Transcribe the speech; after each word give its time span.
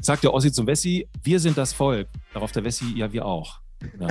sagt 0.00 0.24
der 0.24 0.32
Ossi 0.34 0.52
zum 0.52 0.66
Wessi, 0.66 1.08
wir 1.22 1.40
sind 1.40 1.56
das 1.58 1.72
Volk. 1.72 2.08
Darauf 2.32 2.52
der 2.52 2.64
Wessi, 2.64 2.92
ja, 2.96 3.12
wir 3.12 3.24
auch. 3.24 3.60
Ja. 4.00 4.08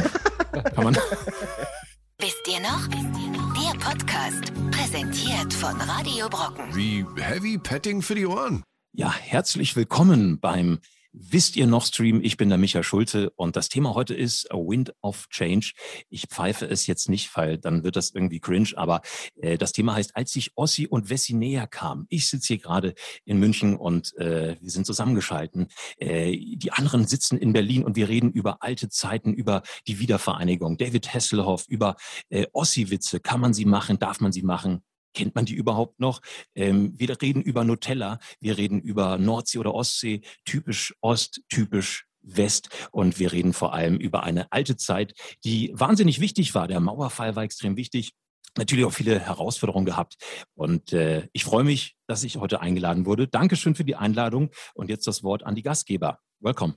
Kann 0.62 0.84
man. 0.84 0.96
Wisst 2.20 2.48
ihr 2.48 2.60
noch? 2.62 2.88
Der 2.88 3.80
Podcast, 3.80 4.54
präsentiert 4.72 5.54
von 5.54 5.80
Radio 5.82 6.30
Brocken. 6.30 6.76
Wie 6.76 7.06
heavy 7.18 7.58
petting 7.58 8.02
für 8.02 8.16
die 8.16 8.26
Ohren. 8.26 8.64
Ja, 8.94 9.14
herzlich 9.14 9.76
willkommen 9.76 10.40
beim 10.40 10.80
Wisst 11.18 11.56
ihr 11.56 11.66
noch 11.66 11.86
Stream? 11.86 12.20
Ich 12.22 12.36
bin 12.36 12.50
der 12.50 12.58
Micha 12.58 12.84
Schulte 12.84 13.30
und 13.38 13.56
das 13.56 13.70
Thema 13.70 13.96
heute 13.96 14.14
ist 14.14 14.52
A 14.52 14.58
Wind 14.58 14.94
of 15.02 15.30
Change. 15.30 15.72
Ich 16.10 16.26
pfeife 16.28 16.66
es 16.66 16.88
jetzt 16.88 17.08
nicht, 17.08 17.34
weil 17.38 17.58
dann 17.58 17.86
wird 17.86 17.96
das 17.96 18.12
irgendwie 18.12 18.42
cringe, 18.42 18.72
aber 18.76 19.02
äh, 19.38 19.58
das 19.58 19.72
Thema 19.72 19.96
heißt, 19.96 20.18
als 20.18 20.34
sich 20.34 20.52
Ossi 20.56 20.88
und 20.88 21.10
Wessi 21.10 21.34
näher 21.34 21.68
kamen. 21.68 22.06
Ich 22.10 22.28
sitze 22.28 22.48
hier 22.48 22.58
gerade 22.58 22.96
in 23.24 23.40
München 23.40 23.78
und 23.78 24.14
äh, 24.18 24.58
wir 24.60 24.70
sind 24.70 24.86
zusammengeschalten. 24.86 25.68
Äh, 26.00 26.38
die 26.58 26.74
anderen 26.74 27.08
sitzen 27.08 27.38
in 27.38 27.54
Berlin 27.54 27.86
und 27.86 27.96
wir 27.96 28.10
reden 28.10 28.30
über 28.34 28.62
alte 28.62 28.90
Zeiten, 28.90 29.34
über 29.34 29.64
die 29.88 30.00
Wiedervereinigung. 30.00 30.76
David 30.76 31.14
Hasselhoff, 31.14 31.66
über 31.70 31.96
äh, 32.28 32.46
Ossi-Witze. 32.52 33.22
Kann 33.22 33.40
man 33.40 33.54
sie 33.54 33.66
machen? 33.66 34.00
Darf 34.00 34.20
man 34.20 34.34
sie 34.34 34.44
machen? 34.44 34.84
Kennt 35.16 35.34
man 35.34 35.46
die 35.46 35.56
überhaupt 35.56 36.00
noch? 36.00 36.22
Ähm, 36.54 36.94
wir 36.96 37.20
reden 37.22 37.42
über 37.42 37.64
Nutella, 37.64 38.20
wir 38.40 38.58
reden 38.58 38.82
über 38.82 39.18
Nordsee 39.18 39.58
oder 39.58 39.74
Ostsee, 39.74 40.22
typisch 40.46 40.94
Ost, 41.02 41.42
typisch 41.50 42.06
West 42.22 42.70
und 42.92 43.20
wir 43.20 43.32
reden 43.32 43.54
vor 43.54 43.74
allem 43.74 43.98
über 43.98 44.24
eine 44.24 44.52
alte 44.52 44.76
Zeit, 44.78 45.14
die 45.44 45.72
wahnsinnig 45.74 46.20
wichtig 46.20 46.56
war. 46.56 46.68
Der 46.68 46.80
Mauerfall 46.80 47.36
war 47.36 47.44
extrem 47.44 47.78
wichtig. 47.78 48.14
Natürlich 48.58 48.86
auch 48.86 48.94
viele 48.94 49.20
Herausforderungen 49.20 49.86
gehabt. 49.86 50.16
Und 50.56 50.94
äh, 50.94 51.28
ich 51.34 51.44
freue 51.44 51.66
mich, 51.66 51.96
dass 52.08 52.24
ich 52.24 52.38
heute 52.38 52.62
eingeladen 52.62 53.06
wurde. 53.06 53.28
Dankeschön 53.28 53.76
für 53.76 53.84
die 53.84 53.96
Einladung. 53.96 54.50
Und 54.74 54.90
jetzt 54.90 55.08
das 55.08 55.24
Wort 55.24 55.44
an 55.44 55.56
die 55.56 55.62
Gastgeber. 55.62 56.20
Welcome. 56.40 56.76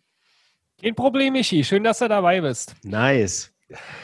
Kein 0.80 0.94
Problem, 0.94 1.34
Michi. 1.34 1.62
Schön, 1.62 1.84
dass 1.84 2.00
du 2.00 2.08
dabei 2.08 2.40
bist. 2.40 2.74
Nice. 2.82 3.52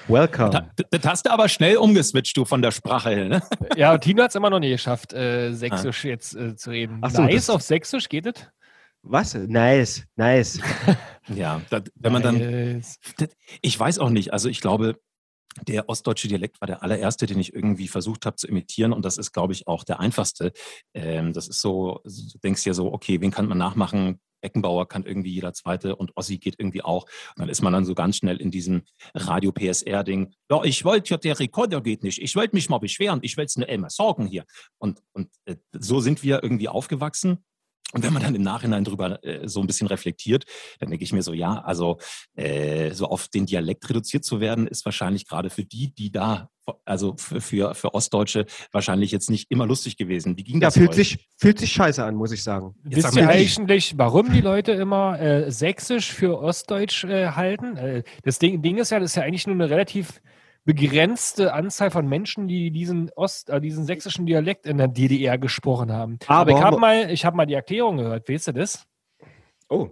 Welcome. 0.09 0.51
Das, 0.51 0.87
das 0.91 1.05
hast 1.05 1.27
du 1.27 1.31
aber 1.31 1.49
schnell 1.49 1.77
umgeswitcht, 1.77 2.37
du 2.37 2.45
von 2.45 2.61
der 2.61 2.71
Sprache 2.71 3.11
her, 3.11 3.29
ne? 3.29 3.43
Ja, 3.77 3.97
Tino 3.99 4.23
hat 4.23 4.31
es 4.31 4.35
immer 4.35 4.51
noch 4.51 4.61
nie 4.61 4.71
geschafft, 4.71 5.13
äh, 5.13 5.53
Sächsisch 5.53 6.05
ah. 6.05 6.09
jetzt 6.09 6.35
äh, 6.37 6.57
zu 6.57 6.71
reden. 6.71 6.99
Ach 7.01 7.11
so, 7.11 7.23
nice 7.23 7.49
auf 7.51 7.63
Sächsisch, 7.63 8.09
geht 8.09 8.27
es? 8.27 8.47
Was? 9.03 9.35
Nice, 9.35 10.05
nice. 10.17 10.61
ja, 11.29 11.61
das, 11.71 11.83
wenn 11.95 12.13
man 12.13 12.23
dann. 12.23 12.83
Das, 13.19 13.29
ich 13.61 13.79
weiß 13.79 13.99
auch 13.99 14.11
nicht. 14.11 14.33
Also 14.33 14.49
ich 14.49 14.61
glaube, 14.61 14.97
der 15.63 15.89
ostdeutsche 15.89 16.29
Dialekt 16.29 16.61
war 16.61 16.67
der 16.67 16.83
allererste, 16.83 17.27
den 17.27 17.39
ich 17.39 17.55
irgendwie 17.55 17.89
versucht 17.89 18.27
habe 18.27 18.37
zu 18.37 18.47
imitieren 18.47 18.93
und 18.93 19.05
das 19.05 19.19
ist, 19.19 19.33
glaube 19.33 19.53
ich, 19.53 19.67
auch 19.67 19.85
der 19.85 20.01
einfachste. 20.01 20.53
Ähm, 20.95 21.33
das 21.33 21.49
ist 21.49 21.61
so, 21.61 22.01
du 22.05 22.39
denkst 22.43 22.67
ja 22.67 22.75
so, 22.75 22.93
okay, 22.93 23.21
wen 23.21 23.31
kann 23.31 23.47
man 23.47 23.59
nachmachen? 23.59 24.21
Beckenbauer 24.45 24.87
kann 24.87 25.05
irgendwie 25.05 25.33
jeder 25.33 25.55
Zweite 25.55 25.97
und 25.97 26.15
Ossi 26.17 26.37
geht 26.37 26.57
irgendwie 26.59 26.83
auch. 26.83 27.05
Und 27.05 27.41
dann 27.41 27.49
ist 27.49 27.63
man 27.63 27.73
dann 27.73 27.87
so 27.87 27.95
ganz 27.95 28.19
schnell 28.19 28.37
in 28.37 28.51
diesem 28.51 28.83
Radio-PSR-Ding. 29.15 30.35
Ja, 30.51 30.63
ich 30.65 30.85
wollte 30.85 31.15
ja, 31.15 31.17
der 31.17 31.41
Rekorder 31.41 31.81
geht 31.81 32.03
nicht. 32.03 32.21
Ich 32.21 32.37
wollte 32.37 32.55
mich 32.55 32.69
mal 32.69 32.77
beschweren. 32.77 33.21
Ich 33.23 33.39
will 33.39 33.47
es 33.47 33.57
nur 33.57 33.69
immer 33.69 33.89
sorgen 33.89 34.27
hier. 34.27 34.45
Und, 34.77 35.03
und 35.13 35.31
äh, 35.47 35.57
so 35.73 36.01
sind 36.01 36.23
wir 36.23 36.43
irgendwie 36.43 36.69
aufgewachsen. 36.69 37.43
Und 37.93 38.03
wenn 38.03 38.13
man 38.13 38.23
dann 38.23 38.35
im 38.35 38.43
Nachhinein 38.43 38.83
drüber 38.83 39.23
äh, 39.25 39.49
so 39.49 39.61
ein 39.61 39.67
bisschen 39.67 39.87
reflektiert, 39.87 40.45
dann 40.81 40.91
denke 40.91 41.05
ich 41.05 41.13
mir 41.13 41.23
so, 41.23 41.33
ja, 41.33 41.61
also 41.61 41.99
äh, 42.35 42.91
so 42.93 43.07
auf 43.07 43.29
den 43.29 43.47
Dialekt 43.47 43.89
reduziert 43.89 44.25
zu 44.25 44.41
werden, 44.41 44.67
ist 44.67 44.85
wahrscheinlich 44.85 45.29
gerade 45.29 45.49
für 45.49 45.65
die, 45.65 45.95
die 45.95 46.11
da, 46.11 46.51
also 46.85 47.15
für, 47.17 47.41
für, 47.41 47.75
für 47.75 47.95
Ostdeutsche 47.95 48.47
wahrscheinlich 48.73 49.13
jetzt 49.13 49.31
nicht 49.31 49.51
immer 49.51 49.67
lustig 49.67 49.97
gewesen. 49.97 50.37
Wie 50.37 50.43
ging 50.43 50.59
das? 50.59 50.75
Ja, 50.75 50.83
fühlt 50.83 50.95
sich, 50.95 51.29
fühlt 51.37 51.61
sich 51.61 51.73
scheiße 51.73 52.05
an, 52.05 52.17
muss 52.17 52.33
ich 52.33 52.43
sagen. 52.43 52.75
Jetzt 52.85 53.05
Wisst 53.05 53.17
ihr 53.17 53.29
eigentlich, 53.29 53.95
warum 53.97 54.33
die 54.33 54.41
Leute 54.41 54.73
immer 54.73 55.21
äh, 55.21 55.53
Sächsisch 55.53 56.13
für 56.13 56.41
Ostdeutsch 56.41 57.05
äh, 57.05 57.29
halten? 57.29 57.77
Äh, 57.77 58.03
das 58.23 58.41
Ding, 58.41 58.61
Ding 58.61 58.79
ist 58.79 58.91
ja, 58.91 58.99
das 58.99 59.11
ist 59.11 59.17
ja 59.17 59.23
eigentlich 59.23 59.47
nur 59.47 59.55
eine 59.55 59.71
relativ 59.71 60.21
begrenzte 60.65 61.53
Anzahl 61.53 61.91
von 61.91 62.09
Menschen, 62.09 62.49
die 62.49 62.71
diesen 62.71 63.11
Ost, 63.17 63.51
äh, 63.51 63.61
diesen 63.61 63.85
sächsischen 63.85 64.27
Dialekt 64.27 64.67
in 64.67 64.79
der 64.79 64.89
DDR 64.89 65.39
gesprochen 65.39 65.93
haben. 65.93 66.19
Aber, 66.27 66.41
Aber 66.41 66.51
ich 66.53 66.65
habe 66.65 66.79
mal, 66.79 67.11
ich 67.11 67.25
habe 67.25 67.37
mal 67.37 67.47
die 67.47 67.55
Erklärung 67.55 67.99
gehört. 67.99 68.29
Weißt 68.29 68.49
du 68.49 68.53
das? 68.53 68.85
Oh. 69.69 69.91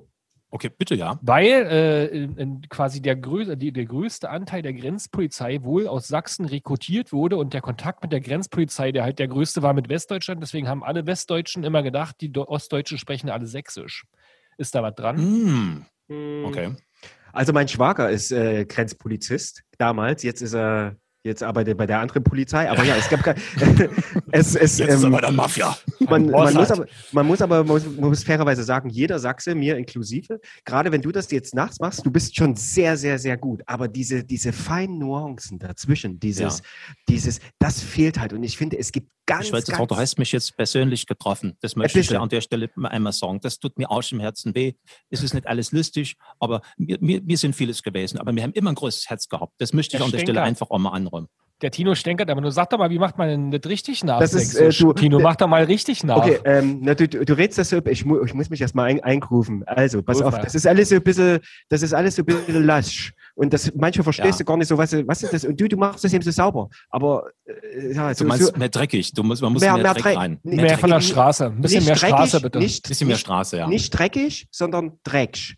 Okay, 0.54 0.68
bitte 0.68 0.94
ja. 0.94 1.18
Weil 1.22 1.48
äh, 1.48 2.06
in, 2.08 2.36
in 2.36 2.60
quasi 2.68 3.00
der, 3.00 3.16
grö 3.16 3.56
die, 3.56 3.72
der 3.72 3.86
größte 3.86 4.28
Anteil 4.28 4.60
der 4.60 4.74
Grenzpolizei 4.74 5.62
wohl 5.62 5.88
aus 5.88 6.08
Sachsen 6.08 6.44
rekrutiert 6.44 7.10
wurde 7.10 7.38
und 7.38 7.54
der 7.54 7.62
Kontakt 7.62 8.02
mit 8.02 8.12
der 8.12 8.20
Grenzpolizei, 8.20 8.92
der 8.92 9.02
halt 9.02 9.18
der 9.18 9.28
größte 9.28 9.62
war 9.62 9.72
mit 9.72 9.88
Westdeutschland, 9.88 10.42
deswegen 10.42 10.68
haben 10.68 10.84
alle 10.84 11.06
Westdeutschen 11.06 11.64
immer 11.64 11.82
gedacht, 11.82 12.16
die 12.20 12.30
Ostdeutschen 12.36 12.98
sprechen 12.98 13.30
alle 13.30 13.46
Sächsisch. 13.46 14.04
Ist 14.58 14.74
da 14.74 14.82
was 14.82 14.94
dran? 14.94 15.86
Mm. 16.08 16.44
Okay. 16.44 16.72
Also 17.32 17.52
mein 17.52 17.68
Schwager 17.68 18.10
ist 18.10 18.30
äh, 18.30 18.64
Grenzpolizist 18.66 19.62
damals, 19.78 20.22
jetzt 20.22 20.42
ist 20.42 20.54
er 20.54 20.96
Jetzt 21.24 21.44
arbeitet 21.44 21.74
er 21.74 21.76
bei 21.76 21.86
der 21.86 22.00
anderen 22.00 22.24
Polizei, 22.24 22.68
aber 22.68 22.82
ja, 22.82 22.96
es 22.96 23.08
gab 23.08 23.22
kein, 23.22 23.36
es, 24.32 24.56
es, 24.56 24.78
Jetzt 24.78 24.80
ähm, 24.80 24.96
ist 24.96 25.04
aber 25.04 25.20
der 25.20 25.30
Mafia. 25.30 25.76
Man, 26.00 26.26
man, 26.26 26.52
muss 26.52 26.70
aber, 26.72 26.86
man 27.12 27.26
muss 27.26 27.40
aber 27.40 27.58
man 27.58 27.66
muss, 27.68 27.84
man 27.86 28.08
muss 28.08 28.24
fairerweise 28.24 28.64
sagen, 28.64 28.88
jeder 28.88 29.20
Sachse, 29.20 29.54
mir 29.54 29.76
inklusive, 29.76 30.40
gerade 30.64 30.90
wenn 30.90 31.00
du 31.00 31.12
das 31.12 31.30
jetzt 31.30 31.54
nachts 31.54 31.78
machst, 31.78 32.04
du 32.04 32.10
bist 32.10 32.34
schon 32.34 32.56
sehr, 32.56 32.96
sehr, 32.96 33.20
sehr 33.20 33.36
gut. 33.36 33.62
Aber 33.66 33.86
diese, 33.86 34.24
diese 34.24 34.52
feinen 34.52 34.98
Nuancen 34.98 35.60
dazwischen, 35.60 36.18
dieses, 36.18 36.58
ja. 36.58 36.64
dieses, 37.08 37.38
das 37.60 37.80
fehlt 37.80 38.18
halt. 38.18 38.32
Und 38.32 38.42
ich 38.42 38.56
finde, 38.56 38.76
es 38.76 38.90
gibt 38.90 39.08
ganz. 39.24 39.46
Ich 39.46 39.52
weiß 39.52 39.78
Wort, 39.78 39.92
du 39.92 39.96
hast 39.96 40.18
mich 40.18 40.32
jetzt 40.32 40.56
persönlich 40.56 41.06
getroffen. 41.06 41.56
Das 41.60 41.76
möchte 41.76 42.00
ich 42.00 42.18
an 42.18 42.30
der 42.30 42.40
Stelle 42.40 42.68
einmal 42.82 43.12
sagen. 43.12 43.38
Das 43.40 43.60
tut 43.60 43.78
mir 43.78 43.88
auch 43.92 44.02
im 44.10 44.18
Herzen 44.18 44.56
weh. 44.56 44.72
Es 45.08 45.22
ist 45.22 45.34
nicht 45.34 45.46
alles 45.46 45.70
lustig, 45.70 46.16
aber 46.40 46.62
wir, 46.76 46.98
wir, 47.00 47.20
wir 47.24 47.38
sind 47.38 47.54
vieles 47.54 47.80
gewesen. 47.84 48.18
Aber 48.18 48.34
wir 48.34 48.42
haben 48.42 48.54
immer 48.54 48.72
ein 48.72 48.74
großes 48.74 49.08
Herz 49.08 49.28
gehabt. 49.28 49.52
Das 49.58 49.72
möchte 49.72 49.94
ich 49.94 49.98
der 49.98 50.06
an 50.06 50.10
der 50.10 50.18
Stelle 50.18 50.42
einfach 50.42 50.68
auch 50.68 50.78
mal 50.78 50.90
anrufen 50.90 51.11
einräumen. 51.12 51.28
Der 51.60 51.70
Tino 51.70 51.94
stänkert, 51.94 52.28
aber 52.28 52.40
du 52.40 52.50
sag 52.50 52.70
doch 52.70 52.78
mal, 52.78 52.90
wie 52.90 52.98
macht 52.98 53.18
man 53.18 53.28
denn 53.28 53.50
das 53.52 53.70
richtig 53.70 54.02
nach? 54.02 54.18
Das 54.18 54.34
ist, 54.34 54.56
äh, 54.56 54.70
du, 54.70 54.92
Tino, 54.94 55.20
mach 55.20 55.36
doch 55.36 55.46
mal 55.46 55.62
richtig 55.62 56.02
nach. 56.02 56.16
Okay, 56.16 56.40
ähm, 56.44 56.80
na, 56.82 56.94
du, 56.94 57.06
du, 57.06 57.32
redest 57.34 57.56
das 57.56 57.68
so, 57.68 57.78
ich, 57.86 58.04
mu 58.04 58.20
ich 58.24 58.34
muss 58.34 58.50
mich 58.50 58.60
erstmal 58.60 58.90
ein, 58.90 59.00
eingrufen. 59.00 59.62
Also, 59.64 60.02
pass 60.02 60.18
Ruf 60.18 60.34
auf, 60.34 60.40
das 60.40 60.56
ist 60.56 60.66
alles 60.66 60.88
so 60.88 60.96
ein 60.96 61.04
bisschen, 61.04 61.38
das 61.68 61.82
ist 61.82 61.94
alles 61.94 62.16
so 62.16 62.22
ein 62.22 62.26
bisschen 62.26 62.64
lasch. 62.64 63.12
Und 63.36 63.52
das, 63.52 63.72
manchmal 63.76 64.02
verstehst 64.02 64.40
ja. 64.40 64.44
du 64.44 64.44
gar 64.44 64.56
nicht 64.56 64.66
so, 64.66 64.76
was, 64.76 64.92
was 64.92 65.22
ist 65.22 65.32
das? 65.32 65.44
Und 65.44 65.60
du, 65.60 65.68
du 65.68 65.76
machst 65.76 66.02
das 66.02 66.12
eben 66.12 66.24
so 66.24 66.32
sauber. 66.32 66.68
Aber, 66.90 67.30
äh, 67.44 67.94
ja, 67.94 68.12
so, 68.12 68.24
du 68.24 68.28
meinst 68.28 68.46
so, 68.46 68.58
mehr 68.58 68.68
dreckig. 68.68 69.12
Du 69.12 69.22
musst, 69.22 69.40
man 69.40 69.52
muss 69.52 69.62
mehr, 69.62 69.76
mehr, 69.76 69.94
Dreck 69.94 70.16
rein. 70.16 70.40
Mehr, 70.42 70.64
mehr 70.64 70.78
von 70.78 70.90
der 70.90 71.00
Straße. 71.00 71.46
Ein 71.46 71.60
bisschen 71.60 71.84
mehr 71.84 71.94
dreckig, 71.94 72.16
Straße, 72.16 72.40
bitte. 72.40 72.58
Nicht, 72.58 72.88
bisschen 72.88 73.06
mehr 73.06 73.16
Straße, 73.16 73.58
ja. 73.58 73.68
Nicht 73.68 73.90
dreckig, 73.96 74.48
sondern 74.50 74.98
dreckig. 75.04 75.56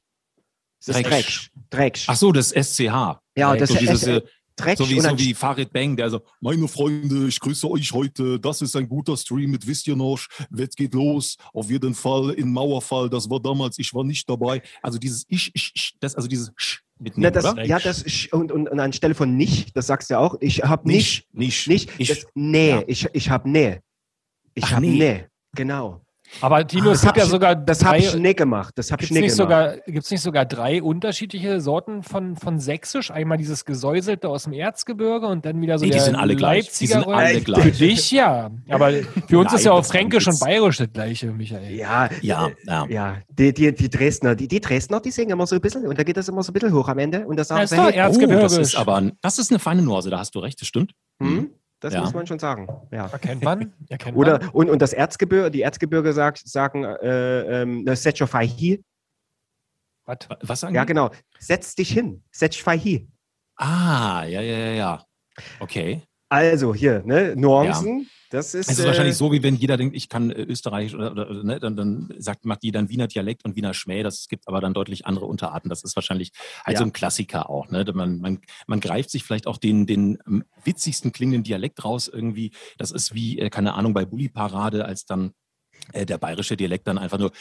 Das 0.87 1.01
Drecksch. 1.01 1.51
Drecksch. 1.71 2.05
Ach 2.09 2.17
so, 2.17 2.31
das 2.31 2.51
SCH. 2.51 3.21
Ja, 3.37 3.57
das 3.57 3.71
so 3.71 4.21
Dreck 4.57 4.79
so 4.79 4.89
wie, 4.89 5.01
so 5.01 5.19
wie 5.19 5.35
Farid 5.35 5.73
Bang, 5.73 5.97
der 5.97 6.11
so, 6.11 6.21
meine 6.41 6.69
Freunde, 6.69 7.27
ich 7.27 7.41
grüße 7.41 7.69
euch 7.69 7.93
heute. 7.93 8.39
Das 8.39 8.63
ist 8.63 8.77
ein 8.77 8.89
guter 8.89 9.17
Stream 9.17 9.51
mit 9.51 9.67
Wisst 9.67 9.87
ihr 9.89 9.97
noch? 9.97 10.21
Wett 10.51 10.77
geht 10.77 10.95
los. 10.95 11.37
Auf 11.53 11.71
jeden 11.71 11.95
Fall 11.95 12.31
in 12.31 12.53
Mauerfall. 12.53 13.11
Das 13.11 13.29
war 13.29 13.41
damals, 13.41 13.79
ich 13.79 13.93
war 13.93 14.05
nicht 14.05 14.29
dabei. 14.29 14.63
Also 14.83 14.99
dieses 14.99 15.25
Ich, 15.29 15.51
Ich, 15.55 15.73
Ich, 15.75 15.97
das, 16.01 16.15
also 16.15 16.29
dieses 16.29 16.53
Sch 16.57 16.83
mitnehmen, 16.99 17.33
Na, 17.35 17.53
das, 17.53 17.69
Ja, 17.69 17.79
das 17.79 18.05
und, 18.31 18.53
und, 18.53 18.69
und 18.69 18.81
anstelle 18.81 19.15
von 19.15 19.37
nicht, 19.37 19.77
das 19.77 19.89
sagst 19.89 20.11
du 20.11 20.15
ja 20.15 20.21
auch, 20.21 20.37
ich 20.41 20.63
habe 20.63 20.87
nicht, 20.87 21.27
nicht, 21.33 21.67
nicht, 21.67 21.99
nicht, 21.99 22.11
das, 22.11 22.27
nee, 22.35 22.71
ja. 22.71 22.83
ich, 22.87 23.09
ich 23.13 23.31
habe 23.31 23.51
nee. 23.51 23.81
Ich 24.55 24.73
habe 24.73 24.87
nee. 24.87 25.27
Genau. 25.57 26.05
Aber 26.41 26.67
Tino, 26.67 26.91
es 26.91 27.03
gibt 27.03 27.17
ja 27.17 27.27
sogar. 27.27 27.55
Das 27.55 27.85
habe 27.85 27.99
ich 27.99 28.15
nicht 28.15 28.37
gemacht. 28.37 28.73
Das 28.77 28.91
habe 28.91 29.05
ich 29.05 29.11
nicht 29.11 29.23
gemacht. 29.23 29.37
Sogar, 29.37 29.77
Gibt 29.87 30.05
es 30.05 30.11
nicht 30.11 30.21
sogar 30.21 30.45
drei 30.45 30.83
unterschiedliche 30.83 31.61
Sorten 31.61 32.03
von, 32.03 32.37
von 32.37 32.59
Sächsisch? 32.59 33.11
Einmal 33.11 33.39
dieses 33.39 33.65
Gesäuselte 33.65 34.29
aus 34.29 34.45
dem 34.45 34.53
Erzgebirge 34.53 35.27
und 35.27 35.45
dann 35.45 35.61
wieder 35.61 35.79
so 35.79 35.85
nee, 35.85 35.91
der 35.91 36.01
die 36.01 36.05
sind 36.05 36.17
alle 36.17 36.35
gleich. 36.35 36.71
Die 36.71 36.87
sind 36.87 37.07
alle 37.07 37.41
gleich. 37.41 37.63
Für 37.63 37.71
dich 37.71 38.11
ja. 38.11 38.51
Aber 38.69 38.91
für 39.29 39.39
uns 39.39 39.51
Nein, 39.51 39.59
ist 39.59 39.65
ja 39.65 39.73
auch 39.73 39.85
Fränkisch 39.85 40.27
und 40.27 40.41
Bayerisch 40.41 40.79
das 40.79 40.93
gleiche, 40.93 41.31
Michael. 41.31 41.75
Ja, 41.75 42.09
ja. 42.21 42.51
ja. 42.67 42.87
ja. 42.89 43.17
Die, 43.31 43.53
die, 43.53 43.75
die 43.75 43.91
Dresdner, 43.91 44.35
die, 44.35 44.49
die 44.49 44.61
Dresdner, 44.61 45.01
die 45.01 45.11
singen 45.11 45.31
immer 45.31 45.47
so 45.47 45.55
ein 45.55 45.61
bisschen 45.61 45.87
und 45.87 45.99
da 45.99 46.03
geht 46.03 46.17
das 46.17 46.29
immer 46.29 46.43
so 46.43 46.51
ein 46.51 46.55
bisschen 46.55 46.73
hoch 46.73 46.89
am 46.89 46.99
Ende. 46.99 47.27
Und 47.27 47.37
das 47.37 47.49
sagen 47.49 47.61
ja, 47.61 47.67
sie, 47.67 47.77
hey, 47.77 48.09
oh, 48.09 48.41
das 48.41 48.57
ist 48.59 48.77
aber 48.77 49.11
das 49.21 49.39
ist 49.39 49.51
eine 49.51 49.59
feine 49.59 49.83
Nuance, 49.83 50.11
da 50.11 50.19
hast 50.19 50.35
du 50.35 50.41
recht, 50.41 50.61
das 50.61 50.69
stimmt. 50.69 50.93
Mhm. 51.19 51.51
Das 51.85 51.93
ja. 51.93 52.01
muss 52.01 52.15
man 52.15 52.27
schon 52.27 52.39
sagen. 52.39 52.67
Ja. 52.91 53.09
Erkennt 53.09 53.45
man? 53.45 53.75
Erkennt 53.91 54.17
Oder, 54.17 54.39
man? 54.39 54.49
Und, 54.49 54.71
und 54.71 54.81
das 54.81 54.95
Erzgebirge, 54.95 55.51
die 55.51 55.61
Erzgebirge 55.61 56.15
sagt, 56.15 56.39
sagen, 56.39 56.83
äh, 56.83 57.61
ähm, 57.61 57.85
setz 57.95 58.15
dich 58.15 58.33
hi. 58.33 58.83
Was? 60.07 60.17
Was 60.41 60.61
sagen 60.61 60.75
Ja, 60.75 60.85
die? 60.85 60.87
genau. 60.89 61.11
Setz 61.39 61.75
dich 61.75 61.91
hin. 61.91 62.25
Setz 62.33 62.55
dich 62.57 62.67
hi. 62.67 63.07
Ah, 63.57 64.25
ja, 64.25 64.41
ja, 64.41 64.57
ja, 64.57 64.73
ja. 64.73 65.05
Okay. 65.61 66.01
Also 66.31 66.75
hier, 66.75 67.03
ne, 67.05 67.37
Nuancen. 67.37 68.09
Das 68.35 68.53
ist, 68.53 68.69
es 68.69 68.79
ist 68.79 68.85
äh, 68.85 68.89
wahrscheinlich 68.89 69.17
so, 69.17 69.31
wie 69.31 69.45
wenn 69.45 69.55
jeder 69.55 69.77
denkt, 69.77 69.95
ich 69.95 70.09
kann 70.09 70.31
äh, 70.31 70.43
Österreichisch 70.43 70.95
oder, 70.95 71.13
oder 71.13 71.45
ne, 71.45 71.61
dann, 71.61 71.77
dann 71.77 72.13
sagt, 72.19 72.45
macht 72.45 72.65
jeder 72.65 72.81
ein 72.81 72.89
Wiener 72.89 73.07
Dialekt 73.07 73.45
und 73.45 73.55
Wiener 73.55 73.75
Schmäh. 73.75 74.03
Das 74.03 74.27
gibt 74.27 74.49
aber 74.49 74.61
dann 74.61 74.75
deutlich 74.75 75.07
andere 75.07 75.27
Unterarten. 75.27 75.69
Das 75.69 75.85
ist 75.85 75.95
wahrscheinlich 75.95 76.33
halt 76.65 76.75
ja. 76.75 76.79
so 76.79 76.85
ein 76.85 76.93
Klassiker 76.93 77.49
auch. 77.49 77.71
Ne? 77.71 77.85
Man, 77.95 78.19
man, 78.19 78.41
man 78.67 78.81
greift 78.81 79.11
sich 79.11 79.23
vielleicht 79.23 79.47
auch 79.47 79.57
den, 79.57 79.87
den 79.87 80.19
ähm, 80.27 80.43
witzigsten 80.65 81.13
klingenden 81.13 81.45
Dialekt 81.45 81.85
raus 81.85 82.09
irgendwie. 82.09 82.51
Das 82.77 82.91
ist 82.91 83.15
wie, 83.15 83.39
äh, 83.39 83.51
keine 83.51 83.75
Ahnung, 83.75 83.95
bei 83.95 84.05
Bulli 84.05 84.29
Parade, 84.29 84.85
als 84.85 85.07
dann 85.07 85.33
der 85.93 86.19
bayerische 86.19 86.57
Dialekt 86.57 86.87
dann 86.87 86.99
einfach 86.99 87.19
nur 87.19 87.33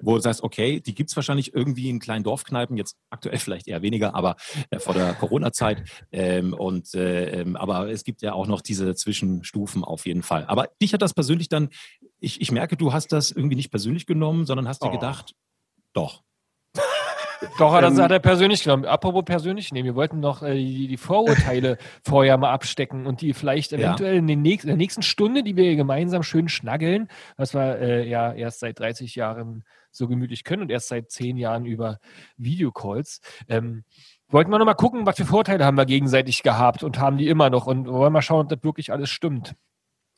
wo 0.00 0.14
du 0.16 0.20
sagst, 0.20 0.42
okay, 0.42 0.80
die 0.80 0.94
gibt 0.94 1.10
es 1.10 1.16
wahrscheinlich 1.16 1.54
irgendwie 1.54 1.88
in 1.88 1.98
kleinen 1.98 2.24
Dorfkneipen, 2.24 2.76
jetzt 2.76 2.96
aktuell 3.10 3.38
vielleicht 3.38 3.68
eher 3.68 3.82
weniger, 3.82 4.14
aber 4.14 4.36
äh, 4.70 4.78
vor 4.78 4.94
der 4.94 5.14
Corona-Zeit. 5.14 5.84
Ähm, 6.12 6.52
und 6.54 6.94
äh, 6.94 7.40
ähm, 7.40 7.56
aber 7.56 7.90
es 7.90 8.04
gibt 8.04 8.22
ja 8.22 8.32
auch 8.32 8.46
noch 8.46 8.60
diese 8.60 8.94
Zwischenstufen 8.94 9.84
auf 9.84 10.06
jeden 10.06 10.22
Fall. 10.22 10.44
Aber 10.46 10.68
dich 10.82 10.92
hat 10.92 11.02
das 11.02 11.14
persönlich 11.14 11.48
dann, 11.48 11.68
ich, 12.18 12.40
ich 12.40 12.50
merke, 12.52 12.76
du 12.76 12.92
hast 12.92 13.12
das 13.12 13.30
irgendwie 13.30 13.56
nicht 13.56 13.70
persönlich 13.70 14.06
genommen, 14.06 14.46
sondern 14.46 14.68
hast 14.68 14.82
dir 14.82 14.88
Oh. 14.88 14.92
gedacht, 14.92 15.34
doch. 15.92 16.22
Doch, 17.58 17.78
das 17.80 17.96
Ähm, 17.96 18.02
hat 18.02 18.10
er 18.10 18.18
persönlich 18.18 18.62
genommen. 18.62 18.84
Apropos 18.84 19.24
persönlich 19.24 19.72
nehmen, 19.72 19.86
wir 19.86 19.94
wollten 19.94 20.20
noch 20.20 20.42
äh, 20.42 20.54
die, 20.54 20.88
die 20.88 20.96
Vorurteile 20.96 21.78
vorher 22.04 22.36
mal 22.38 22.52
abstecken 22.52 23.06
und 23.06 23.20
die 23.20 23.32
vielleicht 23.34 23.72
Ja. 23.72 23.78
eventuell 23.78 24.16
in, 24.16 24.26
den 24.26 24.42
nächsten, 24.42 24.68
in 24.68 24.72
der 24.72 24.76
nächsten 24.78 25.02
Stunde, 25.02 25.42
die 25.42 25.56
wir 25.56 25.76
gemeinsam 25.76 26.22
schön 26.22 26.48
schnaggeln, 26.48 27.08
was 27.36 27.54
wir 27.54 27.78
äh, 27.78 28.08
ja 28.08 28.32
erst 28.32 28.60
seit 28.60 28.78
30 28.78 29.14
Jahren 29.14 29.64
so 29.90 30.08
gemütlich 30.08 30.44
können 30.44 30.62
und 30.62 30.70
erst 30.70 30.88
seit 30.88 31.10
10 31.10 31.36
Jahren 31.36 31.64
über 31.66 31.98
Videocalls. 32.36 33.20
Ähm, 33.48 33.84
wollten 34.28 34.50
wir 34.50 34.58
noch 34.58 34.66
mal 34.66 34.74
gucken, 34.74 35.06
was 35.06 35.16
für 35.16 35.24
Vorteile 35.24 35.64
haben 35.64 35.76
wir 35.76 35.86
gegenseitig 35.86 36.42
gehabt 36.42 36.82
und 36.82 36.98
haben 36.98 37.16
die 37.16 37.28
immer 37.28 37.50
noch 37.50 37.66
und 37.66 37.86
wollen 37.88 38.12
mal 38.12 38.22
schauen, 38.22 38.42
ob 38.42 38.48
das 38.48 38.62
wirklich 38.64 38.92
alles 38.92 39.10
stimmt. 39.10 39.54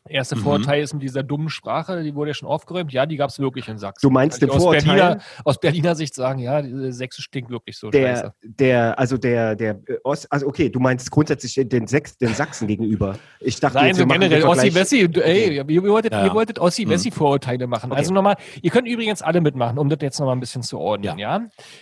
Erster 0.09 0.37
Mhm. 0.37 0.41
Vorteil 0.41 0.83
ist 0.83 0.95
mit 0.95 1.03
dieser 1.03 1.23
dummen 1.23 1.51
Sprache, 1.51 2.03
die 2.03 2.15
wurde 2.15 2.31
ja 2.31 2.35
schon 2.35 2.49
aufgeräumt. 2.49 2.93
Ja, 2.93 3.05
die 3.05 3.17
gab 3.17 3.29
es 3.31 3.39
wirklich 3.39 3.69
in 3.69 3.79
Sachsen. 3.79 4.07
Du 4.07 4.11
meinst 4.11 4.41
Kann 4.41 4.49
den 4.49 4.57
aus 4.57 4.71
Berliner, 4.71 5.19
aus 5.45 5.61
Berliner 5.61 5.95
Sicht 5.95 6.15
sagen, 6.15 6.39
ja, 6.39 6.63
die 6.63 6.93
Sächsisch 6.93 7.31
klingt 7.31 7.51
wirklich 7.51 7.77
so 7.77 7.91
der, 7.91 8.17
scheiße. 8.17 8.33
der, 8.43 8.99
also 8.99 9.19
der, 9.19 9.55
der, 9.55 9.81
äh, 9.87 9.97
Ost, 10.05 10.31
also 10.33 10.47
okay, 10.47 10.71
du 10.71 10.81
meinst 10.81 11.11
grundsätzlich 11.11 11.55
den, 11.69 11.87
Sex, 11.87 12.17
den 12.17 12.33
Sachsen 12.33 12.67
gegenüber. 12.69 13.19
Ich 13.41 13.61
dachte, 13.61 13.77
Nein, 13.77 13.89
jetzt, 13.89 13.99
so 13.99 14.07
generell 14.07 14.45
Ossi-Wessi, 14.45 15.11
ey, 15.21 15.57
ihr, 15.57 15.69
ihr 15.69 15.83
wolltet, 15.83 16.13
Ja. 16.13 16.25
ihr 16.25 16.33
wolltet 16.33 16.59
Ossi-Wessi-Vorurteile 16.59 17.67
machen. 17.67 17.91
Okay. 17.91 17.99
Also 17.99 18.15
nochmal, 18.15 18.37
ihr 18.63 18.71
könnt 18.71 18.89
übrigens 18.89 19.21
alle 19.21 19.41
mitmachen, 19.43 19.79
um 19.79 19.89
das 19.91 19.99
jetzt 20.01 20.19
nochmal 20.21 20.37
ein 20.37 20.41
bisschen 20.41 20.63
zu 20.63 20.79
ordnen, 20.79 21.19
ja? 21.19 21.41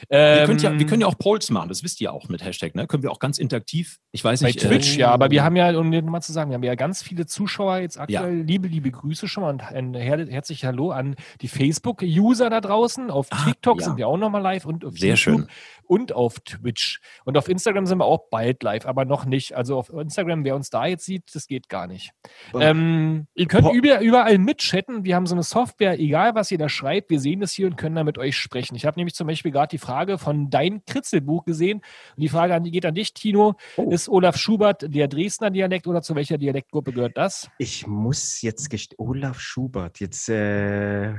Wir, 0.09 0.17
Ähm, 0.49 0.59
ja, 0.59 0.77
wir 0.79 0.87
können 0.87 1.03
ja 1.03 1.07
auch 1.07 1.19
Polls 1.19 1.51
machen, 1.51 1.69
das 1.69 1.85
wisst 1.85 2.01
ihr 2.01 2.13
auch 2.13 2.29
mit 2.29 2.45
Hashtag, 2.45 2.75
ne? 2.75 2.87
Können 2.87 3.03
wir 3.05 3.13
auch 3.13 3.19
ganz 3.21 3.39
interaktiv, 3.39 3.99
ich 4.13 4.25
weiß 4.25 4.41
bei 4.41 4.49
nicht. 4.49 4.61
Twitch, 4.61 4.97
äh, 4.97 5.01
ja, 5.01 5.11
aber 5.13 5.31
wir 5.31 5.45
haben 5.45 5.55
ja, 5.57 5.77
um 5.79 5.91
nochmal 5.91 6.23
zu 6.23 6.33
sagen, 6.33 6.51
wir 6.51 6.55
haben 6.57 6.63
ja 6.65 6.75
ganz 6.75 7.03
viele 7.03 7.27
Zuschauer 7.27 7.79
jetzt 7.79 7.99
aktuell. 7.99 8.16
Liebe, 8.25 8.69
liebe 8.69 8.91
Grüße 8.91 9.29
schon 9.29 9.43
mal 9.43 9.51
und 9.51 9.63
ein 9.63 9.95
her 9.95 10.25
herzliches 10.29 10.67
Hallo 10.67 10.91
an 10.91 11.17
die 11.43 11.49
Facebook-User 11.49 12.49
da 12.51 12.61
draußen. 12.61 13.11
Auf 13.11 13.27
Ah, 13.31 13.45
TikTok 13.45 13.81
ja. 13.81 13.85
sind 13.87 13.97
wir 13.99 14.09
auch 14.09 14.17
nochmal 14.17 14.43
live 14.43 14.65
und 14.65 14.85
auf 14.85 14.95
Sehr 14.99 15.11
YouTube 15.11 15.19
schön. 15.41 15.49
und 15.85 16.13
auf 16.13 16.41
Twitch. 16.41 17.01
Und 17.25 17.37
auf 17.37 17.49
Instagram 17.49 17.87
sind 17.87 17.99
wir 17.99 18.05
auch 18.05 18.29
bald 18.31 18.63
live, 18.63 18.87
aber 18.87 19.05
noch 19.05 19.25
nicht. 19.27 19.55
Also 19.55 19.77
auf 19.79 19.91
Instagram, 19.91 20.45
wer 20.45 20.57
uns 20.57 20.71
da 20.71 20.87
jetzt 20.87 21.05
sieht, 21.05 21.35
das 21.35 21.47
geht 21.47 21.69
gar 21.69 21.87
nicht. 21.87 22.13
Ähm, 22.59 23.27
ihr 23.35 23.47
könnt 23.47 23.65
Po- 23.67 23.73
über, 23.75 24.01
überall 24.01 24.39
mitchatten. 24.39 25.05
Wir 25.05 25.15
haben 25.17 25.27
so 25.27 25.35
eine 25.35 25.43
Software, 25.43 25.99
egal 26.01 26.35
was 26.35 26.51
ihr 26.51 26.59
da 26.59 26.69
schreibt, 26.69 27.11
wir 27.11 27.21
sehen 27.21 27.41
das 27.41 27.53
hier 27.53 27.67
und 27.67 27.77
können 27.77 27.95
da 27.97 28.05
mit 28.05 28.19
euch 28.19 28.37
sprechen. 28.37 28.75
Ich 28.77 28.87
habe 28.87 28.99
nämlich 28.99 29.15
zum 29.15 29.27
Beispiel 29.27 29.53
gerade 29.53 29.69
die 29.69 29.79
Frage 29.79 30.19
von 30.19 30.51
dein 30.51 30.85
Kritzelbuch 30.87 31.45
gesehen. 31.45 31.79
Und 32.17 32.23
die 32.23 32.29
Frage 32.29 32.55
an, 32.55 32.65
geht 32.65 32.87
an 32.87 32.95
dich, 32.95 33.15
Tino. 33.15 33.55
Oh. 33.77 33.91
Ist 33.91 34.09
Olaf 34.09 34.37
Schubert 34.37 34.85
der 34.95 35.09
Dresdner 35.09 35.51
Dialekt 35.51 35.87
oder 35.87 36.03
zu 36.03 36.15
welcher 36.15 36.39
Dialektgruppe 36.39 36.93
gehört 36.93 37.17
das? 37.17 37.51
Ich 37.59 37.87
muss 37.97 38.43
jetzt 38.43 38.71
gest 38.71 38.95
Olaf 38.99 39.41
Schubert, 39.41 39.99
jetzt 40.01 40.29
äh, 40.29 41.13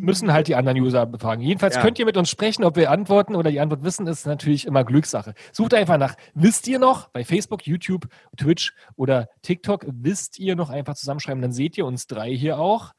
Müssen 0.00 0.32
halt 0.32 0.48
die 0.48 0.54
anderen 0.54 0.78
User 0.78 1.06
befragen. 1.06 1.42
Jedenfalls 1.42 1.76
Ja. 1.76 1.82
könnt 1.82 1.98
ihr 1.98 2.04
mit 2.04 2.16
uns 2.16 2.30
sprechen, 2.30 2.64
ob 2.64 2.76
wir 2.76 2.90
antworten 2.90 3.34
oder 3.34 3.50
die 3.50 3.60
Antwort 3.60 3.82
wissen, 3.82 4.06
ist 4.06 4.26
natürlich 4.26 4.66
immer 4.66 4.84
Glückssache. 4.84 5.34
Sucht 5.52 5.74
einfach 5.74 5.98
nach, 5.98 6.14
wisst 6.34 6.68
ihr 6.68 6.78
noch, 6.78 7.08
bei 7.08 7.24
Facebook, 7.24 7.66
YouTube, 7.66 8.06
Twitch 8.36 8.74
oder 8.96 9.28
TikTok, 9.42 9.86
wisst 9.90 10.38
ihr 10.38 10.54
noch 10.54 10.70
einfach 10.70 10.94
zusammenschreiben, 10.94 11.42
dann 11.42 11.52
seht 11.52 11.76
ihr 11.78 11.86
uns 11.86 12.06
drei 12.06 12.30
hier 12.30 12.58
auch. 12.58 12.92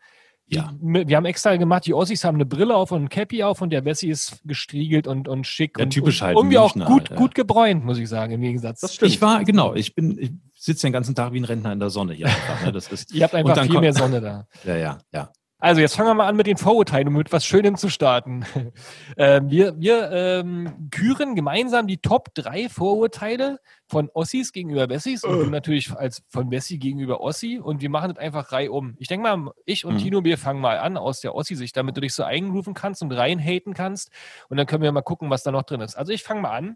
Ja. 0.52 0.74
Wir 0.82 1.16
haben 1.16 1.26
extra 1.26 1.56
gemacht, 1.58 1.86
die 1.86 1.94
Ossis 1.94 2.24
haben 2.24 2.36
eine 2.36 2.46
Brille 2.46 2.76
auf 2.76 2.92
und 2.92 3.04
ein 3.04 3.10
Cappy 3.10 3.44
auf 3.44 3.62
und 3.62 3.70
der 3.70 3.82
Bessi 3.82 4.10
ist 4.10 4.42
gestriegelt 4.46 5.06
und, 5.06 5.28
und 5.28 5.46
schick. 5.46 5.78
Ja, 5.78 5.84
und, 5.84 5.92
typisch 5.92 6.22
und 6.22 6.28
halt 6.28 6.38
Irgendwie 6.38 6.58
auch 6.58 6.74
Münchner 6.74 6.92
gut, 6.92 7.02
halt, 7.02 7.10
ja. 7.12 7.16
gut 7.18 7.36
gebräunt, 7.36 7.86
muss 7.86 8.00
ich 8.00 8.10
sagen, 8.10 8.34
im 8.34 8.42
Gegensatz. 8.42 8.82
Das 8.82 8.96
stimmt. 8.96 9.12
Ich 9.12 9.22
war, 9.22 9.44
genau, 9.44 9.76
ich 9.76 9.94
bin, 9.94 10.18
ich 10.18 10.32
sitze 10.60 10.88
den 10.88 10.94
ganzen 10.94 11.16
Tag 11.16 11.32
wie 11.34 11.40
ein 11.40 11.46
Rentner 11.46 11.72
in 11.72 11.80
der 11.80 11.90
Sonne 11.90 12.14
hier 12.14 12.28
einfach. 12.28 12.66
Ne? 12.66 12.72
Das 12.72 12.88
ist, 12.90 13.12
Ihr 13.14 13.24
habt 13.24 13.34
einfach 13.34 13.54
dann 13.54 13.70
viel 13.70 13.80
mehr 13.80 13.94
Sonne 13.94 14.22
da. 14.22 14.48
ja, 14.66 14.76
ja, 14.76 14.98
ja. 15.12 15.32
Also 15.62 15.82
jetzt 15.82 15.98
fangen 15.98 16.08
wir 16.08 16.14
mal 16.14 16.28
an 16.28 16.38
mit 16.38 16.48
den 16.48 16.56
Vorurteilen, 16.56 17.10
um 17.10 17.16
mit 17.16 17.34
was 17.34 17.46
Schönem 17.46 17.76
zu 17.76 17.90
starten. 17.90 18.46
ähm, 19.18 19.52
wir 19.52 19.78
wir 19.78 20.10
ähm, 20.10 20.88
küren 20.90 21.36
gemeinsam 21.36 21.86
die 21.86 21.98
Top 21.98 22.34
3 22.34 22.70
Vorurteile 22.70 23.60
von 23.86 24.10
Ossis 24.14 24.54
gegenüber 24.54 24.88
Wessis 24.88 25.26
und 25.26 25.38
du 25.38 25.46
natürlich 25.48 25.92
als 25.92 26.24
von 26.30 26.50
Wessi 26.50 26.78
gegenüber 26.78 27.20
Ossi 27.20 27.60
und 27.62 27.82
wir 27.82 27.90
machen 27.90 28.14
das 28.14 28.24
einfach 28.24 28.54
reihum. 28.54 28.96
Ich 29.00 29.10
denke 29.10 29.36
mal, 29.36 29.52
ich 29.66 29.84
und 29.84 29.96
Mhm. 29.96 29.98
Tino, 29.98 30.24
wir 30.24 30.38
fangen 30.38 30.62
mal 30.62 30.80
an 30.80 30.96
aus 30.96 31.20
der 31.20 31.36
Ossi-Sicht, 31.36 31.76
damit 31.76 31.98
du 31.98 32.02
dich 32.02 32.14
so 32.14 32.24
einrufen 32.24 32.74
kannst 32.74 33.02
und 33.02 33.12
reinhaten 33.12 33.74
kannst 33.74 34.12
und 34.48 34.56
dann 34.56 34.66
können 34.66 34.84
wir 34.84 34.94
mal 34.94 35.02
gucken, 35.02 35.30
was 35.30 35.44
da 35.44 35.52
noch 35.52 35.64
drin 35.64 35.82
ist. 35.82 35.96
Also 35.96 36.14
ich 36.14 36.24
fange 36.24 36.40
mal 36.40 36.52
an. 36.52 36.76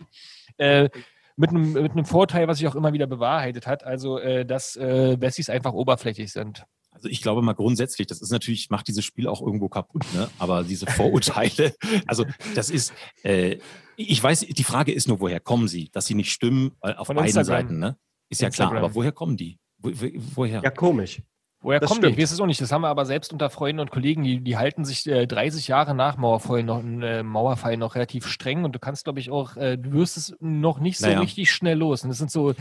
Äh, 0.57 0.89
mit 1.35 1.49
einem, 1.49 1.73
mit 1.73 1.91
einem 1.91 2.05
Vorteil, 2.05 2.47
was 2.47 2.57
sich 2.57 2.67
auch 2.67 2.75
immer 2.75 2.93
wieder 2.93 3.07
bewahrheitet 3.07 3.67
hat, 3.67 3.83
also 3.83 4.19
äh, 4.19 4.45
dass 4.45 4.75
äh, 4.75 5.19
Wessis 5.19 5.49
einfach 5.49 5.73
oberflächlich 5.73 6.31
sind. 6.31 6.65
Also 6.91 7.09
ich 7.09 7.21
glaube 7.21 7.41
mal 7.41 7.53
grundsätzlich, 7.53 8.07
das 8.07 8.21
ist 8.21 8.31
natürlich, 8.31 8.69
macht 8.69 8.87
dieses 8.87 9.03
Spiel 9.03 9.27
auch 9.27 9.41
irgendwo 9.41 9.67
kaputt, 9.67 10.05
ne? 10.13 10.29
Aber 10.37 10.63
diese 10.63 10.85
Vorurteile, 10.85 11.73
also 12.07 12.23
das 12.53 12.69
ist, 12.69 12.93
äh, 13.23 13.57
ich 13.95 14.21
weiß, 14.21 14.41
die 14.41 14.63
Frage 14.63 14.91
ist 14.91 15.07
nur, 15.07 15.19
woher 15.19 15.39
kommen 15.39 15.67
sie? 15.67 15.89
Dass 15.91 16.05
sie 16.05 16.13
nicht 16.13 16.31
stimmen, 16.31 16.71
äh, 16.81 16.93
auf 16.93 17.07
Von 17.07 17.15
beiden 17.15 17.35
Instagram. 17.35 17.67
Seiten, 17.67 17.79
ne? 17.79 17.97
Ist 18.29 18.41
ja 18.41 18.49
klar, 18.49 18.67
Instagram. 18.67 18.85
aber 18.85 18.95
woher 18.95 19.11
kommen 19.11 19.37
die? 19.37 19.59
Wo, 19.79 19.89
wo, 19.89 20.07
woher? 20.35 20.61
Ja, 20.63 20.69
komisch. 20.69 21.21
Woher 21.63 21.79
Das 21.79 21.89
kommt 21.89 22.03
die? 22.03 22.07
Ich 22.07 22.13
stimmt. 22.13 22.23
weiß 22.23 22.31
es 22.33 22.39
auch 22.41 22.45
nicht. 22.45 22.61
Das 22.61 22.71
haben 22.71 22.81
wir 22.81 22.89
aber 22.89 23.05
selbst 23.05 23.31
unter 23.33 23.49
Freunden 23.49 23.79
und 23.79 23.89
Kollegen, 23.89 24.23
die, 24.23 24.41
die 24.41 24.57
halten 24.57 24.83
sich 24.85 25.07
äh, 25.07 25.25
30 25.25 25.69
Jahre 25.69 25.95
nach 25.95 26.17
Mauerfall 26.17 26.61
noch, 26.63 26.83
äh, 26.83 27.23
Mauerfall 27.23 27.77
noch 27.77 27.95
relativ 27.95 28.27
streng 28.27 28.65
und 28.65 28.73
du 28.75 28.79
kannst, 28.79 29.05
glaube 29.05 29.19
ich, 29.21 29.31
auch, 29.31 29.55
äh, 29.55 29.77
du 29.77 29.93
wirst 29.93 30.17
es 30.17 30.35
noch 30.41 30.79
nicht 30.79 30.97
so 30.99 31.07
Naja. 31.07 31.21
richtig 31.21 31.51
schnell 31.51 31.77
los. 31.77 32.03
Und 32.03 32.09
das 32.09 32.17
sind 32.17 32.29
so 32.31 32.53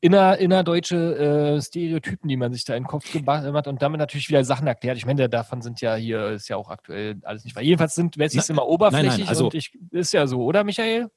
inner, 0.00 0.38
innerdeutsche 0.38 1.56
äh, 1.56 1.60
Stereotypen, 1.60 2.28
die 2.28 2.36
man 2.36 2.52
sich 2.52 2.64
da 2.64 2.74
in 2.76 2.84
den 2.84 2.88
Kopf 2.88 3.12
gemacht 3.12 3.44
hat 3.44 3.66
und 3.66 3.82
damit 3.82 3.98
natürlich 3.98 4.28
wieder 4.28 4.44
Sachen 4.44 4.66
erklärt. 4.68 4.96
Ich 4.96 5.04
meine, 5.06 5.28
davon 5.28 5.60
sind 5.60 5.80
ja 5.80 5.96
hier, 5.96 6.28
ist 6.28 6.48
ja 6.48 6.56
auch 6.56 6.70
aktuell 6.70 7.16
alles 7.24 7.44
nicht 7.44 7.56
wahr. 7.56 7.62
Jedenfalls 7.64 7.94
sind 7.96 8.16
Wessis 8.18 8.48
Na, 8.48 8.52
immer 8.54 8.66
oberflächlich 8.68 9.28
also- 9.28 9.46
und 9.46 9.54
ich, 9.54 9.72
ist 9.90 10.12
ja 10.12 10.26
so, 10.28 10.42
oder 10.44 10.62
Michael? 10.64 11.08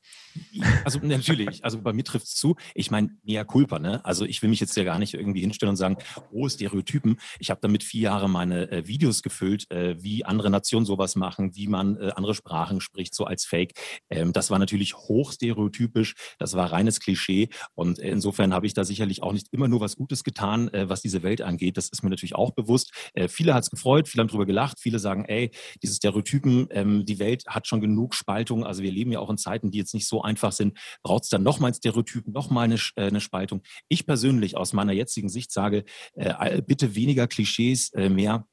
Also 0.83 0.99
natürlich, 0.99 1.63
also 1.63 1.81
bei 1.81 1.93
mir 1.93 2.03
trifft 2.03 2.27
es 2.27 2.35
zu. 2.35 2.55
Ich 2.75 2.91
meine, 2.91 3.09
mea 3.23 3.43
culpa, 3.43 3.79
ne? 3.79 4.03
Also 4.05 4.25
ich 4.25 4.41
will 4.41 4.49
mich 4.49 4.59
jetzt 4.59 4.75
ja 4.75 4.83
gar 4.83 4.99
nicht 4.99 5.13
irgendwie 5.13 5.41
hinstellen 5.41 5.71
und 5.71 5.77
sagen, 5.77 5.97
oh, 6.31 6.47
Stereotypen. 6.47 7.17
Ich 7.39 7.49
habe 7.49 7.59
damit 7.61 7.83
vier 7.83 8.01
Jahre 8.01 8.29
meine 8.29 8.71
äh, 8.71 8.87
Videos 8.87 9.21
gefüllt, 9.21 9.69
äh, 9.71 10.01
wie 10.01 10.25
andere 10.25 10.49
Nationen 10.49 10.85
sowas 10.85 11.15
machen, 11.15 11.55
wie 11.55 11.67
man 11.67 11.97
äh, 11.97 12.11
andere 12.15 12.33
Sprachen 12.33 12.81
spricht, 12.81 13.15
so 13.15 13.25
als 13.25 13.45
Fake. 13.45 13.73
Ähm, 14.09 14.33
das 14.33 14.49
war 14.49 14.59
natürlich 14.59 14.95
hochstereotypisch, 14.95 16.15
das 16.39 16.53
war 16.53 16.71
reines 16.71 16.99
Klischee 16.99 17.49
und 17.75 17.99
äh, 17.99 18.09
insofern 18.09 18.53
habe 18.53 18.65
ich 18.65 18.73
da 18.73 18.83
sicherlich 18.83 19.23
auch 19.23 19.33
nicht 19.33 19.47
immer 19.51 19.67
nur 19.67 19.81
was 19.81 19.95
Gutes 19.95 20.23
getan, 20.23 20.69
äh, 20.73 20.89
was 20.89 21.01
diese 21.01 21.23
Welt 21.23 21.41
angeht. 21.41 21.77
Das 21.77 21.89
ist 21.89 22.03
mir 22.03 22.09
natürlich 22.09 22.35
auch 22.35 22.51
bewusst. 22.51 22.91
Äh, 23.13 23.27
viele 23.27 23.53
hat 23.53 23.63
es 23.63 23.69
gefreut, 23.69 24.07
viele 24.07 24.21
haben 24.21 24.29
drüber 24.29 24.45
gelacht, 24.45 24.79
viele 24.79 24.99
sagen, 24.99 25.25
ey, 25.25 25.51
diese 25.81 25.95
Stereotypen, 25.95 26.67
ähm, 26.71 27.05
die 27.05 27.19
Welt 27.19 27.45
hat 27.47 27.67
schon 27.67 27.81
genug 27.81 28.15
Spaltung. 28.15 28.65
Also 28.65 28.83
wir 28.83 28.91
leben 28.91 29.11
ja 29.11 29.19
auch 29.19 29.29
in 29.29 29.37
Zeiten, 29.37 29.71
die 29.71 29.77
jetzt 29.77 29.93
nicht 29.93 30.07
so 30.07 30.21
einfach 30.27 30.51
sind. 30.51 30.77
Braucht 31.01 31.23
es 31.23 31.29
dann 31.29 31.43
nochmal 31.43 31.71
ein 31.71 31.75
Stereotypen, 31.75 32.33
nochmal 32.33 32.65
eine, 32.65 32.75
äh, 32.95 33.07
eine 33.07 33.21
Spaltung? 33.21 33.63
Ich 33.87 34.05
persönlich 34.05 34.55
aus 34.57 34.73
meiner 34.73 34.93
jetzigen 34.93 35.29
Sicht 35.29 35.51
sage, 35.51 35.85
äh, 36.13 36.61
bitte 36.61 36.95
weniger 36.95 37.27
Klischees, 37.27 37.91
äh, 37.93 38.09
mehr 38.09 38.45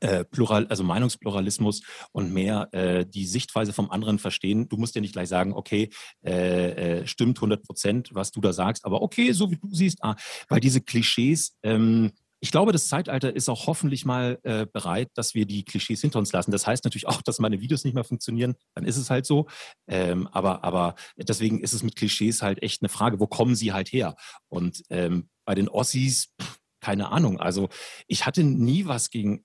äh, 0.00 0.24
Plural, 0.24 0.66
also 0.68 0.84
Meinungspluralismus 0.84 1.82
und 2.12 2.32
mehr 2.32 2.68
äh, 2.72 3.04
die 3.04 3.26
Sichtweise 3.26 3.72
vom 3.72 3.90
anderen 3.90 4.18
verstehen. 4.18 4.68
Du 4.68 4.76
musst 4.76 4.94
ja 4.94 5.00
nicht 5.00 5.12
gleich 5.12 5.28
sagen, 5.28 5.52
okay, 5.52 5.90
äh, 6.24 7.00
äh, 7.00 7.06
stimmt 7.06 7.38
100 7.38 7.62
Prozent, 7.62 8.10
was 8.12 8.30
du 8.30 8.40
da 8.40 8.52
sagst, 8.52 8.84
aber 8.84 9.02
okay, 9.02 9.32
so 9.32 9.50
wie 9.50 9.56
du 9.56 9.68
siehst, 9.70 9.98
ah, 10.02 10.16
weil 10.48 10.60
diese 10.60 10.80
Klischees, 10.80 11.58
ähm, 11.62 12.12
ich 12.42 12.50
glaube, 12.50 12.72
das 12.72 12.88
Zeitalter 12.88 13.34
ist 13.34 13.48
auch 13.48 13.68
hoffentlich 13.68 14.04
mal 14.04 14.40
äh, 14.42 14.66
bereit, 14.66 15.10
dass 15.14 15.34
wir 15.34 15.46
die 15.46 15.64
Klischees 15.64 16.00
hinter 16.00 16.18
uns 16.18 16.32
lassen. 16.32 16.50
Das 16.50 16.66
heißt 16.66 16.82
natürlich 16.82 17.06
auch, 17.08 17.22
dass 17.22 17.38
meine 17.38 17.60
Videos 17.60 17.84
nicht 17.84 17.94
mehr 17.94 18.02
funktionieren. 18.02 18.56
Dann 18.74 18.84
ist 18.84 18.96
es 18.96 19.10
halt 19.10 19.26
so. 19.26 19.46
Ähm, 19.86 20.26
aber, 20.26 20.64
aber 20.64 20.96
deswegen 21.16 21.60
ist 21.60 21.72
es 21.72 21.84
mit 21.84 21.94
Klischees 21.94 22.42
halt 22.42 22.60
echt 22.60 22.82
eine 22.82 22.88
Frage, 22.88 23.20
wo 23.20 23.28
kommen 23.28 23.54
sie 23.54 23.72
halt 23.72 23.92
her? 23.92 24.16
Und 24.48 24.82
ähm, 24.90 25.28
bei 25.44 25.54
den 25.54 25.68
Ossis, 25.68 26.32
pff, 26.40 26.58
keine 26.80 27.10
Ahnung. 27.12 27.38
Also 27.38 27.68
ich 28.08 28.26
hatte 28.26 28.42
nie 28.42 28.86
was 28.86 29.10
gegen 29.10 29.44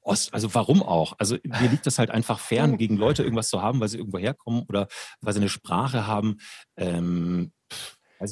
Ost, 0.00 0.32
also 0.32 0.54
warum 0.54 0.82
auch? 0.82 1.14
Also 1.18 1.36
mir 1.44 1.68
liegt 1.68 1.86
das 1.86 1.98
halt 1.98 2.10
einfach 2.10 2.38
fern, 2.38 2.78
gegen 2.78 2.96
Leute 2.96 3.22
irgendwas 3.22 3.48
zu 3.48 3.60
haben, 3.60 3.80
weil 3.80 3.88
sie 3.88 3.98
irgendwo 3.98 4.18
herkommen 4.18 4.64
oder 4.68 4.88
weil 5.20 5.34
sie 5.34 5.40
eine 5.40 5.50
Sprache 5.50 6.06
haben. 6.06 6.36
Ähm, 6.76 7.52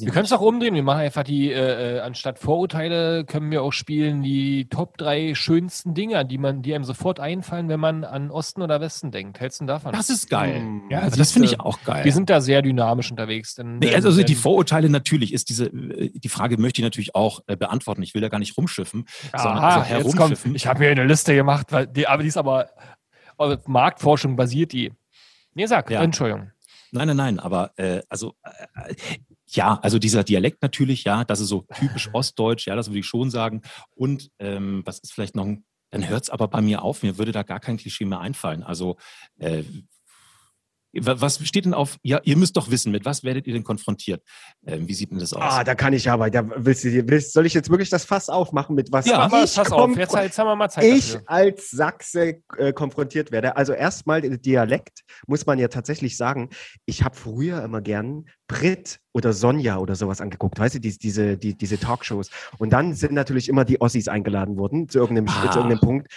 Wir 0.01 0.11
können 0.11 0.25
es 0.25 0.31
auch 0.31 0.41
umdrehen. 0.41 0.73
Wir 0.75 0.83
machen 0.83 0.99
einfach 1.01 1.23
die, 1.23 1.51
äh, 1.51 1.97
äh, 1.97 1.99
anstatt 1.99 2.39
Vorurteile 2.39 3.25
können 3.25 3.51
wir 3.51 3.61
auch 3.63 3.73
spielen 3.73 4.21
die 4.23 4.67
Top 4.69 4.97
drei 4.97 5.35
schönsten 5.35 5.93
Dinge, 5.93 6.17
an 6.17 6.27
die 6.27 6.37
man, 6.37 6.61
die 6.61 6.73
einem 6.73 6.83
sofort 6.83 7.19
einfallen, 7.19 7.69
wenn 7.69 7.79
man 7.79 8.03
an 8.03 8.31
Osten 8.31 8.61
oder 8.61 8.81
Westen 8.81 9.11
denkt. 9.11 9.39
Hältst 9.39 9.59
du 9.59 9.63
denn 9.63 9.67
davon? 9.67 9.91
Das 9.93 10.09
ist 10.09 10.29
geil. 10.29 10.55
Hm. 10.55 10.83
Ja, 10.89 10.99
Also 10.99 11.17
das 11.17 11.31
finde 11.31 11.47
ich 11.47 11.59
auch 11.59 11.81
geil. 11.83 12.03
Wir 12.05 12.11
sind 12.13 12.29
da 12.29 12.41
sehr 12.41 12.61
dynamisch 12.61 13.11
unterwegs. 13.11 13.55
Denn, 13.55 13.79
Nee, 13.79 13.93
also 13.93 14.11
die 14.15 14.23
denn- 14.23 14.35
Vorurteile 14.35 14.89
natürlich 14.89 15.33
ist 15.33 15.49
diese, 15.49 15.65
äh, 15.67 16.11
die 16.13 16.29
Frage 16.29 16.57
möchte 16.57 16.81
ich 16.81 16.83
natürlich 16.83 17.15
auch 17.15 17.41
äh, 17.47 17.55
beantworten. 17.55 18.01
Ich 18.03 18.13
will 18.13 18.21
da 18.21 18.29
gar 18.29 18.39
nicht 18.39 18.57
rumschiffen, 18.57 19.05
sondern 19.35 19.57
Aha, 19.57 19.81
also 19.81 19.93
jetzt 19.93 20.03
kommt, 20.03 20.17
herumschiffen. 20.19 20.55
ich 20.55 20.67
habe 20.67 20.79
mir 20.79 20.89
eine 20.91 21.05
Liste 21.05 21.35
gemacht, 21.35 21.67
weil 21.71 21.87
die, 21.87 22.07
aber 22.07 22.21
die 22.23 22.29
ist 22.29 22.37
aber 22.37 22.69
auf 23.37 23.67
Marktforschung 23.67 24.35
basiert 24.35 24.71
die. 24.73 24.91
Nee, 25.55 25.65
sag, 25.65 25.89
Ja. 25.91 26.01
Entschuldigung. 26.03 26.51
Nein, 26.91 27.07
nein, 27.07 27.17
nein, 27.17 27.39
aber 27.39 27.71
äh, 27.77 28.01
also 28.07 28.35
äh, 28.43 28.93
ja, 29.55 29.79
also 29.81 29.99
dieser 29.99 30.23
Dialekt 30.23 30.61
natürlich, 30.61 31.03
ja, 31.03 31.23
das 31.23 31.39
ist 31.39 31.49
so 31.49 31.65
typisch 31.79 32.09
ostdeutsch, 32.13 32.67
ja, 32.67 32.75
das 32.75 32.87
würde 32.89 32.99
ich 32.99 33.05
schon 33.05 33.29
sagen. 33.29 33.61
Und 33.95 34.29
ähm, 34.39 34.81
was 34.85 34.99
ist 34.99 35.13
vielleicht 35.13 35.35
noch 35.35 35.45
ein, 35.45 35.65
dann 35.91 36.07
hört 36.09 36.23
es 36.23 36.29
aber 36.29 36.47
bei 36.47 36.61
mir 36.61 36.81
auf, 36.81 37.03
mir 37.03 37.17
würde 37.17 37.31
da 37.31 37.43
gar 37.43 37.59
kein 37.59 37.77
Klischee 37.77 38.05
mehr 38.05 38.19
einfallen. 38.19 38.63
Also 38.63 38.97
äh, 39.39 39.63
wa- 40.93 41.15
was 41.19 41.45
steht 41.47 41.65
denn 41.65 41.73
auf, 41.73 41.97
ja, 42.03 42.19
ihr 42.23 42.37
müsst 42.37 42.55
doch 42.57 42.69
wissen, 42.71 42.91
mit 42.91 43.05
was 43.05 43.23
werdet 43.23 43.47
ihr 43.47 43.53
denn 43.53 43.63
konfrontiert? 43.63 44.23
Ähm, 44.65 44.87
wie 44.87 44.93
sieht 44.93 45.11
denn 45.11 45.19
das 45.19 45.33
aus? 45.33 45.41
Ah, 45.43 45.63
da 45.63 45.75
kann 45.75 45.93
ich 45.93 46.09
aber, 46.09 46.29
da 46.29 46.43
willst 46.55 46.83
du, 46.83 47.07
willst, 47.07 47.33
soll 47.33 47.45
ich 47.45 47.53
jetzt 47.53 47.69
wirklich 47.69 47.89
das 47.89 48.05
Fass 48.05 48.29
aufmachen 48.29 48.75
mit 48.75 48.91
was? 48.91 49.05
Ja, 49.05 49.25
ich 49.43 49.55
pass 49.55 49.71
auf, 49.71 49.95
jetzt, 49.95 50.15
jetzt 50.15 50.37
haben 50.37 50.47
wir 50.47 50.55
mal 50.55 50.69
Zeit 50.69 50.83
ich 50.85 51.13
dafür. 51.13 51.23
als 51.27 51.69
Sachse 51.71 52.41
äh, 52.57 52.73
konfrontiert 52.73 53.31
werde. 53.31 53.55
Also 53.55 53.73
erstmal 53.73 54.21
Dialekt, 54.21 55.01
muss 55.27 55.45
man 55.45 55.59
ja 55.59 55.67
tatsächlich 55.67 56.17
sagen, 56.17 56.49
ich 56.85 57.03
habe 57.03 57.15
früher 57.15 57.63
immer 57.63 57.81
gern 57.81 58.25
Brit 58.53 58.99
oder 59.15 59.31
Sonja 59.33 59.77
oder 59.77 59.95
sowas 59.95 60.21
angeguckt, 60.21 60.57
weißt 60.59 60.75
du, 60.75 60.79
die, 60.79 60.97
diese, 60.97 61.37
die, 61.37 61.55
diese 61.55 61.77
Talkshows. 61.79 62.29
Und 62.57 62.71
dann 62.73 62.93
sind 62.95 63.13
natürlich 63.13 63.47
immer 63.47 63.63
die 63.63 63.79
Ossis 63.79 64.07
eingeladen 64.07 64.57
worden 64.57 64.89
zu 64.89 64.97
irgendeinem, 64.99 65.27
Ah. 65.29 65.51
zu 65.51 65.59
irgendeinem 65.59 65.79
Punkt. 65.81 66.07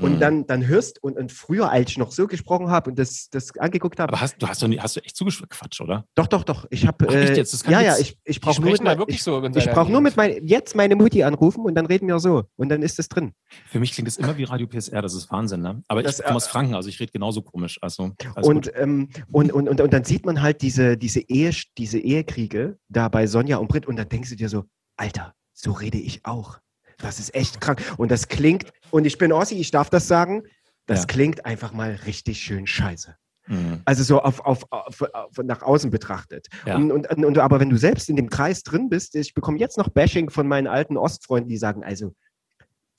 Und 0.00 0.12
Hm. 0.14 0.20
dann, 0.20 0.46
dann 0.46 0.66
hörst 0.66 1.02
und, 1.02 1.18
und 1.18 1.32
früher, 1.32 1.70
als 1.70 1.90
ich 1.90 1.98
noch 1.98 2.12
so 2.12 2.26
gesprochen 2.26 2.70
habe 2.70 2.90
und 2.90 2.98
das, 2.98 3.28
das 3.30 3.56
angeguckt 3.58 4.00
habe, 4.00 4.12
aber 4.12 4.20
hast 4.22 4.36
du 4.40 4.46
hast 4.48 4.62
doch 4.62 4.68
nie, 4.68 4.78
hast 4.78 4.96
du 4.96 5.00
echt 5.00 5.16
zugequatscht, 5.16 5.80
oder? 5.82 6.06
doch, 6.14 6.26
doch, 6.28 6.44
doch, 6.44 6.66
ich 6.70 6.86
habe, 6.86 7.06
äh, 7.08 7.44
ja, 7.68 7.80
ja, 7.82 7.98
ich, 7.98 8.16
ich 8.24 8.40
brauche 8.40 8.60
nur, 8.62 8.72
mit 8.72 8.82
mein- 8.82 8.98
wirklich 8.98 9.16
ich, 9.18 9.22
so. 9.22 9.42
ich 9.44 9.70
brauche 9.70 9.92
nur 9.92 10.00
mit 10.00 10.16
mein, 10.16 10.46
jetzt 10.46 10.74
meine 10.74 10.96
Mutti 10.96 11.22
anrufen 11.24 11.60
und 11.64 11.74
dann 11.74 11.84
reden 11.86 12.08
wir 12.08 12.18
so 12.20 12.44
und 12.56 12.70
dann 12.70 12.82
ist 12.82 12.98
es 12.98 13.08
drin. 13.08 13.32
Für 13.66 13.80
mich 13.80 13.92
klingt 13.92 14.08
es 14.08 14.16
immer 14.16 14.36
wie 14.38 14.44
Radio 14.44 14.66
PSR, 14.66 15.02
das 15.02 15.14
ist 15.14 15.30
Wahnsinn, 15.30 15.60
ne? 15.60 15.82
Aber 15.88 16.02
Das, 16.02 16.18
ich 16.20 16.24
komme 16.24 16.34
äh, 16.34 16.36
aus 16.36 16.46
Franken, 16.46 16.74
also 16.74 16.88
ich 16.88 16.98
rede 17.00 17.12
genauso 17.12 17.42
komisch. 17.42 17.78
Also, 17.82 18.12
Und, 18.42 18.70
ähm, 18.76 19.08
und, 19.30 19.52
und, 19.52 19.68
und, 19.68 19.80
und 19.80 19.92
dann 19.92 20.04
sieht 20.04 20.24
man 20.24 20.40
halt 20.42 20.62
diese, 20.62 20.96
diese, 20.96 21.20
Ehe, 21.20 21.50
diese 21.76 21.85
Ehekriege 21.94 22.78
da 22.88 23.08
bei 23.08 23.26
Sonja 23.26 23.58
und 23.58 23.68
Britt 23.68 23.86
und 23.86 23.96
dann 23.96 24.08
denkst 24.08 24.30
du 24.30 24.36
dir 24.36 24.48
so, 24.48 24.64
Alter, 24.96 25.34
so 25.52 25.72
rede 25.72 25.98
ich 25.98 26.24
auch. 26.24 26.58
Das 26.98 27.18
ist 27.18 27.34
echt 27.34 27.60
krank. 27.60 27.82
Und 27.98 28.10
das 28.10 28.28
klingt, 28.28 28.72
und 28.90 29.04
ich 29.06 29.18
bin 29.18 29.32
Ossi, 29.32 29.54
ich 29.56 29.70
darf 29.70 29.90
das 29.90 30.08
sagen, 30.08 30.44
das 30.86 31.00
Ja. 31.00 31.06
klingt 31.06 31.44
einfach 31.44 31.72
mal 31.72 31.92
richtig 32.06 32.40
schön 32.40 32.66
scheiße. 32.66 33.16
Mhm. 33.48 33.82
Also 33.84 34.02
so 34.02 34.20
auf, 34.22 34.40
auf, 34.40 34.64
auf, 34.70 35.02
auf 35.02 35.36
nach 35.44 35.62
außen 35.62 35.90
betrachtet. 35.90 36.46
Ja. 36.64 36.76
Und, 36.76 36.90
und, 36.90 37.06
und, 37.24 37.38
aber 37.38 37.60
wenn 37.60 37.70
du 37.70 37.76
selbst 37.76 38.08
in 38.08 38.16
dem 38.16 38.28
Kreis 38.30 38.62
drin 38.62 38.88
bist, 38.88 39.14
ich 39.14 39.34
bekomme 39.34 39.58
jetzt 39.58 39.78
noch 39.78 39.88
Bashing 39.88 40.30
von 40.30 40.48
meinen 40.48 40.66
alten 40.66 40.96
Ostfreunden, 40.96 41.48
die 41.48 41.58
sagen, 41.58 41.84
also, 41.84 42.14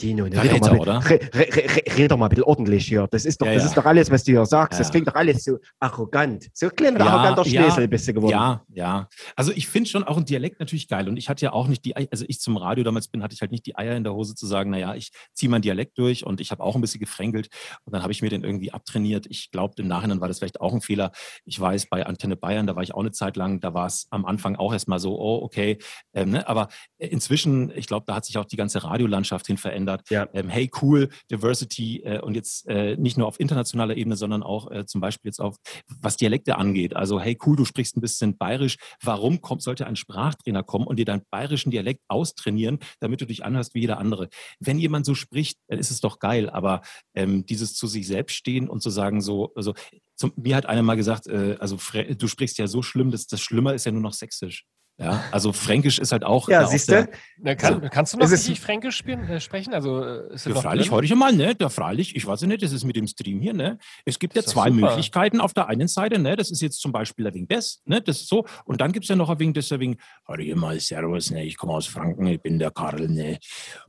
Dino, 0.01 0.27
ne, 0.27 0.44
red, 0.44 0.62
doch 0.62 0.72
mal, 0.72 0.80
oder? 0.80 1.10
re, 1.10 1.20
re, 1.34 1.48
re, 1.54 1.98
red 1.98 2.12
doch 2.12 2.18
mal 2.18 2.25
ein 2.25 2.30
bisschen 2.30 2.44
ordentlich 2.44 2.86
hier. 2.88 3.08
Das 3.10 3.25
ist 3.25 3.42
doch, 3.42 3.48
Ja, 3.48 3.54
das 3.54 3.63
ja. 3.63 3.70
ist 3.70 3.77
doch 3.77 3.86
alles, 3.86 4.12
was 4.12 4.24
du 4.24 4.32
hier 4.32 4.46
sagst. 4.46 4.80
Das 4.80 4.88
Ja. 4.88 4.92
klingt 4.92 5.08
doch 5.08 5.16
alles 5.16 5.44
so 5.44 5.58
arrogant. 5.80 6.48
So 6.54 6.68
ein 6.68 6.75
kleiner 6.75 7.01
arroganter 7.01 7.48
ja, 7.48 7.63
Schnäsel 7.63 7.88
bist 7.88 8.08
du 8.08 8.13
geworden. 8.13 8.32
Ja, 8.32 8.62
ja. 8.74 9.10
Also 9.36 9.51
ich 9.54 9.68
finde 9.68 9.89
schon 9.89 10.04
auch 10.04 10.18
ein 10.18 10.25
Dialekt 10.25 10.60
natürlich 10.60 10.88
geil. 10.88 11.10
Und 11.10 11.18
ich 11.18 11.30
hatte 11.30 11.46
ja 11.46 11.54
auch 11.54 11.68
nicht 11.68 11.84
die, 11.84 11.96
also 11.96 12.25
ich 12.27 12.39
zum 12.39 12.58
Radio 12.58 12.84
damals 12.84 13.08
bin, 13.08 13.24
hatte 13.24 13.34
ich 13.34 13.42
halt 13.42 13.51
nicht 13.51 13.66
die 13.66 13.75
Eier 13.75 13.96
in 13.96 14.04
der 14.04 14.13
Hose 14.13 14.36
zu 14.36 14.46
sagen, 14.46 14.70
naja, 14.70 14.94
ich 14.94 15.12
ziehe 15.34 15.50
meinen 15.50 15.63
Dialekt 15.63 15.98
durch 15.98 16.25
und 16.25 16.42
ich 16.42 16.51
habe 16.51 16.63
auch 16.63 16.75
ein 16.75 16.82
bisschen 16.82 17.00
gefränkelt. 17.00 17.50
Und 17.86 17.94
dann 17.94 18.04
habe 18.04 18.12
ich 18.12 18.22
mir 18.22 18.30
den 18.30 18.44
irgendwie 18.44 18.72
abtrainiert. 18.72 19.25
Ich 19.30 19.50
glaube, 19.51 19.74
im 19.77 19.88
Nachhinein 19.88 20.22
war 20.22 20.27
das 20.27 20.38
vielleicht 20.39 20.62
auch 20.62 20.74
ein 20.74 20.82
Fehler. 20.82 21.12
Ich 21.46 21.60
weiß, 21.60 21.88
bei 21.89 22.06
Antenne 22.06 22.36
Bayern, 22.36 22.68
da 22.68 22.75
war 22.75 22.84
ich 22.84 22.94
auch 22.94 23.00
eine 23.00 23.12
Zeit 23.12 23.36
lang, 23.36 23.62
da 23.62 23.74
war 23.74 23.88
es 23.88 24.06
am 24.12 24.25
Anfang 24.25 24.58
auch 24.58 24.74
erstmal 24.74 25.00
so, 25.00 25.20
oh, 25.20 25.42
okay. 25.44 25.80
Ähm, 26.13 26.30
ne? 26.32 26.48
Aber 26.48 26.68
inzwischen, 27.00 27.72
ich 27.75 27.88
glaube, 27.88 28.06
da 28.06 28.13
hat 28.16 28.25
sich 28.25 28.38
auch 28.38 28.46
die 28.46 28.58
ganze 28.58 28.84
Radiolandschaft 28.84 29.48
hin 29.48 29.58
verändert. 29.58 29.87
Ja. 30.10 30.27
Ähm, 30.34 30.50
hey, 30.50 30.70
cool, 30.82 31.10
Diversity 31.32 32.01
äh, 32.03 32.20
und 32.20 32.36
jetzt 32.36 32.67
äh, 32.67 32.96
nicht 32.98 33.17
nur 33.17 33.27
auf 33.27 33.39
internationaler 33.39 33.98
Ebene, 33.98 34.15
sondern 34.15 34.44
auch 34.44 34.72
äh, 34.72 34.86
zum 34.86 35.01
Beispiel 35.01 35.29
jetzt 35.29 35.39
auf, 35.39 35.56
was 36.00 36.17
Dialekte 36.17 36.58
angeht. 36.58 36.96
Also, 36.96 37.20
hey, 37.20 37.38
cool, 37.46 37.56
du 37.56 37.65
sprichst 37.65 37.98
ein 37.98 38.01
bisschen 38.01 38.38
bayerisch. 38.38 38.77
Warum 39.01 39.41
kommt, 39.41 39.62
sollte 39.62 39.88
ein 39.88 39.96
Sprachtrainer 39.96 40.63
kommen 40.63 40.88
und 40.88 40.98
dir 40.98 41.06
deinen 41.06 41.24
bayerischen 41.32 41.72
Dialekt 41.72 42.01
austrainieren, 42.08 42.79
damit 43.00 43.22
du 43.22 43.25
dich 43.25 43.46
anhörst 43.46 43.74
wie 43.74 43.82
jeder 43.82 43.98
andere? 43.98 44.29
Wenn 44.60 44.79
jemand 44.79 45.06
so 45.06 45.15
spricht, 45.15 45.58
dann 45.67 45.79
ist 45.79 45.91
es 45.91 46.01
doch 46.01 46.20
geil, 46.20 46.50
aber 46.50 46.82
ähm, 47.15 47.46
dieses 47.46 47.74
zu 47.74 47.88
sich 47.88 48.08
selbst 48.08 48.36
stehen 48.36 48.70
und 48.70 48.82
zu 48.82 48.89
sagen, 48.89 49.22
so, 49.22 49.51
also, 49.56 49.74
zum, 50.15 50.34
mir 50.36 50.56
hat 50.56 50.65
einer 50.65 50.82
mal 50.82 50.96
gesagt, 50.96 51.27
äh, 51.27 51.58
also 51.60 51.77
du 52.17 52.27
sprichst 52.27 52.58
ja 52.58 52.67
so 52.67 52.82
schlimm, 52.82 53.12
dass 53.12 53.27
das 53.27 53.39
Schlimmer 53.39 53.74
ist 53.74 53.86
ja 53.86 53.91
nur 53.91 54.01
noch 54.01 54.13
sächsisch. 54.13 54.65
Ja, 55.00 55.24
also 55.32 55.54
Fränkisch 55.54 56.00
ist 56.00 56.12
halt 56.12 56.24
auch. 56.24 56.50
Ja, 56.50 56.66
siehst 56.66 56.89
du? 56.89 57.08
Kann, 57.46 57.58
Also, 57.62 57.82
kannst 57.92 58.13
du 58.13 58.18
noch 58.18 58.25
es 58.25 58.32
richtig 58.32 58.60
Fränkisch 58.60 58.96
spielen, 58.96 59.30
äh, 59.30 59.39
sprechen? 59.39 59.75
Also 59.75 60.04
äh, 60.04 60.34
ist 60.34 60.48
Ja, 60.48 60.56
freilich, 60.56 60.89
heute 60.89 61.16
mal, 61.16 61.32
ne? 61.32 61.56
Ja, 61.62 61.70
freilich. 61.70 62.16
Ich 62.16 62.25
weiß 62.25 62.42
ja 62.42 62.48
nicht, 62.48 62.63
das 62.63 62.72
ist 62.72 62.84
mit 62.84 62.96
dem 62.96 63.06
Stream 63.06 63.39
hier, 63.39 63.54
ne? 63.54 63.77
Es 64.06 64.18
gibt 64.18 64.36
ja 64.36 64.42
zwei 64.42 64.72
super. 64.72 64.88
Möglichkeiten 64.88 65.39
auf 65.39 65.54
der 65.54 65.68
einen 65.68 65.88
Seite, 65.88 66.18
ne? 66.18 66.36
Das 66.36 66.50
ist 66.50 66.62
jetzt 66.62 66.82
zum 66.82 66.92
Beispiel 66.92 67.27
ein 67.27 67.34
wenig 67.36 67.48
das, 67.50 67.84
ne? 67.86 68.01
Das 68.01 68.22
ist 68.22 68.27
so. 68.27 68.46
Und 68.66 68.82
dann 68.82 68.92
gibt's 68.92 69.08
ja 69.08 69.16
noch 69.16 69.30
ein 69.30 69.38
wenig 69.38 69.54
das, 69.54 69.72
ein 69.72 69.80
wenig, 69.80 70.00
hör 70.25 70.56
mal, 70.56 70.80
Servus, 70.80 71.30
ne? 71.30 71.46
Ich 71.46 71.58
komme 71.58 71.74
aus 71.74 71.86
Franken, 71.86 72.25
ich 72.25 72.42
bin 72.42 72.58
der 72.58 72.72
Karl, 72.72 73.08
ne? 73.08 73.38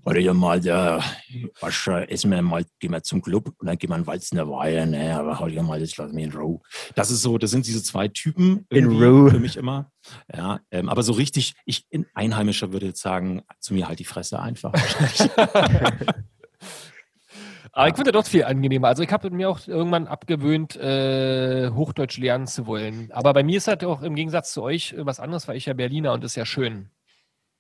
Hör 0.05 0.35
mal, 0.35 0.61
der, 0.61 1.03
was 1.62 1.73
schon, 1.73 2.03
essen 2.03 2.31
wir 2.31 2.43
mal, 2.43 2.67
gehen 2.81 2.93
wir 2.93 3.03
zum 3.03 3.23
Club 3.23 3.55
und 3.57 3.67
dann 3.67 3.79
gehen 3.79 3.88
wir 3.88 3.95
einen 3.95 4.07
Walzen 4.07 4.37
der 4.37 4.47
Weihe, 4.50 4.87
ne? 4.87 5.19
Aber 5.19 5.41
hör 5.41 5.62
mal, 5.62 5.81
das 5.81 5.97
lass 5.97 6.12
mich 6.12 6.25
in 6.25 6.33
Row. 6.33 6.61
Das 6.95 7.11
ist 7.11 7.23
so, 7.23 7.38
das 7.38 7.50
sind 7.50 7.67
diese 7.67 7.83
zwei 7.83 8.09
Typen 8.09 8.67
In 8.69 8.88
Row. 8.88 9.31
für 9.31 9.38
mich 9.41 9.57
immer. 9.57 9.91
Ja, 10.35 10.61
ähm, 10.71 10.88
aber 10.88 11.03
so 11.03 11.12
richtig, 11.12 11.55
ich, 11.65 11.87
ein 11.93 12.07
Einheimischer 12.15 12.73
würde 12.73 12.87
jetzt 12.87 13.00
sagen, 13.03 13.43
zu 13.61 13.75
mir 13.75 13.88
halt 13.88 13.99
die 13.99 14.05
Fresse 14.05 14.41
einfach. 14.41 14.73
Aber 17.73 17.88
ich 17.88 17.95
finde 17.95 18.12
das 18.12 18.29
viel 18.29 18.45
angenehmer. 18.45 18.88
Also 18.88 19.03
ich 19.03 19.12
habe 19.12 19.31
mir 19.31 19.49
auch 19.50 19.67
irgendwann 19.69 20.07
abgewöhnt, 20.09 20.75
äh, 20.77 21.71
Hochdeutsch 21.71 22.19
lernen 22.19 22.47
zu 22.47 22.67
wollen. 22.67 23.11
Aber 23.12 23.33
bei 23.35 23.43
mir 23.43 23.59
ist 23.59 23.69
das 23.69 23.85
auch 23.85 24.03
im 24.03 24.15
Gegensatz 24.15 24.53
zu 24.53 24.62
euch 24.62 24.95
äh, 24.95 25.05
was 25.07 25.21
anderes, 25.21 25.47
weil 25.49 25.57
ich 25.57 25.67
ja 25.67 25.75
Berliner 25.75 26.12
und 26.12 26.25
das 26.25 26.33
ist 26.33 26.37
ja 26.37 26.47
schön. 26.47 26.88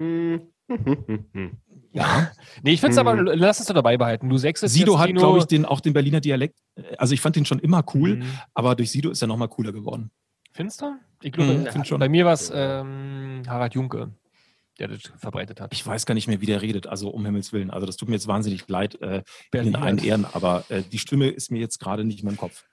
Hm. 0.00 0.40
ja. 1.92 2.30
Nee, 2.62 2.72
ich 2.72 2.80
finde 2.80 2.92
es 2.94 2.98
Hm. 3.00 3.06
aber, 3.06 3.22
lass 3.36 3.60
es 3.60 3.66
doch 3.66 3.74
dabei 3.74 3.96
behalten. 3.96 4.28
Du 4.28 4.38
sächsisch 4.38 4.72
Sido 4.72 4.98
hat, 4.98 5.14
glaube 5.14 5.38
ich, 5.38 5.44
den, 5.44 5.64
auch 5.64 5.80
den 5.80 5.92
Berliner 5.92 6.20
Dialekt. 6.20 6.58
äh, 6.76 6.96
Also 6.96 7.14
ich 7.14 7.20
fand 7.20 7.36
den 7.36 7.44
schon 7.44 7.58
immer 7.58 7.84
cool, 7.94 8.16
Mhm. 8.16 8.24
aber 8.54 8.74
durch 8.74 8.90
Sido 8.90 9.10
ist 9.10 9.22
er 9.22 9.28
nochmal 9.28 9.48
cooler 9.48 9.72
geworden. 9.72 10.10
Findest 10.58 10.80
du? 10.80 10.96
Ich 11.22 11.30
glaube, 11.30 11.52
äh, 11.52 11.70
find 11.70 11.86
schon. 11.86 12.00
bei 12.00 12.08
mir 12.08 12.24
war 12.24 12.32
es 12.32 12.50
ähm, 12.52 13.44
Harald 13.46 13.74
Junke, 13.74 14.10
der 14.80 14.88
das 14.88 15.02
verbreitet 15.16 15.60
hat. 15.60 15.72
Ich 15.72 15.86
weiß 15.86 16.04
gar 16.04 16.14
nicht 16.14 16.26
mehr, 16.26 16.40
wie 16.40 16.46
der 16.46 16.62
redet, 16.62 16.88
also 16.88 17.10
um 17.10 17.24
Himmels 17.24 17.52
Willen. 17.52 17.70
Also 17.70 17.86
das 17.86 17.96
tut 17.96 18.08
mir 18.08 18.16
jetzt 18.16 18.26
wahnsinnig 18.26 18.66
leid, 18.66 19.00
äh, 19.00 19.22
in 19.52 19.76
allen 19.76 19.98
Ehren, 19.98 20.24
aber 20.24 20.64
äh, 20.68 20.82
die 20.82 20.98
Stimme 20.98 21.28
ist 21.28 21.52
mir 21.52 21.60
jetzt 21.60 21.78
gerade 21.78 22.02
nicht 22.02 22.24
mehr 22.24 22.32
im 22.32 22.36
Kopf. 22.36 22.64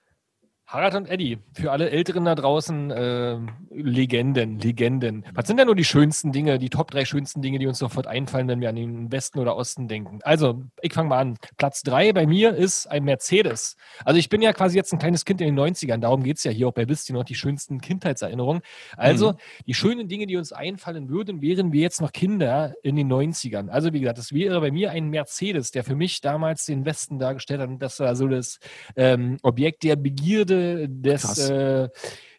Harald 0.68 0.96
und 0.96 1.08
Eddie, 1.08 1.38
für 1.54 1.72
alle 1.72 1.92
Älteren 1.92 2.26
da 2.26 2.34
draußen, 2.34 2.90
äh, 2.90 3.38
Legenden, 3.70 4.58
Legenden. 4.58 5.24
Was 5.36 5.46
sind 5.46 5.58
denn 5.58 5.68
nur 5.68 5.76
die 5.76 5.84
schönsten 5.86 6.32
Dinge, 6.32 6.58
die 6.58 6.72
Top 6.72 6.90
drei 6.90 7.06
schönsten 7.06 7.44
Dinge, 7.44 7.60
die 7.60 7.68
uns 7.68 7.78
sofort 7.78 8.08
einfallen, 8.08 8.48
wenn 8.48 8.62
wir 8.62 8.70
an 8.70 8.76
den 8.76 9.12
Westen 9.12 9.38
oder 9.38 9.56
Osten 9.58 9.88
denken? 9.88 10.20
Also, 10.24 10.64
ich 10.82 10.92
fange 10.92 11.10
mal 11.10 11.20
an. 11.20 11.38
Platz 11.58 11.84
drei 11.84 12.12
bei 12.14 12.26
mir 12.26 12.56
ist 12.56 12.88
ein 12.88 13.04
Mercedes. 13.04 13.76
Also, 14.06 14.18
ich 14.18 14.28
bin 14.30 14.42
ja 14.42 14.54
quasi 14.54 14.76
jetzt 14.76 14.92
ein 14.92 14.98
kleines 14.98 15.24
Kind 15.24 15.40
in 15.40 15.48
den 15.48 15.60
90ern, 15.60 16.00
darum 16.00 16.24
geht 16.24 16.38
es 16.38 16.44
ja 16.44 16.52
hier 16.52 16.68
auch 16.68 16.74
bei 16.74 16.90
Wisst 16.90 17.10
ihr 17.10 17.14
noch 17.16 17.26
die 17.26 17.36
schönsten 17.36 17.80
Kindheitserinnerungen. 17.80 18.64
Also, 18.98 19.34
Mhm. 19.34 19.38
die 19.68 19.74
schönen 19.76 20.08
Dinge, 20.08 20.26
die 20.26 20.36
uns 20.36 20.52
einfallen 20.52 21.10
würden, 21.10 21.44
wären 21.44 21.74
wir 21.74 21.82
jetzt 21.82 22.02
noch 22.02 22.12
Kinder 22.12 22.74
in 22.82 22.96
den 22.96 23.08
90ern. 23.08 23.70
Also, 23.70 23.94
wie 23.94 24.00
gesagt, 24.00 24.18
das 24.18 24.34
wäre 24.34 24.60
bei 24.62 24.72
mir 24.72 24.90
ein 24.90 25.10
Mercedes, 25.10 25.70
der 25.70 25.84
für 25.84 25.96
mich 25.96 26.22
damals 26.22 26.66
den 26.66 26.86
Westen 26.86 27.20
dargestellt 27.20 27.62
hat. 27.62 27.70
Und 27.70 27.84
das 27.84 28.00
war 28.00 28.16
so 28.16 28.28
das 28.28 28.58
ähm, 28.96 29.38
Objekt 29.44 29.84
der 29.84 29.96
Begierde 29.96 30.55
des, 30.88 31.22
Krass. 31.22 31.50
äh, 31.50 31.90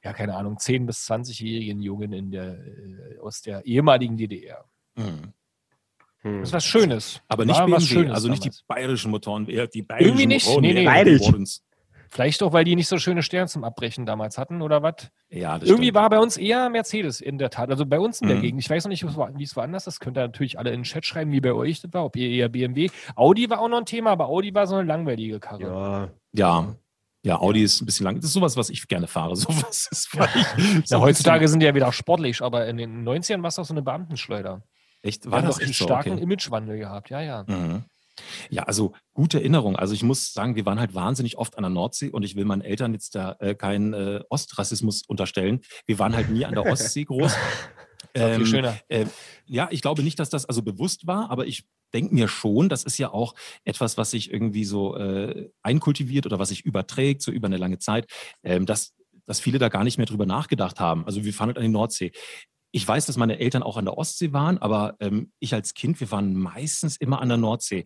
ja, 0.04 0.12
keine 0.12 0.34
Ahnung, 0.34 0.56
10- 0.56 0.86
bis 0.86 1.04
20-jährigen 1.10 1.80
Jungen 1.82 2.12
in 2.12 2.30
der, 2.30 2.54
äh, 2.58 3.18
aus 3.22 3.42
der 3.42 3.64
ehemaligen 3.66 4.16
DDR. 4.16 4.64
Mhm. 4.96 5.32
Hm. 6.22 6.40
Das 6.40 6.48
ist 6.48 6.52
was 6.54 6.64
Schönes. 6.64 7.20
Aber 7.28 7.44
nicht 7.44 7.58
War 7.58 7.66
BMW, 7.66 7.80
Schönes 7.80 8.14
also 8.14 8.28
nicht 8.28 8.42
damals. 8.42 8.56
die 8.58 8.64
bayerischen 8.66 9.10
Motoren, 9.10 9.48
eher 9.48 9.66
die 9.66 9.82
bayerischen 9.82 10.08
Irgendwie 10.10 10.26
nicht, 10.26 10.46
Motoren. 10.46 10.62
nee, 10.62 10.72
nee. 10.74 10.84
Bayerisch. 10.84 11.60
Vielleicht 12.08 12.40
auch, 12.44 12.52
weil 12.52 12.64
die 12.64 12.76
nicht 12.76 12.86
so 12.86 12.98
schöne 12.98 13.22
Sterne 13.22 13.48
zum 13.48 13.64
Abbrechen 13.64 14.06
damals 14.06 14.38
hatten 14.38 14.62
oder 14.62 14.80
was? 14.80 15.10
Ja, 15.28 15.58
das 15.58 15.68
Irgendwie 15.68 15.86
stimmt. 15.88 15.96
war 15.96 16.08
bei 16.08 16.18
uns 16.20 16.36
eher 16.36 16.70
Mercedes 16.70 17.20
in 17.20 17.36
der 17.36 17.50
Tat. 17.50 17.68
Also 17.68 17.84
bei 17.84 17.98
uns 17.98 18.20
in 18.20 18.28
der 18.28 18.36
Mhm. 18.38 18.42
Gegend. 18.42 18.60
Ich 18.62 18.70
weiß 18.70 18.84
noch 18.84 18.90
nicht, 18.90 19.02
wie 19.02 19.08
es 19.08 19.16
wo- 19.16 19.28
wie 19.34 19.42
es 19.42 19.56
woanders 19.56 19.88
ist. 19.88 19.98
Könnt 19.98 20.16
ihr 20.16 20.22
natürlich 20.22 20.56
alle 20.58 20.70
in 20.70 20.78
den 20.80 20.84
Chat 20.84 21.04
schreiben, 21.04 21.32
wie 21.32 21.40
bei 21.40 21.52
euch 21.52 21.80
das 21.82 21.92
war. 21.92 22.04
Ob 22.04 22.14
ihr 22.16 22.28
eher 22.30 22.48
BMW. 22.48 22.90
Audi 23.16 23.50
war 23.50 23.58
auch 23.60 23.68
noch 23.68 23.78
ein 23.78 23.86
Thema, 23.86 24.10
aber 24.12 24.28
Audi 24.28 24.54
war 24.54 24.68
so 24.68 24.76
eine 24.76 24.86
langweilige 24.86 25.40
Karre. 25.40 25.62
Ja. 25.62 26.08
Ja, 26.32 26.76
Ja, 27.26 27.40
Audi 27.40 27.62
ist 27.64 27.80
ein 27.82 27.86
bisschen 27.86 28.04
lang. 28.04 28.14
Das 28.16 28.26
ist 28.26 28.34
sowas, 28.34 28.56
was 28.56 28.70
ich 28.70 28.86
gerne 28.86 29.08
fahre. 29.08 29.34
Sowas 29.36 29.88
ist, 29.90 30.10
so 30.12 30.18
Ja, 30.20 30.28
ein 30.98 31.00
heutzutage 31.00 31.48
sind 31.48 31.58
die 31.58 31.66
ja 31.66 31.74
wieder 31.74 31.92
sportlich, 31.92 32.40
aber 32.40 32.66
in 32.68 32.76
den 32.76 33.02
90ern 33.04 33.42
war 33.42 33.48
es 33.48 33.56
doch 33.56 33.64
so 33.64 33.74
eine 33.74 33.82
Beamtenschleuder. 33.82 34.62
echt, 35.02 35.28
War 35.28 35.40
doch 35.42 35.48
das 35.48 35.58
einen 35.58 35.70
echt 35.70 35.78
so? 35.78 35.86
starken 35.86 36.12
Okay. 36.12 36.22
Imagewandel 36.22 36.78
gehabt, 36.78 37.10
ja, 37.10 37.20
ja. 37.20 37.44
Mhm. 37.48 37.82
Ja, 38.48 38.62
also 38.62 38.92
gute 39.12 39.38
Erinnerung. 39.38 39.74
Also 39.74 39.92
ich 39.92 40.04
muss 40.04 40.32
sagen, 40.32 40.54
wir 40.54 40.64
waren 40.66 40.78
halt 40.78 40.94
wahnsinnig 40.94 41.36
oft 41.36 41.58
an 41.58 41.64
der 41.64 41.70
Nordsee 41.70 42.10
und 42.10 42.22
ich 42.22 42.36
will 42.36 42.44
meinen 42.44 42.62
Eltern 42.62 42.92
jetzt 42.92 43.16
da 43.16 43.36
äh, 43.40 43.54
keinen 43.56 43.92
äh, 43.92 44.20
Ostrassismus 44.30 45.02
unterstellen. 45.06 45.60
Wir 45.84 45.98
waren 45.98 46.14
halt 46.14 46.30
nie 46.30 46.44
an 46.46 46.54
der 46.54 46.64
Ostsee 46.64 47.04
groß. 47.04 47.36
War 48.20 48.30
viel 48.30 48.40
Ähm, 48.40 48.46
schöner. 48.46 48.78
äh, 48.88 49.06
ja, 49.46 49.68
ich 49.70 49.82
glaube 49.82 50.02
nicht, 50.02 50.18
dass 50.18 50.30
das 50.30 50.44
also 50.46 50.62
bewusst 50.62 51.06
war, 51.06 51.30
aber 51.30 51.46
ich 51.46 51.64
denke 51.94 52.14
mir 52.14 52.28
schon, 52.28 52.68
das 52.68 52.84
ist 52.84 52.98
ja 52.98 53.12
auch 53.12 53.34
etwas, 53.64 53.96
was 53.96 54.10
sich 54.10 54.32
irgendwie 54.32 54.64
so 54.64 54.96
äh, 54.96 55.50
einkultiviert 55.62 56.26
oder 56.26 56.38
was 56.38 56.48
sich 56.48 56.64
überträgt, 56.64 57.22
so 57.22 57.30
über 57.30 57.46
eine 57.46 57.56
lange 57.56 57.78
Zeit, 57.78 58.06
ähm, 58.42 58.66
dass, 58.66 58.94
dass 59.26 59.40
viele 59.40 59.58
da 59.58 59.68
gar 59.68 59.84
nicht 59.84 59.98
mehr 59.98 60.06
drüber 60.06 60.26
nachgedacht 60.26 60.80
haben. 60.80 61.04
Also 61.06 61.24
wir 61.24 61.32
fahren 61.32 61.48
halt 61.48 61.58
an 61.58 61.62
die 61.64 61.68
Nordsee. 61.68 62.12
Ich 62.72 62.86
weiß, 62.86 63.06
dass 63.06 63.16
meine 63.16 63.38
Eltern 63.38 63.62
auch 63.62 63.76
an 63.76 63.84
der 63.86 63.96
Ostsee 63.96 64.32
waren, 64.32 64.58
aber 64.58 64.96
ähm, 65.00 65.30
ich 65.38 65.54
als 65.54 65.72
Kind, 65.74 66.00
wir 66.00 66.10
waren 66.10 66.34
meistens 66.34 66.96
immer 66.96 67.20
an 67.22 67.28
der 67.28 67.38
Nordsee. 67.38 67.84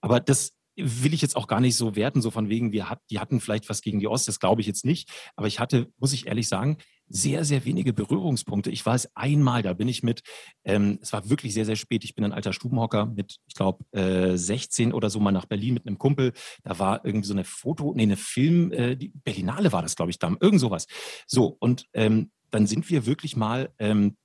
Aber 0.00 0.20
das 0.20 0.52
will 0.78 1.14
ich 1.14 1.22
jetzt 1.22 1.36
auch 1.36 1.46
gar 1.46 1.60
nicht 1.60 1.76
so 1.76 1.96
werten, 1.96 2.22
so 2.22 2.30
von 2.30 2.48
wegen, 2.48 2.72
wir 2.72 2.88
hat, 2.88 3.00
die 3.10 3.18
hatten 3.18 3.40
vielleicht 3.40 3.68
was 3.68 3.82
gegen 3.82 4.00
die 4.00 4.08
Ostsee, 4.08 4.30
das 4.30 4.40
glaube 4.40 4.60
ich 4.60 4.66
jetzt 4.66 4.84
nicht. 4.84 5.10
Aber 5.36 5.46
ich 5.46 5.60
hatte, 5.60 5.92
muss 5.98 6.12
ich 6.12 6.26
ehrlich 6.26 6.48
sagen, 6.48 6.78
sehr, 7.08 7.44
sehr 7.44 7.64
wenige 7.64 7.92
Berührungspunkte. 7.92 8.70
Ich 8.70 8.84
war 8.84 8.94
es 8.94 9.08
einmal, 9.16 9.62
da 9.62 9.72
bin 9.72 9.88
ich 9.88 10.02
mit, 10.02 10.22
ähm, 10.64 10.98
es 11.00 11.12
war 11.12 11.28
wirklich 11.30 11.54
sehr, 11.54 11.64
sehr 11.64 11.76
spät. 11.76 12.04
Ich 12.04 12.14
bin 12.14 12.24
ein 12.24 12.32
alter 12.32 12.52
Stubenhocker 12.52 13.06
mit, 13.06 13.38
ich 13.46 13.54
glaube, 13.54 13.84
äh, 13.92 14.36
16 14.36 14.92
oder 14.92 15.10
so 15.10 15.18
mal 15.20 15.32
nach 15.32 15.46
Berlin 15.46 15.74
mit 15.74 15.86
einem 15.86 15.98
Kumpel. 15.98 16.32
Da 16.64 16.78
war 16.78 17.04
irgendwie 17.04 17.26
so 17.26 17.34
eine 17.34 17.44
Foto, 17.44 17.94
nee, 17.94 18.02
eine 18.02 18.16
Film, 18.16 18.72
äh, 18.72 18.96
die 18.96 19.12
Berlinale 19.24 19.72
war 19.72 19.82
das, 19.82 19.96
glaube 19.96 20.10
ich, 20.10 20.18
da, 20.18 20.34
irgend 20.40 20.60
sowas. 20.60 20.86
So, 21.26 21.56
und 21.60 21.86
ähm, 21.94 22.30
dann 22.50 22.66
sind 22.66 22.88
wir 22.90 23.06
wirklich 23.06 23.36
mal 23.36 23.70
ähm, 23.78 24.16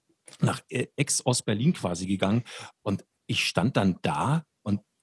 nach 0.41 0.61
äh, 0.69 0.87
Ex-Ost-Berlin 0.95 1.73
quasi 1.73 2.05
gegangen 2.05 2.43
und 2.81 3.05
ich 3.27 3.45
stand 3.45 3.77
dann 3.77 3.97
da 4.01 4.43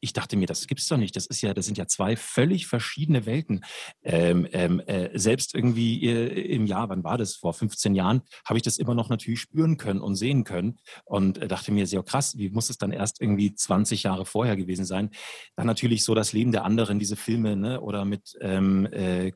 ich 0.01 0.13
dachte 0.13 0.37
mir, 0.37 0.47
das 0.47 0.67
gibt's 0.67 0.89
doch 0.89 0.97
nicht. 0.97 1.15
Das 1.15 1.27
ist 1.27 1.43
ja, 1.43 1.55
das 1.55 1.67
sind 1.67 1.79
ja 1.79 1.87
zwei 1.87 2.17
völlig 2.17 2.67
verschiedene 2.67 3.27
Welten. 3.27 3.65
Ähm, 4.03 4.47
ähm, 4.53 4.81
äh, 4.81 5.11
selbst 5.19 5.55
irgendwie 5.55 6.07
äh, 6.07 6.55
im 6.55 6.67
Jahr, 6.67 6.89
wann 6.89 7.05
war 7.05 7.19
das? 7.19 7.37
Vor 7.37 7.53
15 7.53 7.95
Jahren 7.95 8.23
habe 8.45 8.59
ich 8.59 8.63
das 8.63 8.79
immer 8.79 8.95
noch 8.95 9.09
natürlich 9.09 9.41
spüren 9.41 9.77
können 9.77 10.01
und 10.01 10.17
sehen 10.17 10.45
können 10.45 10.79
und 11.05 11.39
äh, 11.39 11.49
dachte 11.49 11.73
mir, 11.73 11.87
sehr 11.87 12.03
krass, 12.03 12.37
wie 12.39 12.51
muss 12.51 12.71
es 12.71 12.79
dann 12.79 12.93
erst 12.93 13.21
irgendwie 13.21 13.55
20 13.55 14.03
Jahre 14.03 14.25
vorher 14.25 14.57
gewesen 14.57 14.85
sein? 14.85 15.11
Dann 15.57 15.67
natürlich 15.67 16.05
so 16.05 16.15
das 16.15 16.33
Leben 16.33 16.53
der 16.53 16.65
anderen, 16.65 16.99
diese 16.99 17.17
Filme, 17.17 17.57
ne? 17.57 17.81
Oder 17.81 18.05
mit 18.05 18.37
ähm, 18.41 18.87
äh, 18.87 19.33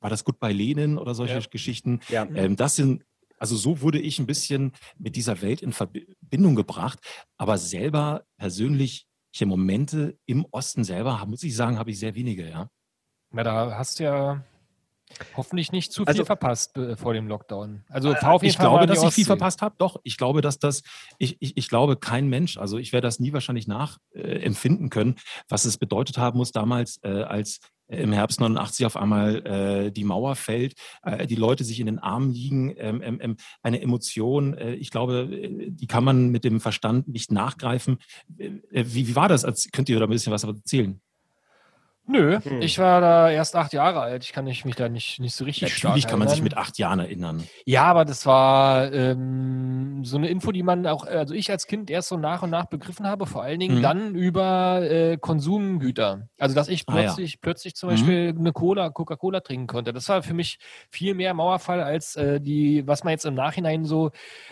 war 0.00 0.10
das 0.10 0.24
Goodbye 0.24 0.52
Lenin 0.52 0.98
oder 0.98 1.14
solche 1.14 1.34
Ja. 1.34 1.40
Geschichten? 1.48 2.00
Ja. 2.08 2.26
Ähm, 2.34 2.56
das 2.56 2.76
sind, 2.76 3.04
also 3.38 3.56
so 3.56 3.80
wurde 3.80 4.00
ich 4.00 4.18
ein 4.18 4.26
bisschen 4.26 4.72
mit 4.98 5.16
dieser 5.16 5.42
Welt 5.42 5.62
in 5.62 5.72
Verbindung 5.72 6.56
gebracht, 6.56 6.98
aber 7.36 7.58
selber 7.58 8.24
persönlich 8.36 9.06
Momente 9.46 10.18
im 10.26 10.46
Osten 10.50 10.84
selber, 10.84 11.24
muss 11.26 11.42
ich 11.42 11.56
sagen, 11.56 11.78
habe 11.78 11.90
ich 11.90 11.98
sehr 11.98 12.14
wenige, 12.14 12.48
ja. 12.48 12.68
Na, 13.30 13.42
da 13.42 13.78
hast 13.78 13.98
du 13.98 14.04
ja 14.04 14.44
hoffentlich 15.36 15.72
nicht 15.72 15.92
zu 15.92 16.02
viel 16.02 16.08
Also- 16.08 16.24
verpasst 16.24 16.76
äh, 16.76 16.96
vor 16.96 17.14
dem 17.14 17.28
Lockdown. 17.28 17.84
Also 17.88 18.12
auf 18.14 18.42
jeden 18.42 18.50
Ich 18.52 18.58
glaube, 18.58 18.86
dass 18.86 19.02
ich 19.02 19.14
viel 19.14 19.24
verpasst 19.24 19.62
habe. 19.62 19.74
Doch, 19.78 19.96
ich 20.04 20.16
glaube, 20.16 20.40
dass 20.40 20.58
das, 20.58 20.82
ich, 21.18 21.36
ich, 21.40 21.56
ich 21.56 21.68
glaube, 21.68 21.96
kein 21.96 22.28
Mensch, 22.28 22.58
also 22.58 22.78
ich 22.78 22.92
werde 22.92 23.06
das 23.06 23.20
nie 23.20 23.32
wahrscheinlich 23.32 23.66
nachempfinden 23.66 24.86
äh, 24.86 24.90
können, 24.90 25.16
was 25.48 25.64
es 25.64 25.76
bedeutet 25.78 26.18
haben 26.18 26.38
muss 26.38 26.52
damals, 26.52 26.98
äh, 27.02 27.22
als 27.22 27.60
äh, 27.88 28.02
im 28.02 28.12
Herbst 28.12 28.40
89 28.40 28.86
auf 28.86 28.96
einmal 28.96 29.46
äh, 29.46 29.90
die 29.92 30.04
Mauer 30.04 30.34
fällt, 30.36 30.74
äh, 31.02 31.26
die 31.26 31.34
Leute 31.34 31.64
sich 31.64 31.80
in 31.80 31.86
den 31.86 31.98
Armen 31.98 32.30
liegen, 32.30 32.74
ähm, 32.78 33.02
ähm, 33.02 33.18
ähm, 33.20 33.36
eine 33.62 33.82
Emotion, 33.82 34.54
äh, 34.54 34.74
ich 34.74 34.90
glaube, 34.90 35.28
äh, 35.30 35.70
die 35.70 35.86
kann 35.86 36.04
man 36.04 36.30
mit 36.30 36.44
dem 36.44 36.60
Verstand 36.60 37.08
nicht 37.08 37.30
nachgreifen. 37.32 37.98
Äh, 38.38 38.46
äh, 38.70 38.84
wie, 38.86 39.08
wie 39.08 39.16
war 39.16 39.28
das? 39.28 39.44
Könnt 39.72 39.88
ihr 39.88 39.98
da 39.98 40.06
ein 40.06 40.10
bisschen 40.10 40.32
was 40.32 40.44
erzählen? 40.44 41.00
Nö, 42.04 42.40
Hm. 42.42 42.60
ich 42.60 42.78
war 42.80 43.00
da 43.00 43.30
erst 43.30 43.54
acht 43.54 43.72
Jahre 43.72 44.00
alt. 44.00 44.24
Ich 44.24 44.32
kann 44.32 44.44
mich 44.44 44.64
da 44.76 44.88
nicht, 44.88 45.20
nicht 45.20 45.34
so 45.36 45.44
richtig 45.44 45.72
stark 45.72 45.90
Natürlich 45.92 46.08
kann 46.08 46.18
man 46.18 46.26
sich 46.28 46.38
erinnern. 46.38 46.44
mit 46.44 46.56
acht 46.56 46.76
Jahren 46.76 46.98
erinnern. 46.98 47.44
Ja, 47.64 47.84
aber 47.84 48.04
das 48.04 48.26
war 48.26 48.92
ähm, 48.92 50.04
so 50.04 50.16
eine 50.16 50.28
Info, 50.28 50.50
die 50.50 50.64
man 50.64 50.84
auch, 50.88 51.06
also 51.06 51.32
ich 51.32 51.50
als 51.52 51.68
Kind 51.68 51.90
erst 51.90 52.08
so 52.08 52.16
nach 52.16 52.42
und 52.42 52.50
nach 52.50 52.66
begriffen 52.66 53.06
habe, 53.06 53.26
vor 53.26 53.44
allen 53.44 53.60
Dingen 53.60 53.78
Mhm. 53.78 53.82
dann 53.82 54.14
über 54.16 54.82
äh, 54.82 55.16
Konsumgüter. 55.16 56.28
Also 56.40 56.56
dass 56.56 56.66
ich 56.68 56.82
Ah, 56.88 56.96
ja. 56.96 57.02
plötzlich, 57.04 57.40
plötzlich 57.40 57.76
zum. 57.76 57.90
Beispiel 57.90 58.34
eine 58.36 58.52
Cola, 58.52 58.90
Coca-Cola 58.90 59.40
trinken 59.40 59.68
konnte. 59.68 59.92
Das 59.92 60.08
war 60.08 60.22
für 60.24 60.34
mich 60.34 60.58
viel 60.90 61.14
mehr 61.14 61.34
Mauerfall 61.34 61.80
als 61.82 62.16
äh, 62.16 62.40
die, 62.40 62.84
was 62.86 63.04
man 63.04 63.12
jetzt 63.12 63.26
im 63.26 63.34
Nachhinein 63.34 63.84
so 63.84 64.10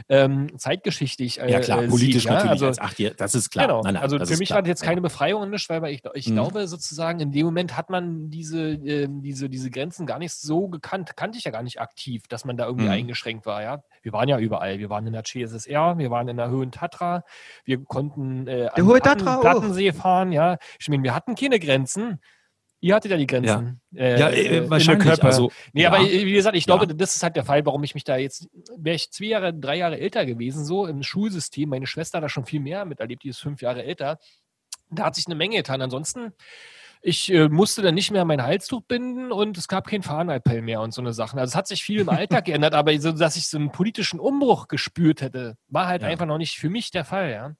ähm, 0.08 0.56
zeitgeschichtlich 0.56 1.40
äh, 1.40 1.50
Ja 1.50 1.58
klar, 1.58 1.82
äh, 1.82 1.88
politisch 1.88 2.22
sieht, 2.22 2.24
ja? 2.26 2.32
natürlich 2.34 2.50
Also, 2.52 2.66
als 2.66 2.78
Achtjähriger, 2.78 3.16
das 3.16 3.34
ist 3.34 3.50
klar. 3.50 3.66
Genau. 3.66 3.82
Nein, 3.82 3.94
nein, 3.94 4.02
also 4.04 4.18
für 4.24 4.36
mich 4.36 4.48
klar. 4.50 4.58
war 4.58 4.62
das 4.62 4.68
jetzt 4.68 4.82
Ja. 4.82 4.88
keine 4.88 5.00
Befreiung 5.00 5.50
nicht, 5.50 5.68
weil 5.68 5.84
ich, 5.86 6.02
ich 6.14 6.28
Mhm. 6.28 6.34
glaube 6.34 6.68
sozusagen, 6.68 7.18
in 7.20 7.32
dem 7.32 7.39
Moment 7.44 7.76
hat 7.76 7.90
man 7.90 8.30
diese, 8.30 8.70
ähm, 8.72 9.22
diese, 9.22 9.48
diese 9.48 9.70
Grenzen 9.70 10.06
gar 10.06 10.18
nicht 10.18 10.32
so 10.32 10.68
gekannt, 10.68 11.16
kannte 11.16 11.38
ich 11.38 11.44
ja 11.44 11.50
gar 11.50 11.62
nicht 11.62 11.80
aktiv, 11.80 12.26
dass 12.28 12.44
man 12.44 12.56
da 12.56 12.66
irgendwie 12.66 12.86
Mhm. 12.86 12.90
eingeschränkt 12.92 13.46
war, 13.46 13.62
ja. 13.62 13.82
Wir 14.02 14.12
waren 14.12 14.28
ja 14.28 14.38
überall. 14.38 14.78
Wir 14.78 14.90
waren 14.90 15.06
in 15.06 15.12
der 15.12 15.24
CSSR, 15.24 15.98
wir 15.98 16.10
waren 16.10 16.28
in 16.28 16.36
der 16.36 16.50
Höhen 16.50 16.72
Tatra, 16.72 17.22
wir 17.64 17.82
konnten 17.84 18.46
äh, 18.46 18.68
an 18.72 18.84
Hohe 18.86 19.00
Platten- 19.00 19.24
Tatra 19.24 19.36
auch. 19.36 19.40
Plattensee 19.42 19.92
fahren, 19.92 20.32
ja. 20.32 20.56
Ich 20.78 20.88
meine, 20.88 21.02
wir 21.02 21.14
hatten 21.14 21.34
keine 21.34 21.58
Grenzen. 21.60 22.20
Ihr 22.82 22.94
hattet 22.94 23.10
ja 23.10 23.18
die 23.18 23.26
Grenzen. 23.26 23.82
äh, 23.94 24.18
Ja, 24.18 24.30
äh, 24.30 24.56
äh, 24.56 24.70
wahrscheinlich. 24.70 25.06
Köppe. 25.06 25.24
Also, 25.26 25.50
Nee, 25.74 25.82
ja. 25.82 25.88
aber 25.92 26.00
äh, 26.00 26.24
wie 26.24 26.32
gesagt, 26.32 26.56
ich 26.56 26.64
Ja. 26.64 26.76
glaube, 26.78 26.94
das 26.94 27.14
ist 27.14 27.22
halt 27.22 27.36
der 27.36 27.44
Fall, 27.44 27.66
warum 27.66 27.84
ich 27.84 27.94
mich 27.94 28.04
da 28.04 28.16
jetzt, 28.16 28.48
wäre 28.78 28.96
ich 28.96 29.10
zwei 29.10 29.26
Jahre, 29.26 29.52
drei 29.52 29.76
Jahre 29.76 30.00
älter 30.00 30.24
gewesen, 30.24 30.64
so 30.64 30.86
im 30.86 31.02
Schulsystem, 31.02 31.68
meine 31.68 31.86
Schwester 31.86 32.16
hat 32.16 32.24
da 32.24 32.28
schon 32.30 32.46
viel 32.46 32.60
mehr 32.60 32.86
miterlebt, 32.86 33.22
die 33.22 33.28
ist 33.28 33.38
fünf 33.40 33.60
Jahre 33.60 33.84
älter, 33.84 34.18
da 34.90 35.04
hat 35.04 35.14
sich 35.14 35.26
eine 35.26 35.34
Menge 35.34 35.56
getan. 35.56 35.82
Ansonsten, 35.82 36.32
ich 37.02 37.32
äh, 37.32 37.48
musste 37.48 37.82
dann 37.82 37.94
nicht 37.94 38.10
mehr 38.10 38.24
mein 38.24 38.42
Halstuch 38.42 38.82
binden 38.82 39.32
und 39.32 39.56
es 39.56 39.68
gab 39.68 39.86
kein 39.86 40.02
Fahnenappell 40.02 40.62
mehr 40.62 40.80
und 40.80 40.92
so 40.92 41.00
eine 41.00 41.12
Sachen. 41.12 41.38
Also 41.38 41.52
es 41.52 41.56
hat 41.56 41.66
sich 41.66 41.82
viel 41.82 42.00
im 42.00 42.08
Alltag 42.08 42.44
geändert, 42.44 42.74
aber 42.74 42.98
so, 43.00 43.12
dass 43.12 43.36
ich 43.36 43.48
so 43.48 43.56
einen 43.58 43.72
politischen 43.72 44.20
Umbruch 44.20 44.68
gespürt 44.68 45.22
hätte, 45.22 45.56
war 45.68 45.86
halt 45.86 46.02
Ja. 46.02 46.08
einfach 46.08 46.26
noch 46.26 46.38
nicht 46.38 46.58
für 46.58 46.68
mich 46.70 46.90
der 46.90 47.04
Fall, 47.04 47.30
ja. 47.30 47.54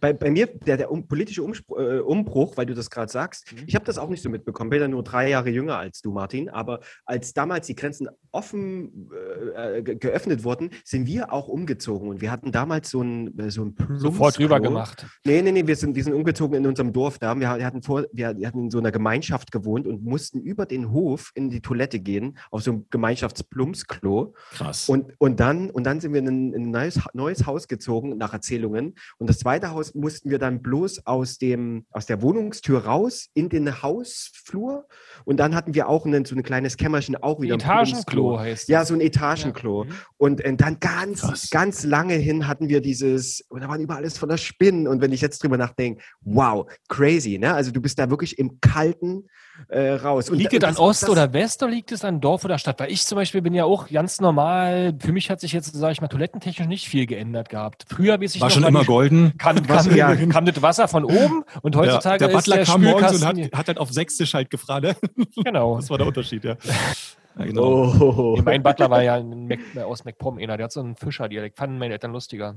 Bei, 0.00 0.12
bei 0.12 0.30
mir, 0.30 0.46
der, 0.46 0.76
der 0.76 0.90
um, 0.92 1.08
politische 1.08 1.42
Umspr 1.42 1.96
äh, 1.96 2.00
Umbruch, 2.00 2.56
weil 2.56 2.66
du 2.66 2.74
das 2.74 2.88
gerade 2.90 3.10
sagst, 3.10 3.52
Mhm. 3.52 3.64
ich 3.66 3.74
habe 3.74 3.84
das 3.84 3.98
auch 3.98 4.08
nicht 4.08 4.22
so 4.22 4.30
mitbekommen. 4.30 4.70
Bin 4.70 4.80
ja 4.80 4.88
nur 4.88 5.02
drei 5.02 5.28
Jahre 5.28 5.50
jünger 5.50 5.78
als 5.78 6.00
du, 6.00 6.12
Martin. 6.12 6.48
Aber 6.48 6.80
als 7.04 7.32
damals 7.34 7.66
die 7.66 7.74
Grenzen 7.74 8.08
offen 8.30 9.10
äh, 9.56 9.82
ge- 9.82 9.96
geöffnet 9.96 10.44
wurden, 10.44 10.70
sind 10.84 11.06
wir 11.06 11.32
auch 11.32 11.48
umgezogen. 11.48 12.08
Und 12.08 12.20
wir 12.20 12.30
hatten 12.30 12.52
damals 12.52 12.90
so 12.90 13.02
ein, 13.02 13.36
äh, 13.38 13.50
so 13.50 13.64
ein 13.64 13.74
Sofort 13.96 14.38
rüber 14.38 14.60
Plumpsklo. 14.60 14.70
gemacht. 14.70 15.06
Nee, 15.24 15.42
nee, 15.42 15.52
nee, 15.52 15.66
wir 15.66 15.76
sind, 15.76 15.96
wir 15.96 16.04
sind 16.04 16.12
umgezogen 16.14 16.56
in 16.56 16.66
unserem 16.66 16.92
Dorf 16.92 17.18
da. 17.18 17.34
Wir, 17.34 17.40
wir, 17.58 17.66
hatten 17.66 17.82
vor, 17.82 18.04
wir, 18.12 18.28
hatten 18.28 18.64
in 18.64 18.70
so 18.70 18.78
einer 18.78 18.92
Gemeinschaft 18.92 19.50
gewohnt 19.52 19.86
und 19.86 20.04
mussten 20.04 20.40
über 20.40 20.64
den 20.66 20.92
Hof 20.92 21.30
in 21.34 21.50
die 21.50 21.60
Toilette 21.60 21.98
gehen, 22.00 22.38
auf 22.50 22.62
so 22.62 22.72
ein 22.72 22.86
Gemeinschaftsplumpsklo. 22.90 24.34
krass. 24.52 24.88
Und, 24.88 25.12
und, 25.18 25.40
dann, 25.40 25.70
und 25.70 25.84
dann 25.84 26.00
sind 26.00 26.12
wir 26.12 26.20
in 26.20 26.28
ein, 26.28 26.52
in 26.54 26.62
ein 26.66 26.70
neues, 26.70 27.00
neues 27.14 27.46
Haus 27.46 27.68
gezogen, 27.68 28.16
nach 28.16 28.32
Erzählungen. 28.32 28.94
Und 29.18 29.28
das 29.28 29.38
zweite 29.38 29.71
Haus 29.74 29.94
mussten 29.94 30.30
wir 30.30 30.38
dann 30.38 30.62
bloß 30.62 31.06
aus, 31.06 31.38
dem, 31.38 31.86
aus 31.90 32.06
der 32.06 32.22
Wohnungstür 32.22 32.84
raus 32.84 33.28
in 33.34 33.48
den 33.48 33.82
Hausflur. 33.82 34.86
Und 35.24 35.38
dann 35.38 35.54
hatten 35.54 35.74
wir 35.74 35.88
auch 35.88 36.04
ein, 36.06 36.24
so 36.24 36.34
ein 36.34 36.42
kleines 36.42 36.76
Kämmerchen, 36.76 37.16
auch 37.16 37.40
wieder 37.40 37.54
Etagenklo 37.54 38.38
heißt 38.38 38.68
Ja, 38.68 38.80
das. 38.80 38.88
so 38.88 38.94
ein 38.94 39.00
Etagenklo. 39.00 39.84
Ja. 39.84 39.90
Mhm. 39.90 39.96
Und, 40.18 40.40
äh, 40.44 40.54
dann 40.56 40.78
ganz, 40.80 41.22
Krass. 41.22 41.50
ganz 41.50 41.84
lange 41.84 42.14
hin 42.14 42.46
hatten 42.46 42.68
wir 42.68 42.80
dieses, 42.80 43.44
und 43.48 43.62
da 43.62 43.68
waren 43.68 43.80
überall 43.80 43.98
alles 44.02 44.18
voller 44.18 44.38
Spinnen. 44.38 44.86
Und 44.86 45.00
wenn 45.00 45.12
ich 45.12 45.20
jetzt 45.20 45.42
drüber 45.42 45.56
nachdenke, 45.56 46.02
wow, 46.20 46.70
crazy, 46.88 47.38
ne? 47.38 47.54
Also 47.54 47.70
du 47.70 47.80
bist 47.80 47.98
da 47.98 48.10
wirklich 48.10 48.38
im 48.38 48.60
Kalten 48.60 49.28
äh, 49.68 49.92
raus. 49.92 50.30
Und, 50.30 50.38
Liegt 50.38 50.52
es 50.52 50.64
an 50.64 50.76
Ost 50.76 51.08
oder 51.08 51.32
West 51.32 51.62
oder 51.62 51.72
liegt 51.72 51.92
es 51.92 52.04
an 52.04 52.20
Dorf 52.20 52.44
oder 52.44 52.58
Stadt? 52.58 52.80
Weil 52.80 52.90
ich 52.90 53.04
zum 53.04 53.16
Beispiel 53.16 53.42
bin 53.42 53.54
ja 53.54 53.64
auch 53.64 53.88
ganz 53.88 54.20
normal, 54.20 54.94
für 54.98 55.12
mich 55.12 55.30
hat 55.30 55.40
sich 55.40 55.52
jetzt, 55.52 55.74
sage 55.74 55.92
ich 55.92 56.00
mal, 56.00 56.08
toilettentechnisch 56.08 56.68
nicht 56.68 56.88
viel 56.88 57.06
geändert 57.06 57.48
gehabt. 57.48 57.84
Früher 57.88 58.20
weiß 58.20 58.34
ich 58.34 58.40
War 58.40 58.48
noch, 58.48 58.54
schon 58.54 58.64
immer 58.64 58.84
golden. 58.84 59.36
Kam, 59.38 59.62
kam, 59.66 59.94
ja. 59.94 60.14
kam 60.26 60.46
das 60.46 60.60
Wasser 60.62 60.88
von 60.88 61.04
oben 61.04 61.44
und 61.62 61.76
heutzutage 61.76 62.18
der 62.18 62.28
ist 62.28 62.34
Butler 62.34 62.56
der 62.56 62.64
kam 62.66 62.82
morgens 62.82 63.22
und 63.22 63.26
hat, 63.26 63.36
hat 63.52 63.68
halt 63.68 63.78
auf 63.78 63.90
Sächsisch 63.90 64.34
halt 64.34 64.50
gefragt. 64.50 64.84
Ne? 64.84 64.96
Genau. 65.44 65.76
Das 65.76 65.90
war 65.90 65.98
der 65.98 66.06
Unterschied, 66.06 66.44
ja. 66.44 66.56
ja 67.38 67.44
genau. 67.44 67.92
Oh. 67.92 68.40
Mein 68.44 68.62
Butler 68.62 68.90
war 68.90 69.02
ja 69.02 69.16
ein 69.16 69.48
Mac, 69.48 69.60
aus 69.84 70.04
MacPom, 70.04 70.38
einer, 70.38 70.56
der 70.56 70.64
hat 70.64 70.72
so 70.72 70.80
einen 70.80 70.96
Fischerdialekt, 70.96 71.58
fanden 71.58 71.78
meine 71.78 71.94
Eltern 71.94 72.12
lustiger. 72.12 72.56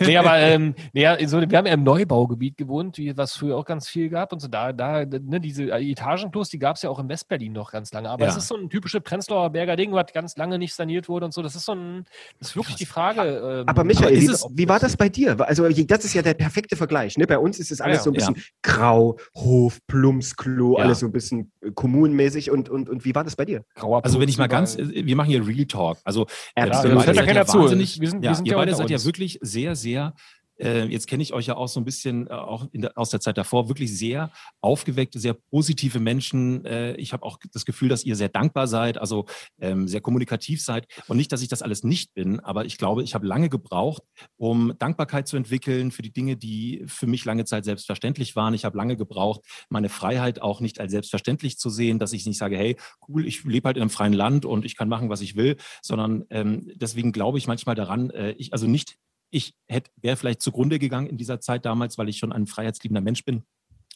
Nee, 0.00 0.16
aber 0.16 0.36
ähm, 0.38 0.74
nee, 0.92 1.06
also, 1.06 1.40
wir 1.40 1.58
haben 1.58 1.66
ja 1.66 1.72
im 1.74 1.82
Neubaugebiet 1.82 2.56
gewohnt, 2.56 2.98
wie, 2.98 3.16
was 3.16 3.34
früher 3.36 3.56
auch 3.56 3.64
ganz 3.64 3.88
viel 3.88 4.08
gab 4.08 4.32
und 4.32 4.40
so. 4.40 4.48
Da, 4.48 4.72
da 4.72 5.04
ne, 5.04 5.40
diese 5.40 5.70
Etagenklos, 5.70 6.48
die 6.48 6.58
gab 6.58 6.76
es 6.76 6.82
ja 6.82 6.90
auch 6.90 6.98
in 6.98 7.08
Westberlin 7.08 7.52
noch 7.52 7.72
ganz 7.72 7.92
lange. 7.92 8.10
Aber 8.10 8.24
Ja. 8.24 8.30
es 8.30 8.36
ist 8.36 8.48
so 8.48 8.56
ein 8.56 8.68
typisches 8.70 9.00
Prenzlauer 9.02 9.50
Berger 9.50 9.76
Ding, 9.76 9.92
was 9.92 10.06
ganz 10.12 10.36
lange 10.36 10.58
nicht 10.58 10.74
saniert 10.74 11.08
wurde 11.08 11.26
und 11.26 11.32
so. 11.34 11.42
Das 11.42 11.54
ist 11.54 11.64
so 11.64 11.72
ein, 11.74 12.04
das 12.38 12.48
ist 12.50 12.56
wirklich 12.56 12.76
die 12.76 12.86
Frage. 12.86 13.22
Ähm, 13.22 13.68
Aber 13.68 13.84
Michael, 13.84 14.12
ist 14.12 14.22
wie, 14.28 14.32
es- 14.32 14.46
wie 14.52 14.68
war 14.68 14.80
das 14.80 14.96
bei 14.96 15.08
dir? 15.08 15.36
Also 15.40 15.68
das 15.68 16.04
ist 16.04 16.14
ja 16.14 16.22
der 16.22 16.34
perfekte 16.34 16.76
Vergleich. 16.76 17.16
Ne? 17.18 17.26
Bei 17.26 17.38
uns 17.38 17.58
ist 17.58 17.70
es 17.70 17.80
alles 17.80 17.98
Ja, 17.98 18.02
so 18.04 18.10
ein 18.10 18.14
ja. 18.14 18.30
bisschen 18.30 18.42
grau, 18.62 19.18
Hof, 19.36 19.78
Plumpsklo, 19.86 20.78
Ja. 20.78 20.84
alles 20.84 20.98
so 21.00 21.06
ein 21.06 21.12
bisschen 21.12 21.51
kommunenmäßig 21.74 22.50
und, 22.50 22.68
und, 22.68 22.88
und 22.88 23.04
wie 23.04 23.14
war 23.14 23.24
das 23.24 23.36
bei 23.36 23.44
dir? 23.44 23.64
Grauer 23.74 24.04
Also 24.04 24.20
wenn 24.20 24.28
ich 24.28 24.38
mal 24.38 24.46
ganz, 24.48 24.76
äh, 24.76 25.06
wir 25.06 25.16
machen 25.16 25.28
hier 25.30 25.46
Real 25.46 25.64
Talk. 25.66 25.98
Also 26.04 26.26
Ja, 26.56 26.66
das 26.66 26.84
ihr 26.84 26.90
beide 26.94 27.08
ja 27.08 27.14
seid 27.14 27.26
keiner 27.26 27.46
zu. 27.46 27.58
wahnsinnig- 27.60 28.00
Wir 28.00 28.10
sind- 28.10 28.22
wir 28.22 28.30
ja, 28.30 28.34
sind 28.34 28.46
ihr 28.46 28.52
ja 28.52 28.58
beide 28.58 28.74
seid 28.74 28.90
ja 28.90 29.04
wirklich 29.04 29.38
sehr, 29.42 29.76
sehr 29.76 30.14
äh, 30.62 30.84
jetzt 30.86 31.06
kenne 31.06 31.22
ich 31.22 31.32
euch 31.32 31.46
ja 31.46 31.56
auch 31.56 31.68
so 31.68 31.80
ein 31.80 31.84
bisschen 31.84 32.28
äh, 32.28 32.30
auch 32.30 32.66
der, 32.72 32.96
aus 32.96 33.10
der 33.10 33.20
Zeit 33.20 33.36
davor, 33.36 33.68
wirklich 33.68 33.96
sehr 33.96 34.30
aufgeweckte, 34.60 35.18
sehr 35.18 35.34
positive 35.34 36.00
Menschen. 36.00 36.64
Äh, 36.64 36.94
ich 36.94 37.12
habe 37.12 37.24
auch 37.24 37.38
das 37.52 37.64
Gefühl, 37.64 37.88
dass 37.88 38.04
ihr 38.04 38.16
sehr 38.16 38.28
dankbar 38.28 38.66
seid, 38.66 38.98
also 38.98 39.26
ähm, 39.60 39.88
sehr 39.88 40.00
kommunikativ 40.00 40.62
seid. 40.62 40.86
Und 41.08 41.16
nicht, 41.16 41.32
dass 41.32 41.42
ich 41.42 41.48
das 41.48 41.62
alles 41.62 41.84
nicht 41.84 42.14
bin, 42.14 42.40
aber 42.40 42.64
ich 42.64 42.78
glaube, 42.78 43.02
ich 43.02 43.14
habe 43.14 43.26
lange 43.26 43.48
gebraucht, 43.48 44.02
um 44.36 44.72
Dankbarkeit 44.78 45.26
zu 45.26 45.36
entwickeln 45.36 45.90
für 45.90 46.02
die 46.02 46.12
Dinge, 46.12 46.36
die 46.36 46.84
für 46.86 47.06
mich 47.06 47.24
lange 47.24 47.44
Zeit 47.44 47.64
selbstverständlich 47.64 48.36
waren. 48.36 48.54
Ich 48.54 48.64
habe 48.64 48.76
lange 48.76 48.96
gebraucht, 48.96 49.42
meine 49.68 49.88
Freiheit 49.88 50.40
auch 50.40 50.60
nicht 50.60 50.80
als 50.80 50.92
selbstverständlich 50.92 51.58
zu 51.58 51.70
sehen, 51.70 51.98
dass 51.98 52.12
ich 52.12 52.26
nicht 52.26 52.38
sage, 52.38 52.56
hey, 52.56 52.76
cool, 53.08 53.26
ich 53.26 53.44
lebe 53.44 53.66
halt 53.66 53.76
in 53.76 53.82
einem 53.82 53.90
freien 53.90 54.12
Land 54.12 54.44
und 54.44 54.64
ich 54.64 54.76
kann 54.76 54.88
machen, 54.88 55.08
was 55.08 55.20
ich 55.20 55.36
will, 55.36 55.56
sondern 55.82 56.24
ähm, 56.30 56.70
deswegen 56.74 57.12
glaube 57.12 57.38
ich 57.38 57.46
manchmal 57.46 57.74
daran, 57.74 58.10
äh, 58.10 58.32
ich 58.32 58.52
also 58.52 58.66
nicht 58.66 58.96
ich 59.32 59.54
wäre 59.66 60.16
vielleicht 60.16 60.42
zugrunde 60.42 60.78
gegangen 60.78 61.08
in 61.08 61.16
dieser 61.16 61.40
Zeit 61.40 61.64
damals, 61.64 61.98
weil 61.98 62.08
ich 62.08 62.18
schon 62.18 62.32
ein 62.32 62.46
freiheitsliebender 62.46 63.00
Mensch 63.00 63.24
bin. 63.24 63.44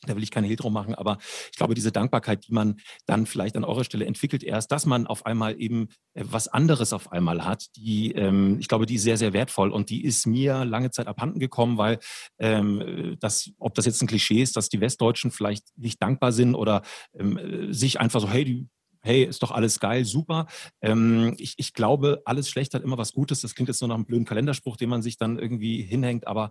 Da 0.05 0.14
will 0.14 0.22
ich 0.22 0.31
keine 0.31 0.46
Hehl 0.46 0.57
drum 0.57 0.75
machen, 0.75 0.94
aber 0.94 1.16
ich 1.51 1.57
glaube, 1.57 1.75
diese 1.75 1.90
Dankbarkeit, 1.90 2.46
die 2.46 2.53
man 2.53 2.77
dann 3.07 3.25
vielleicht 3.25 3.57
an 3.57 3.64
eurer 3.64 3.83
Stelle 3.83 4.05
entwickelt, 4.05 4.44
erst, 4.44 4.70
dass 4.70 4.85
man 4.85 5.07
auf 5.07 5.25
einmal 5.25 5.59
eben 5.61 5.88
äh, 6.12 6.22
was 6.25 6.49
anderes 6.49 6.92
auf 6.92 7.12
einmal 7.12 7.46
hat, 7.46 7.75
die, 7.77 8.12
ähm, 8.12 8.59
ich 8.61 8.68
glaube, 8.68 8.85
die 8.85 8.96
ist 8.96 9.05
sehr, 9.05 9.16
sehr 9.16 9.33
wertvoll 9.33 9.70
und 9.70 9.88
die 9.88 10.05
ist 10.05 10.27
mir 10.27 10.66
lange 10.66 10.90
Zeit 10.90 11.07
abhanden 11.07 11.40
gekommen, 11.40 11.79
weil 11.79 11.99
ähm, 12.38 13.16
das, 13.20 13.51
ob 13.59 13.75
das 13.75 13.87
jetzt 13.87 14.03
ein 14.03 14.07
Klischee 14.07 14.42
ist, 14.42 14.57
dass 14.57 14.68
die 14.68 14.81
Westdeutschen 14.81 15.31
vielleicht 15.31 15.64
nicht 15.77 16.03
dankbar 16.03 16.33
sind 16.33 16.55
oder 16.55 16.83
ähm, 17.18 17.38
äh, 17.38 17.72
sich 17.72 17.99
einfach 17.99 18.20
so, 18.20 18.29
hey, 18.29 18.44
die 18.44 18.68
hey, 19.06 19.24
ist 19.24 19.42
doch 19.42 19.50
alles 19.50 19.80
geil, 19.80 20.04
super. 20.04 20.46
Ähm, 20.82 21.34
ich, 21.38 21.54
ich 21.56 21.72
glaube, 21.72 22.22
alles 22.24 22.50
schlecht 22.50 22.74
hat 22.74 22.82
immer 22.82 22.98
was 22.98 23.12
Gutes. 23.12 23.40
Das 23.40 23.54
klingt 23.54 23.68
jetzt 23.68 23.80
nur 23.80 23.88
nach 23.88 23.94
einem 23.94 24.04
blöden 24.04 24.26
Kalenderspruch, 24.26 24.76
den 24.76 24.90
man 24.90 25.02
sich 25.02 25.16
dann 25.16 25.38
irgendwie 25.38 25.82
hinhängt, 25.82 26.26
aber 26.26 26.50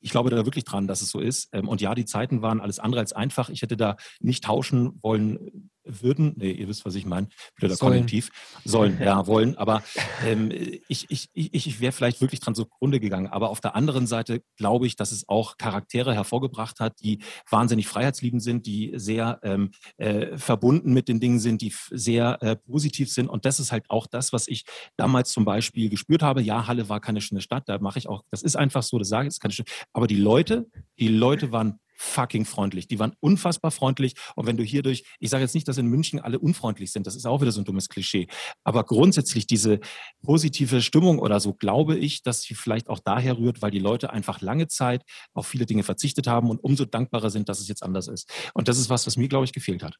ich 0.00 0.10
glaube 0.10 0.28
da 0.28 0.44
wirklich 0.44 0.64
dran, 0.64 0.86
dass 0.86 1.00
es 1.00 1.10
so 1.10 1.18
ist. 1.18 1.48
Ähm, 1.52 1.66
und 1.66 1.80
ja, 1.80 1.94
die 1.94 2.04
Zeiten 2.04 2.42
waren 2.42 2.60
alles 2.60 2.78
andere 2.78 3.00
als 3.00 3.14
einfach. 3.14 3.48
Ich 3.48 3.62
hätte 3.62 3.76
da 3.76 3.96
nicht 4.20 4.44
tauschen 4.44 5.00
wollen 5.02 5.70
würden. 5.84 6.34
Nee, 6.36 6.52
ihr 6.52 6.68
wisst, 6.68 6.84
was 6.84 6.94
ich 6.94 7.06
meine. 7.06 7.28
Blöder 7.56 7.76
Sollen. 7.76 7.92
Konjunktiv. 7.92 8.30
Sollen, 8.64 8.98
ja, 9.02 9.26
wollen. 9.26 9.56
Aber 9.56 9.82
ähm, 10.24 10.50
ich, 10.88 11.10
ich, 11.10 11.28
ich, 11.32 11.54
ich 11.54 11.80
wäre 11.80 11.92
vielleicht 11.92 12.20
wirklich 12.20 12.40
dran 12.40 12.54
zugrunde 12.54 13.00
gegangen. 13.00 13.26
Aber 13.26 13.50
auf 13.50 13.60
der 13.60 13.76
anderen 13.76 14.06
Seite 14.06 14.42
glaube 14.56 14.86
ich, 14.86 14.96
dass 14.96 15.12
es 15.12 15.28
auch 15.28 15.56
Charaktere 15.56 16.14
hervorgebracht 16.14 16.80
hat, 16.80 17.00
die 17.00 17.20
wahnsinnig 17.50 17.86
freiheitsliebend 17.88 18.42
sind, 18.42 18.66
die 18.66 18.92
sehr 18.94 19.40
ähm, 19.42 19.70
äh, 19.96 20.36
verbunden 20.36 20.92
mit 20.92 21.08
den 21.08 21.20
Dingen 21.20 21.38
sind, 21.38 21.62
die 21.62 21.72
sehr 21.90 22.42
äh, 22.42 22.56
positiv 22.56 23.10
sind. 23.10 23.28
Und 23.28 23.44
das 23.44 23.60
ist 23.60 23.72
halt 23.72 23.90
auch 23.90 24.06
das, 24.06 24.32
was 24.32 24.48
ich 24.48 24.64
damals 24.96 25.32
zum 25.32 25.44
Beispiel 25.44 25.88
gespürt 25.88 26.22
habe. 26.22 26.42
Ja, 26.42 26.66
Halle 26.66 26.88
war 26.88 27.00
keine 27.00 27.20
schöne 27.20 27.40
Stadt, 27.40 27.68
da 27.68 27.78
mache 27.78 27.98
ich 27.98 28.08
auch, 28.08 28.22
das 28.30 28.42
ist 28.42 28.56
einfach 28.56 28.82
so, 28.82 28.98
das 28.98 29.08
sage 29.08 29.26
ich, 29.26 29.34
ist 29.34 29.40
keine 29.40 29.52
schöne, 29.52 29.66
aber 29.92 30.06
die 30.06 30.16
Leute, 30.16 30.66
die 30.98 31.08
Leute 31.08 31.52
waren 31.52 31.80
fucking 32.04 32.44
freundlich. 32.44 32.86
Die 32.86 32.98
waren 32.98 33.14
unfassbar 33.20 33.70
freundlich. 33.70 34.14
Und 34.36 34.46
wenn 34.46 34.56
du 34.56 34.62
hier 34.62 34.82
durch, 34.82 35.04
ich 35.18 35.30
sage 35.30 35.42
jetzt 35.42 35.54
nicht, 35.54 35.66
dass 35.66 35.78
in 35.78 35.86
München 35.86 36.20
alle 36.20 36.38
unfreundlich 36.38 36.92
sind, 36.92 37.06
das 37.06 37.16
ist 37.16 37.26
auch 37.26 37.40
wieder 37.40 37.52
so 37.52 37.60
ein 37.60 37.64
dummes 37.64 37.88
Klischee. 37.88 38.28
Aber 38.62 38.84
grundsätzlich 38.84 39.46
diese 39.46 39.80
positive 40.22 40.82
Stimmung 40.82 41.18
oder 41.18 41.40
so, 41.40 41.54
glaube 41.54 41.96
ich, 41.96 42.22
dass 42.22 42.42
sie 42.42 42.54
vielleicht 42.54 42.88
auch 42.88 43.00
daher 43.04 43.38
rührt, 43.38 43.62
weil 43.62 43.70
die 43.70 43.78
Leute 43.78 44.12
einfach 44.12 44.40
lange 44.40 44.68
Zeit 44.68 45.02
auf 45.32 45.46
viele 45.46 45.66
Dinge 45.66 45.82
verzichtet 45.82 46.26
haben 46.26 46.50
und 46.50 46.62
umso 46.62 46.84
dankbarer 46.84 47.30
sind, 47.30 47.48
dass 47.48 47.60
es 47.60 47.68
jetzt 47.68 47.82
anders 47.82 48.08
ist. 48.08 48.30
Und 48.54 48.68
das 48.68 48.78
ist 48.78 48.90
was, 48.90 49.06
was 49.06 49.16
mir, 49.16 49.28
glaube 49.28 49.44
ich, 49.44 49.52
gefehlt 49.52 49.82
hat. 49.82 49.96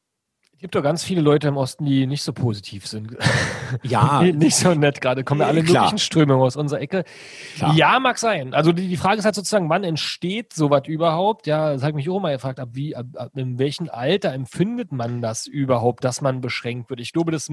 Es 0.55 0.61
gibt 0.61 0.73
doch 0.73 0.81
ganz 0.83 1.03
viele 1.03 1.19
Leute 1.19 1.49
im 1.49 1.57
Osten, 1.57 1.83
die 1.85 2.07
nicht 2.07 2.23
so 2.23 2.31
positiv 2.31 2.87
sind. 2.87 3.17
Ja, 3.83 4.21
nicht 4.33 4.55
so 4.55 4.73
nett 4.73 5.01
gerade. 5.01 5.25
Kommen 5.25 5.41
ja 5.41 5.47
alle 5.47 5.61
Klar. 5.63 5.83
möglichen 5.83 5.97
Strömungen 5.97 6.41
aus 6.41 6.55
unserer 6.55 6.79
Ecke. 6.79 7.03
Klar. 7.57 7.75
Ja, 7.75 7.99
mag 7.99 8.17
sein. 8.17 8.53
Also 8.53 8.71
die, 8.71 8.87
die 8.87 8.95
Frage 8.95 9.19
ist 9.19 9.25
halt 9.25 9.35
sozusagen, 9.35 9.69
wann 9.69 9.83
entsteht 9.83 10.53
sowas 10.53 10.83
überhaupt? 10.87 11.45
Ja, 11.45 11.73
das 11.73 11.81
habe 11.81 11.91
ich 11.91 11.95
mich 12.07 12.09
auch 12.09 12.21
mal 12.21 12.31
gefragt, 12.33 12.61
ab 12.61 12.69
wie, 12.71 12.95
ab, 12.95 13.05
ab 13.15 13.31
in 13.35 13.59
welchem 13.59 13.89
Alter 13.91 14.31
empfindet 14.31 14.93
man 14.93 15.21
das 15.21 15.45
überhaupt, 15.45 16.05
dass 16.05 16.21
man 16.21 16.39
beschränkt 16.39 16.89
wird? 16.89 17.01
Ich 17.01 17.11
glaube, 17.11 17.33
das 17.33 17.45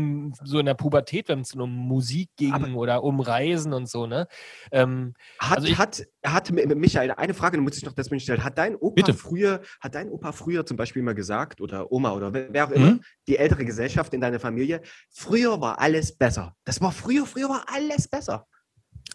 so 0.45 0.59
in 0.61 0.67
der 0.67 0.75
Pubertät, 0.75 1.29
wenn 1.29 1.41
es 1.41 1.55
um 1.55 1.75
Musik 1.77 2.31
ging 2.37 2.53
Aber- 2.53 2.73
oder 2.75 3.03
um 3.03 3.19
Reisen 3.19 3.73
und 3.73 3.89
so, 3.89 4.07
ne? 4.07 4.29
Ähm, 4.71 5.15
Hat, 5.41 5.57
Also 5.59 5.69
ich- 5.69 5.77
hat, 5.77 6.03
hat 6.25 6.51
Mi- 6.51 6.67
Michael, 6.75 7.11
eine 7.13 7.35
Frage, 7.35 7.57
dann 7.57 7.65
muss 7.65 7.77
ich 7.77 7.85
noch 7.85 7.93
das 7.95 8.07
stellen. 8.23 8.45
Hat 8.45 8.59
dein 8.59 8.77
Opa 8.77 8.95
Bitte. 8.95 9.15
früher, 9.15 9.61
hat 9.81 9.95
dein 9.95 10.09
Opa 10.11 10.33
früher 10.33 10.65
zum 10.65 10.77
Beispiel 10.77 11.03
mal 11.03 11.15
gesagt, 11.15 11.61
oder 11.61 11.91
Oma 11.91 12.13
oder 12.13 12.33
wer, 12.33 12.67
auch 12.67 12.71
immer, 12.71 12.93
Mhm. 12.93 13.01
die 13.27 13.37
ältere 13.37 13.65
Gesellschaft 13.65 14.13
in 14.15 14.21
deiner 14.21 14.41
Familie, 14.41 14.83
früher 15.11 15.61
war 15.61 15.81
alles 15.81 16.17
besser. 16.17 16.55
Das 16.65 16.81
war 16.81 16.93
früher, 16.93 17.27
früher 17.27 17.49
war 17.49 17.65
alles 17.67 18.09
besser. 18.09 18.47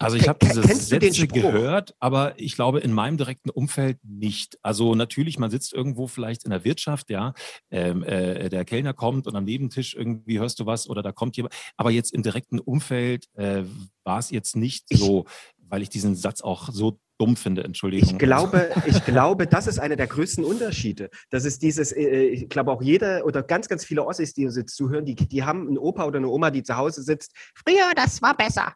Also 0.00 0.16
ich 0.16 0.28
habe 0.28 0.38
Ke- 0.38 0.46
diese 0.48 0.60
kennst 0.60 0.92
du 0.92 0.98
den 0.98 1.12
Sätze 1.12 1.26
gehört, 1.26 1.94
aber 1.98 2.34
ich 2.36 2.54
glaube 2.54 2.78
in 2.78 2.92
meinem 2.92 3.16
direkten 3.16 3.50
Umfeld 3.50 3.98
nicht. 4.04 4.56
Also 4.62 4.94
natürlich, 4.94 5.38
man 5.40 5.50
sitzt 5.50 5.72
irgendwo 5.72 6.06
vielleicht 6.06 6.44
in 6.44 6.50
der 6.50 6.62
Wirtschaft, 6.64 7.10
ja, 7.10 7.32
ähm, 7.70 8.04
äh, 8.04 8.48
der 8.48 8.64
Kellner 8.64 8.92
kommt 8.92 9.26
und 9.26 9.34
am 9.34 9.44
Nebentisch 9.44 9.94
irgendwie 9.96 10.38
hörst 10.38 10.60
du 10.60 10.66
was 10.66 10.88
oder 10.88 11.02
da 11.02 11.10
kommt 11.10 11.36
jemand. 11.36 11.54
Aber 11.76 11.90
jetzt 11.90 12.12
im 12.12 12.22
direkten 12.22 12.60
Umfeld 12.60 13.26
äh, 13.34 13.64
war 14.04 14.18
es 14.20 14.30
jetzt 14.30 14.54
nicht 14.56 14.84
Ich- 14.90 15.00
so, 15.00 15.24
weil 15.68 15.82
ich 15.82 15.88
diesen 15.88 16.14
Satz 16.14 16.40
auch 16.40 16.70
so 16.72 16.98
dumm 17.18 17.36
finde, 17.36 17.64
Entschuldigung. 17.64 18.10
Ich 18.12 18.18
glaube, 18.18 18.70
ich 18.86 19.04
glaube, 19.04 19.46
das 19.46 19.66
ist 19.66 19.78
einer 19.78 19.96
der 19.96 20.06
größten 20.06 20.44
Unterschiede. 20.44 21.10
Das 21.30 21.44
ist 21.44 21.62
dieses, 21.62 21.92
äh, 21.92 22.26
ich 22.26 22.48
glaube 22.48 22.70
auch 22.70 22.80
jeder 22.80 23.24
oder 23.24 23.42
ganz, 23.42 23.68
ganz 23.68 23.84
viele 23.84 24.04
Ossis, 24.06 24.34
die 24.34 24.46
uns 24.46 24.56
jetzt 24.56 24.76
zuhören, 24.76 25.04
die, 25.04 25.14
die 25.14 25.44
haben 25.44 25.66
einen 25.66 25.78
Opa 25.78 26.04
oder 26.04 26.18
eine 26.18 26.28
Oma, 26.28 26.50
die 26.50 26.62
zu 26.62 26.76
Hause 26.76 27.02
sitzt. 27.02 27.32
Früher, 27.54 27.92
das 27.96 28.22
war 28.22 28.36
besser. 28.36 28.72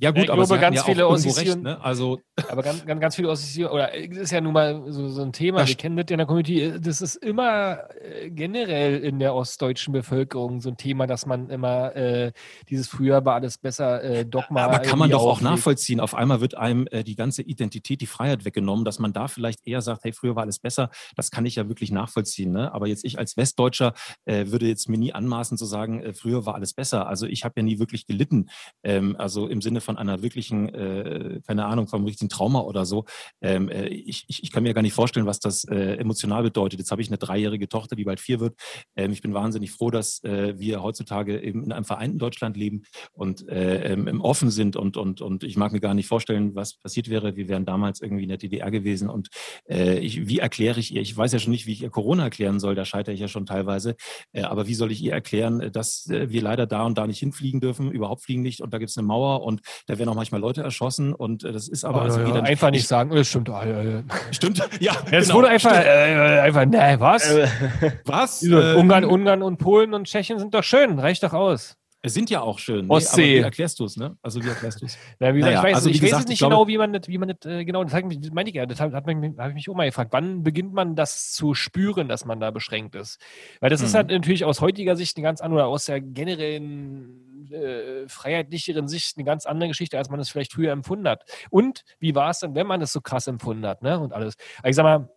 Ja 0.00 0.12
gut, 0.12 0.24
Ich 0.24 0.30
aber 0.30 0.44
glaube, 0.44 0.54
hatten 0.54 0.60
ganz 0.62 0.76
ja 0.76 0.82
auch 0.82 0.86
viele 0.86 1.08
Ossis 1.08 1.38
recht, 1.38 1.60
ne? 1.60 1.80
Also 1.82 2.20
Aber 2.48 2.62
ganz, 2.62 2.86
ganz, 2.86 3.00
ganz 3.00 3.16
viele 3.16 3.30
Ossis 3.30 3.58
oder 3.66 3.92
es 3.94 4.16
ist 4.16 4.30
ja 4.30 4.40
nun 4.40 4.52
mal 4.52 4.84
so, 4.92 5.08
so 5.08 5.22
ein 5.22 5.32
Thema, 5.32 5.66
wir 5.66 5.74
kennen 5.74 5.96
das 5.96 6.06
ja 6.08 6.14
in 6.14 6.18
der 6.18 6.26
Community, 6.26 6.80
das 6.80 7.00
ist 7.00 7.16
immer 7.16 7.80
äh, 8.00 8.30
generell 8.30 8.98
in 8.98 9.18
der 9.18 9.34
ostdeutschen 9.34 9.92
Bevölkerung 9.92 10.60
so 10.60 10.70
ein 10.70 10.76
Thema, 10.76 11.08
dass 11.08 11.26
man 11.26 11.50
immer 11.50 11.96
äh, 11.96 12.32
dieses 12.68 12.86
früher 12.86 13.24
war 13.24 13.34
alles 13.34 13.58
besser 13.58 14.02
äh, 14.04 14.24
Dogma. 14.24 14.62
Aber 14.62 14.78
kann 14.78 15.00
man 15.00 15.10
doch 15.10 15.22
auch 15.22 15.32
auflegt. 15.32 15.50
nachvollziehen. 15.50 15.98
Auf 15.98 16.14
einmal 16.14 16.40
wird 16.40 16.56
einem 16.56 16.86
äh, 16.92 17.02
die 17.02 17.16
ganze 17.16 17.42
Identität, 17.42 18.00
die 18.00 18.06
Freiheit 18.06 18.44
weggenommen, 18.44 18.84
dass 18.84 19.00
man 19.00 19.12
da 19.12 19.26
vielleicht 19.26 19.66
eher 19.66 19.82
sagt, 19.82 20.04
hey, 20.04 20.12
früher 20.12 20.36
war 20.36 20.44
alles 20.44 20.60
besser. 20.60 20.90
Das 21.16 21.32
kann 21.32 21.44
ich 21.44 21.56
ja 21.56 21.68
wirklich 21.68 21.90
nachvollziehen. 21.90 22.52
Ne? 22.52 22.72
Aber 22.72 22.86
jetzt 22.86 23.04
ich 23.04 23.18
als 23.18 23.36
Westdeutscher 23.36 23.94
äh, 24.26 24.46
würde 24.46 24.66
jetzt 24.66 24.88
mir 24.88 24.98
nie 24.98 25.12
anmaßen 25.12 25.58
zu 25.58 25.64
sagen, 25.64 26.02
äh, 26.02 26.12
früher 26.12 26.46
war 26.46 26.54
alles 26.54 26.72
besser. 26.72 27.08
Also 27.08 27.26
ich 27.26 27.44
habe 27.44 27.54
ja 27.56 27.62
nie 27.64 27.80
wirklich 27.80 28.06
gelitten. 28.06 28.48
Ähm, 28.84 29.16
also 29.18 29.48
im 29.48 29.60
Sinne 29.60 29.80
von 29.80 29.87
einer 29.96 30.22
wirklichen, 30.22 30.68
äh, 30.68 31.40
keine 31.46 31.66
Ahnung, 31.66 31.88
vom 31.88 32.04
richtigen 32.04 32.28
Trauma 32.28 32.60
oder 32.60 32.84
so. 32.84 33.04
Ähm, 33.40 33.68
äh, 33.68 33.88
ich, 33.88 34.24
ich, 34.28 34.52
kann 34.52 34.62
mir 34.62 34.74
gar 34.74 34.82
nicht 34.82 34.92
vorstellen, 34.92 35.26
was 35.26 35.40
das 35.40 35.64
äh, 35.64 35.94
emotional 35.96 36.42
bedeutet. 36.42 36.78
Jetzt 36.78 36.90
habe 36.90 37.02
ich 37.02 37.08
eine 37.08 37.18
dreijährige 37.18 37.68
Tochter, 37.68 37.96
die 37.96 38.04
bald 38.04 38.20
vier 38.20 38.40
wird. 38.40 38.54
Ähm, 38.96 39.12
ich 39.12 39.22
bin 39.22 39.34
wahnsinnig 39.34 39.70
froh, 39.70 39.90
dass 39.90 40.22
äh, 40.24 40.58
wir 40.58 40.82
heutzutage 40.82 41.40
eben 41.40 41.64
in 41.64 41.72
einem 41.72 41.84
vereinten 41.84 42.18
Deutschland 42.18 42.56
leben 42.56 42.82
und 43.12 43.48
äh, 43.48 43.92
ähm, 43.92 44.20
offen 44.20 44.50
sind 44.50 44.76
und, 44.76 44.96
und, 44.96 45.20
und 45.20 45.44
ich 45.44 45.56
mag 45.56 45.72
mir 45.72 45.80
gar 45.80 45.94
nicht 45.94 46.06
vorstellen, 46.06 46.54
was 46.54 46.74
passiert 46.74 47.08
wäre. 47.08 47.36
Wir 47.36 47.48
wären 47.48 47.64
damals 47.64 48.00
irgendwie 48.00 48.24
in 48.24 48.28
der 48.28 48.38
DDR 48.38 48.70
gewesen 48.70 49.08
und 49.08 49.28
äh, 49.68 49.98
ich, 49.98 50.28
wie 50.28 50.38
erkläre 50.38 50.80
ich 50.80 50.94
ihr? 50.94 51.02
Ich 51.02 51.16
weiß 51.16 51.32
ja 51.32 51.38
schon 51.38 51.52
nicht, 51.52 51.66
wie 51.66 51.72
ich 51.72 51.82
ihr 51.82 51.90
Corona 51.90 52.24
erklären 52.24 52.60
soll, 52.60 52.74
da 52.74 52.84
scheitere 52.84 53.14
ich 53.14 53.20
ja 53.20 53.28
schon 53.28 53.46
teilweise. 53.46 53.96
Aber 54.34 54.66
wie 54.66 54.74
soll 54.74 54.92
ich 54.92 55.02
ihr 55.02 55.12
erklären, 55.12 55.72
dass 55.72 56.08
wir 56.08 56.42
leider 56.42 56.66
da 56.66 56.84
und 56.84 56.98
da 56.98 57.06
nicht 57.06 57.18
hinfliegen 57.18 57.60
dürfen, 57.60 57.90
überhaupt 57.90 58.22
fliegen 58.22 58.42
nicht 58.42 58.60
und 58.60 58.72
da 58.72 58.78
gibt 58.78 58.90
es 58.90 58.98
eine 58.98 59.06
Mauer 59.06 59.42
und 59.42 59.60
da 59.86 59.98
werden 59.98 60.08
auch 60.08 60.14
manchmal 60.14 60.40
Leute 60.40 60.62
erschossen 60.62 61.14
und 61.14 61.44
äh, 61.44 61.52
das 61.52 61.68
ist 61.68 61.84
aber 61.84 62.02
Aber 62.02 62.04
also 62.04 62.20
ja, 62.20 62.42
einfach 62.42 62.70
nicht 62.70 62.80
ich, 62.82 62.88
sagen, 62.88 63.10
das 63.14 63.28
stimmt. 63.28 63.48
ah, 63.50 63.66
ja, 63.66 63.82
ja. 63.82 64.02
Stimmt, 64.32 64.58
ja. 64.80 64.92
Es 65.10 65.26
genau, 65.26 65.38
wurde 65.38 65.48
einfach, 65.48 65.70
stimmt. 65.70 65.86
äh, 65.86 66.40
einfach, 66.40 66.64
ne, 66.66 66.96
was? 66.98 67.34
was? 68.04 68.42
Äh, 68.42 68.74
Ungarn, 68.74 69.04
Ungarn 69.04 69.42
und 69.42 69.58
Polen 69.58 69.94
und 69.94 70.06
Tschechien 70.06 70.38
sind 70.38 70.54
doch 70.54 70.64
schön, 70.64 70.98
reicht 70.98 71.22
doch 71.22 71.32
aus. 71.32 71.76
Es 72.00 72.14
sind 72.14 72.30
ja 72.30 72.42
auch 72.42 72.60
schön. 72.60 72.88
Ostsee. 72.88 73.22
aber 73.22 73.28
wie 73.32 73.38
erklärst 73.38 73.80
du 73.80 73.84
es, 73.84 73.96
ne? 73.96 74.16
Also 74.22 74.40
wie 74.44 74.48
erklärst 74.48 74.80
du 74.80 74.86
es? 74.86 74.96
Wie 75.18 75.32
gesagt, 75.32 75.40
Naja, 75.40 75.58
ich 75.58 75.62
weiß, 75.64 75.74
also 75.74 75.90
ich 75.90 75.96
weiß 75.96 76.00
gesagt, 76.02 76.20
jetzt 76.20 76.28
nicht 76.28 76.34
ich 76.36 76.38
glaube- 76.38 76.54
genau, 76.54 76.68
wie 76.68 76.78
man 76.78 76.92
das, 76.92 77.08
wie 77.08 77.18
man 77.18 77.28
das, 77.28 77.50
äh, 77.52 77.64
genau, 77.64 77.82
das, 77.82 77.92
hat 77.92 78.04
mich, 78.04 78.20
das 78.20 78.30
meinte 78.30 78.50
ich 78.50 78.54
ja, 78.54 78.66
das 78.66 78.78
hat, 78.78 78.92
hat 78.92 79.04
mich, 79.04 79.16
habe 79.36 79.48
ich 79.48 79.54
mich 79.56 79.68
auch 79.68 79.74
mal 79.74 79.84
gefragt, 79.86 80.12
wann 80.12 80.44
beginnt 80.44 80.72
man 80.72 80.94
das 80.94 81.32
zu 81.32 81.54
spüren, 81.54 82.06
dass 82.08 82.24
man 82.24 82.38
da 82.38 82.52
beschränkt 82.52 82.94
ist? 82.94 83.18
Weil 83.60 83.70
das 83.70 83.80
ist 83.82 83.92
Mhm. 83.94 83.96
halt 83.96 84.10
natürlich 84.10 84.44
aus 84.44 84.60
heutiger 84.60 84.94
Sicht 84.94 85.16
eine 85.16 85.24
ganz 85.24 85.40
andere, 85.40 85.62
oder 85.62 85.68
aus 85.70 85.86
der 85.86 86.00
generellen 86.00 87.27
äh, 87.52 88.08
freiheitlicheren 88.08 88.88
Sicht 88.88 89.16
eine 89.16 89.24
ganz 89.24 89.46
andere 89.46 89.68
Geschichte, 89.68 89.98
als 89.98 90.10
man 90.10 90.20
es 90.20 90.28
vielleicht 90.28 90.52
früher 90.52 90.72
empfunden 90.72 91.08
hat. 91.08 91.24
Und 91.50 91.84
wie 91.98 92.14
war 92.14 92.30
es 92.30 92.40
denn, 92.40 92.54
wenn 92.54 92.66
man 92.66 92.80
es 92.82 92.92
so 92.92 93.00
krass 93.00 93.26
empfunden 93.26 93.66
hat, 93.66 93.82
ne? 93.82 93.98
Und 93.98 94.12
alles. 94.12 94.36
Aber 94.58 94.68
ich 94.68 94.76
sag 94.76 94.82
mal, 94.84 95.08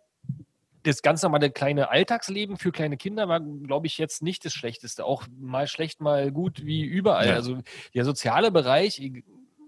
das 0.82 1.02
ganz 1.02 1.22
normale 1.22 1.50
kleine 1.50 1.90
Alltagsleben 1.90 2.56
für 2.56 2.72
kleine 2.72 2.96
Kinder 2.96 3.28
war, 3.28 3.40
glaube 3.40 3.86
ich, 3.86 3.98
jetzt 3.98 4.22
nicht 4.22 4.44
das 4.44 4.52
Schlechteste. 4.52 5.04
Auch 5.04 5.26
mal 5.38 5.66
schlecht, 5.66 6.00
mal 6.00 6.32
gut, 6.32 6.64
wie 6.64 6.82
überall. 6.82 7.28
Ja. 7.28 7.34
Also 7.34 7.58
der 7.94 8.04
soziale 8.04 8.50
Bereich 8.50 9.00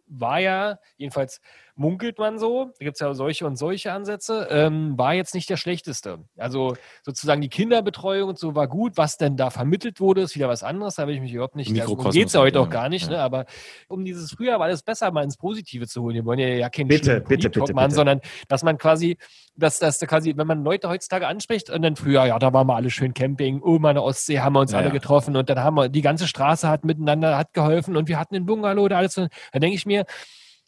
war 0.06 0.40
ja, 0.40 0.78
jedenfalls 0.96 1.40
munkelt 1.76 2.18
man 2.18 2.38
so, 2.38 2.70
da 2.78 2.84
gibt 2.84 2.96
es 2.96 3.00
ja 3.00 3.12
solche 3.14 3.46
und 3.46 3.56
solche 3.56 3.92
Ansätze, 3.92 4.46
ähm, 4.50 4.96
war 4.96 5.14
jetzt 5.14 5.34
nicht 5.34 5.50
der 5.50 5.56
schlechteste. 5.56 6.20
Also 6.36 6.76
sozusagen 7.02 7.40
die 7.40 7.48
Kinderbetreuung 7.48 8.30
und 8.30 8.38
so 8.38 8.54
war 8.54 8.68
gut. 8.68 8.92
Was 8.96 9.16
denn 9.16 9.36
da 9.36 9.50
vermittelt 9.50 10.00
wurde, 10.00 10.22
ist 10.22 10.36
wieder 10.36 10.48
was 10.48 10.62
anderes. 10.62 10.96
Da 10.96 11.02
habe 11.02 11.12
ich 11.12 11.20
mich 11.20 11.32
überhaupt 11.32 11.56
nicht. 11.56 11.70
Darum 11.70 11.80
Mikrokosmos 11.80 12.14
geht 12.14 12.28
es 12.28 12.32
ja 12.34 12.40
heute 12.40 12.60
auch 12.60 12.70
gar 12.70 12.88
nicht. 12.88 13.06
Ja. 13.06 13.16
Ne? 13.16 13.18
Aber 13.20 13.46
um 13.88 14.04
dieses 14.04 14.30
früher 14.30 14.58
war 14.60 14.68
es 14.68 14.82
besser, 14.82 15.10
mal 15.10 15.24
ins 15.24 15.36
Positive 15.36 15.86
zu 15.88 16.02
holen. 16.02 16.14
Wir 16.14 16.24
wollen 16.24 16.38
ja, 16.38 16.48
ja 16.48 16.70
keinen 16.70 16.88
Bitte, 16.88 17.20
bitte, 17.20 17.50
bitte, 17.50 17.74
machen, 17.74 17.86
bitte. 17.86 17.96
sondern 17.96 18.20
dass 18.48 18.62
man 18.62 18.78
quasi, 18.78 19.16
dass 19.56 19.78
das 19.80 19.98
quasi, 20.00 20.36
wenn 20.36 20.46
man 20.46 20.62
Leute 20.62 20.88
heutzutage 20.88 21.26
anspricht 21.26 21.70
und 21.70 21.82
dann 21.82 21.96
früher, 21.96 22.24
ja, 22.24 22.38
da 22.38 22.52
waren 22.52 22.68
wir 22.68 22.76
alle 22.76 22.90
schön 22.90 23.14
Camping, 23.14 23.62
an 23.62 23.94
der 23.94 24.02
Ostsee 24.02 24.40
haben 24.40 24.52
wir 24.54 24.60
uns 24.60 24.72
Ja, 24.72 24.78
alle 24.78 24.90
getroffen 24.90 25.36
und 25.36 25.50
dann 25.50 25.58
haben 25.58 25.76
wir, 25.76 25.88
die 25.88 26.02
ganze 26.02 26.28
Straße 26.28 26.68
hat 26.68 26.84
miteinander, 26.84 27.36
hat 27.36 27.52
geholfen 27.52 27.96
und 27.96 28.08
wir 28.08 28.18
hatten 28.18 28.36
einen 28.36 28.46
Bungalow 28.46 28.84
oder 28.84 28.98
alles. 28.98 29.14
Da 29.14 29.58
denke 29.58 29.74
ich 29.74 29.86
mir, 29.86 30.04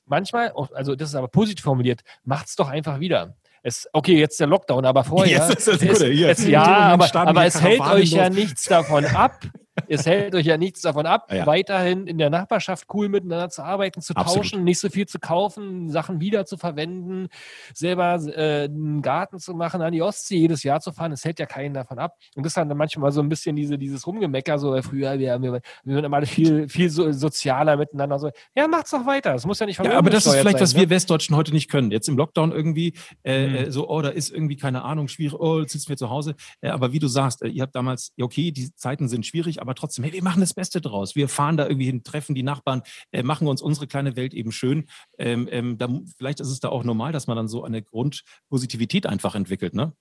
manchmal, 0.07 0.53
oh, 0.55 0.67
also 0.75 0.95
das 0.95 1.11
ist 1.11 1.15
aber 1.15 1.29
positiv 1.29 1.65
formuliert, 1.65 2.03
macht's 2.25 2.57
doch 2.57 2.69
einfach 2.69 3.01
wieder. 3.01 3.37
Es, 3.63 3.89
okay, 3.93 4.19
jetzt 4.19 4.39
der 4.39 4.47
Lockdown, 4.47 4.85
aber 4.85 5.03
vorher. 5.03 5.49
Jetzt 5.49 5.59
ist 5.59 5.69
das 5.69 5.83
es, 5.83 5.99
Gute, 5.99 6.29
es, 6.29 6.45
Im 6.45 6.51
ja, 6.51 6.65
aber, 6.65 7.15
aber 7.15 7.47
es 7.47 7.61
hält 7.61 7.81
euch 7.81 8.13
ja 8.13 8.31
nichts 8.31 8.65
davon 8.65 9.05
ab. 9.07 9.41
Es 9.89 10.07
hält 10.07 10.35
euch 10.35 10.47
ja 10.47 10.57
nichts 10.57 10.81
davon 10.83 11.07
ab, 11.07 11.33
Ja. 11.33 11.47
weiterhin 11.47 12.07
in 12.07 12.19
der 12.19 12.31
Nachbarschaft 12.31 12.87
cool 12.95 13.09
miteinander 13.09 13.49
zu 13.51 13.63
arbeiten, 13.63 14.01
zu 14.01 14.15
Absolut. 14.15 14.45
tauschen, 14.45 14.65
nicht 14.65 14.79
so 14.79 14.89
viel 14.89 15.07
zu 15.07 15.19
kaufen, 15.19 15.89
Sachen 15.91 16.21
wieder 16.21 16.47
zu 16.47 16.57
verwenden, 16.57 17.29
selber 17.75 18.19
äh, 18.37 18.65
einen 18.65 19.03
Garten 19.03 19.39
zu 19.39 19.55
machen, 19.55 19.83
an 19.83 19.93
die 19.93 20.03
Ostsee 20.03 20.37
jedes 20.39 20.63
Jahr 20.63 20.81
zu 20.81 20.93
fahren. 20.93 21.13
Es 21.13 21.25
hält 21.25 21.39
ja 21.39 21.47
keinen 21.47 21.75
davon 21.75 21.99
ab. 21.99 22.15
Und 22.35 22.45
das 22.45 22.51
ist 22.51 22.57
dann 22.57 22.69
manchmal 22.77 23.13
so 23.13 23.21
ein 23.21 23.29
bisschen 23.29 23.57
diese, 23.57 23.79
dieses 23.79 24.07
Rumgemecker, 24.07 24.59
so 24.59 24.81
früher, 24.83 25.19
wir, 25.19 25.41
wir, 25.43 25.53
wir 25.53 25.95
sind 25.95 26.05
immer 26.05 26.25
viel, 26.27 26.69
viel 26.69 26.91
so, 26.91 27.13
sozialer 27.13 27.77
miteinander. 27.77 28.19
So, 28.19 28.31
ja, 28.55 28.67
macht's 28.69 28.91
doch 28.91 29.07
weiter. 29.07 29.35
Es 29.35 29.47
muss 29.47 29.59
ja 29.59 29.67
nicht 29.67 29.77
von 29.77 29.87
Ja, 29.87 29.99
aber 29.99 30.11
das 30.11 30.27
ist 30.27 30.33
vielleicht, 30.35 30.59
sein, 30.59 30.63
was 30.63 30.75
ne? 30.75 30.81
wir 30.81 30.91
Westdeutschen 30.91 31.37
heute 31.37 31.53
nicht 31.53 31.71
können. 31.71 31.91
Jetzt 31.91 32.09
im 32.09 32.17
Lockdown 32.17 32.53
irgendwie 32.53 32.95
äh, 33.25 33.47
Mhm. 33.67 33.71
so, 33.71 33.89
oh, 33.89 34.01
da 34.03 34.09
ist 34.09 34.31
irgendwie 34.31 34.57
keine 34.57 34.83
Ahnung, 34.83 35.09
schwierig, 35.09 35.39
oh, 35.39 35.61
jetzt 35.61 35.73
sitzen 35.73 35.89
wir 35.91 35.97
zu 35.97 36.11
Hause. 36.11 36.35
Äh, 36.61 36.69
aber 36.71 36.93
wie 36.93 36.99
du 36.99 37.07
sagst, 37.09 37.43
äh, 37.43 37.49
ihr 37.49 37.63
habt 37.63 37.75
damals, 37.75 38.13
okay, 38.21 38.51
die 38.51 38.75
Zeiten 38.75 39.09
sind 39.09 39.27
schwierig, 39.27 39.61
aber 39.61 39.66
trotzdem, 39.75 40.05
hey, 40.05 40.13
wir 40.13 40.23
machen 40.23 40.41
das 40.41 40.55
Beste 40.55 40.81
draus. 40.81 41.17
Wir 41.17 41.29
fahren 41.29 41.57
da 41.57 41.67
irgendwie 41.67 41.87
hin, 41.87 42.03
treffen 42.03 42.35
die 42.35 42.43
Nachbarn, 42.43 42.83
äh, 43.13 43.23
machen 43.23 43.49
uns 43.49 43.63
unsere 43.63 43.87
kleine 43.87 44.17
Welt 44.17 44.35
eben 44.35 44.53
schön. 44.53 44.87
Ähm, 45.19 45.49
ähm, 45.51 45.79
da, 45.79 45.89
vielleicht 46.17 46.41
ist 46.41 46.49
es 46.49 46.61
da 46.61 46.69
auch 46.69 46.85
normal, 46.85 47.13
dass 47.13 47.27
man 47.27 47.37
dann 47.37 47.49
so 47.49 47.65
eine 47.65 47.83
Grundpositivität 47.83 49.07
einfach 49.07 49.35
entwickelt, 49.35 49.75
ne? 49.75 49.93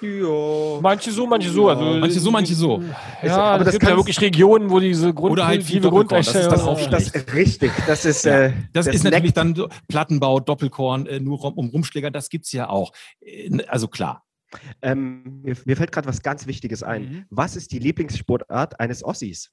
Ja. 0.00 0.80
Manche 0.82 1.10
so, 1.10 1.26
manche 1.26 1.50
so. 1.50 1.68
Also, 1.68 1.84
Manche 1.84 2.20
so, 2.20 2.30
manche 2.30 2.54
so. 2.54 2.82
Ja, 3.22 3.36
aber 3.36 3.44
aber 3.44 3.64
das 3.64 3.74
es 3.74 3.80
gibt 3.80 3.90
ja 3.90 3.96
wirklich 3.96 4.20
Regionen, 4.20 4.70
wo 4.70 4.78
diese 4.78 5.14
Grund 5.14 5.32
Oder 5.32 5.46
halt 5.46 5.62
viel 5.62 5.80
positive 5.80 6.22
Doppelkorn, 6.22 6.50
das 6.52 6.82
ist 6.82 6.92
Das 6.92 7.02
ist 7.06 7.34
richtig. 7.34 7.72
Das 7.86 8.04
ist. 8.04 8.24
Ja, 8.24 8.44
Äh, 8.44 8.52
Das, 8.72 8.86
ist 8.86 9.04
natürlich 9.04 9.32
dann 9.32 9.54
Plattenbau, 9.88 10.40
Doppelkorn, 10.40 11.06
äh, 11.06 11.20
nur 11.20 11.42
um 11.56 11.70
Rumschläger, 11.70 12.10
das 12.10 12.28
gibt's 12.28 12.52
ja 12.52 12.68
auch. 12.68 12.92
Äh, 13.20 13.64
also 13.68 13.88
klar. 13.88 14.25
Ähm, 14.82 15.40
mir, 15.42 15.56
mir 15.64 15.76
fällt 15.76 15.92
gerade 15.92 16.06
was 16.08 16.22
ganz 16.22 16.46
Wichtiges 16.46 16.82
ein. 16.82 17.02
Mhm. 17.02 17.26
Was 17.30 17.56
ist 17.56 17.72
die 17.72 17.78
Lieblingssportart 17.78 18.78
eines 18.80 19.02
Ossis? 19.04 19.50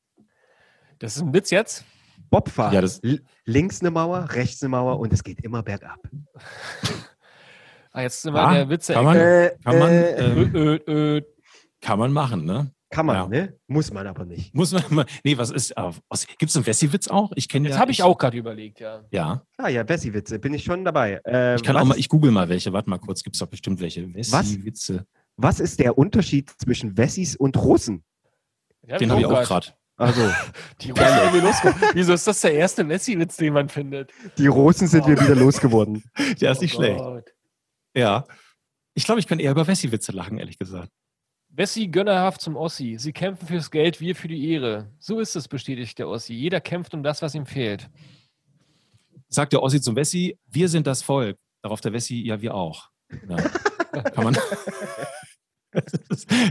Das 1.00 1.16
ist 1.16 1.22
ein 1.24 1.34
Witz 1.34 1.50
jetzt. 1.50 1.84
Bobfahren. 2.30 2.74
Ja, 3.04 3.18
Links 3.46 3.82
eine 3.82 3.92
Mauer, 3.92 4.30
rechts 4.32 4.62
eine 4.62 4.70
Mauer 4.70 5.00
und 5.00 5.12
es 5.14 5.24
geht 5.24 5.42
immer 5.42 5.64
bergab. 5.64 6.00
Ah, 7.92 8.02
jetzt 8.02 8.22
sind 8.22 8.34
wir 8.34 8.40
Ja, 8.42 8.48
in 8.50 8.54
der 8.56 8.70
Witze. 8.70 8.94
kann 8.94 9.06
man- 9.06 9.18
Äh, 9.18 9.52
Kann 9.64 9.80
man, 9.80 9.90
äh, 9.92 10.80
ö. 10.88 11.22
kann 11.82 12.00
man 12.00 12.12
machen, 12.14 12.46
ne? 12.46 12.72
Kann 12.94 13.06
man, 13.06 13.16
ja. 13.16 13.28
ne? 13.28 13.58
Muss 13.68 13.92
man 13.92 14.06
aber 14.08 14.24
nicht. 14.26 14.54
Muss 14.54 14.72
man 14.72 14.84
mal. 14.90 15.06
Nee, 15.24 15.38
was 15.38 15.50
ist. 15.50 15.72
Äh, 15.72 15.92
Gibt 16.38 16.50
es 16.50 16.56
einen 16.56 16.66
Wessi-Witz 16.66 17.08
auch? 17.08 17.32
Ich 17.36 17.50
kenne 17.50 17.68
Das 17.70 17.76
ja. 17.78 17.82
habe 17.82 17.92
ich 17.92 18.04
auch 18.04 18.18
gerade 18.18 18.38
überlegt, 18.38 18.80
ja. 18.80 19.04
Ja. 19.12 19.44
Ah 19.58 19.68
ja, 19.70 19.84
Bessie-Witze, 19.84 20.40
bin 20.40 20.54
ich 20.54 20.64
schon 20.64 20.86
dabei. 20.86 21.20
Äh, 21.26 21.56
Ich 21.56 21.64
kann 21.64 21.76
was, 21.76 21.82
auch 21.82 21.88
mal, 21.88 21.98
ich 21.98 22.08
google 22.10 22.32
mal 22.32 22.50
welche. 22.50 22.72
Warte 22.72 22.90
mal 22.90 23.00
kurz, 23.00 23.24
gibt 23.24 23.36
es 23.36 23.40
doch 23.40 23.48
bestimmt 23.48 23.82
welche. 23.82 24.14
Wessi-Witze. 24.14 25.06
was 25.38 25.60
ist 25.60 25.80
der 25.80 25.98
Unterschied 25.98 26.52
zwischen 26.60 26.96
Wessis 26.98 27.36
und 27.36 27.58
Russen? 27.58 28.04
Den 28.84 29.10
habe 29.12 29.22
ich 29.22 29.26
auch 29.28 29.44
gerade. 29.44 29.68
Also, 29.96 30.22
Die 30.82 30.92
Russen 30.92 31.06
irgendwie 31.24 31.46
losgekommen. 31.46 31.90
Wieso 31.94 32.14
ist 32.14 32.28
das 32.28 32.42
der 32.42 32.54
erste 32.54 32.84
Messi-Witz, 32.84 33.38
den 33.38 33.54
man 33.54 33.70
findet? 33.70 34.12
die 34.38 34.48
Russen 34.48 34.88
sind 34.88 35.06
wir 35.08 35.20
wieder 35.20 35.36
losgeworden. 35.36 36.04
Der 36.42 36.52
ist 36.52 36.62
nicht 36.62 36.74
Oh 36.76 36.78
schlecht. 36.80 37.00
Gott. 37.00 37.34
Ja. 37.96 38.26
Ich 38.96 39.06
glaube, 39.06 39.20
ich 39.20 39.28
kann 39.28 39.40
eher 39.40 39.52
über 39.52 39.66
Wessi-Witze 39.68 40.12
lachen, 40.12 40.38
ehrlich 40.38 40.58
gesagt. 40.60 40.90
Wessi 41.56 41.88
gönnerhaft 41.88 42.42
zum 42.42 42.56
Ossi. 42.56 42.96
Sie 42.98 43.14
kämpfen 43.14 43.46
fürs 43.48 43.70
Geld, 43.70 44.02
wir 44.02 44.16
für 44.16 44.28
die 44.28 44.50
Ehre. 44.52 44.92
So 44.98 45.20
ist 45.20 45.36
es, 45.36 45.48
bestätigt 45.48 46.00
der 46.00 46.08
Ossi. 46.08 46.34
Jeder 46.34 46.60
kämpft 46.60 46.96
um 46.96 47.04
das, 47.04 47.22
was 47.22 47.36
ihm 47.36 47.46
fehlt. 47.46 47.92
Sagt 49.30 49.54
der 49.54 49.62
Ossi 49.62 49.80
zum 49.80 49.96
Wessi, 49.96 50.40
wir 50.48 50.68
sind 50.68 50.88
das 50.88 51.04
Volk. 51.04 51.38
Darauf 51.62 51.80
der 51.80 51.94
Wessi, 51.94 52.16
ja, 52.16 52.42
wir 52.42 52.56
auch. 52.56 52.90
Ja. 53.30 53.36
kann 54.16 54.24
man. 54.24 54.38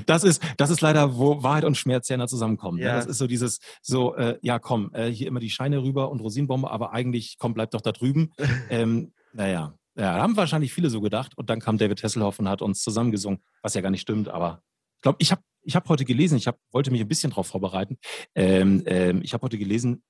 Das 0.06 0.24
ist, 0.24 0.42
das 0.56 0.70
ist 0.70 0.80
leider, 0.80 1.16
wo 1.16 1.44
Wahrheit 1.44 1.64
und 1.64 1.76
Schmerz 1.76 2.08
ja 2.08 2.16
nah 2.16 2.26
zusammenkommen. 2.26 2.80
ne? 2.80 2.86
Ja. 2.86 2.96
Das 2.96 3.06
ist 3.06 3.18
so 3.18 3.28
dieses, 3.28 3.60
so, 3.80 4.16
äh, 4.16 4.36
ja 4.42 4.58
komm, 4.58 4.90
äh, 4.94 5.06
hier 5.10 5.28
immer 5.28 5.38
die 5.38 5.50
Scheine 5.50 5.80
rüber 5.80 6.10
und 6.10 6.18
Rosinenbombe, 6.18 6.68
aber 6.68 6.92
eigentlich, 6.92 7.36
komm, 7.38 7.54
bleib 7.54 7.70
doch 7.70 7.82
da 7.82 7.92
drüben. 7.92 8.32
ähm, 8.68 9.12
naja, 9.32 9.74
ja, 9.94 10.16
da 10.16 10.22
haben 10.22 10.36
wahrscheinlich 10.36 10.72
viele 10.72 10.90
so 10.90 11.00
gedacht. 11.00 11.38
Und 11.38 11.50
dann 11.50 11.60
kam 11.60 11.78
David 11.78 12.02
Hasselhoff 12.02 12.40
und 12.40 12.48
hat 12.48 12.62
uns 12.62 12.82
zusammengesungen, 12.82 13.38
was 13.62 13.74
ja 13.74 13.80
gar 13.80 13.90
nicht 13.90 14.00
stimmt, 14.00 14.28
aber 14.28 14.64
glaube, 15.02 15.18
ich 15.20 15.30
habe 15.30 15.42
ich 15.64 15.76
hab 15.76 15.88
heute 15.88 16.04
gelesen, 16.04 16.36
ich 16.36 16.48
hab, 16.48 16.58
wollte 16.72 16.90
mich 16.90 17.00
ein 17.00 17.08
bisschen 17.08 17.30
darauf 17.30 17.46
vorbereiten. 17.46 17.98
Ähm, 18.34 18.82
ähm, 18.86 19.20
ich 19.22 19.32
habe 19.32 19.44
heute 19.44 19.58
gelesen, 19.58 20.02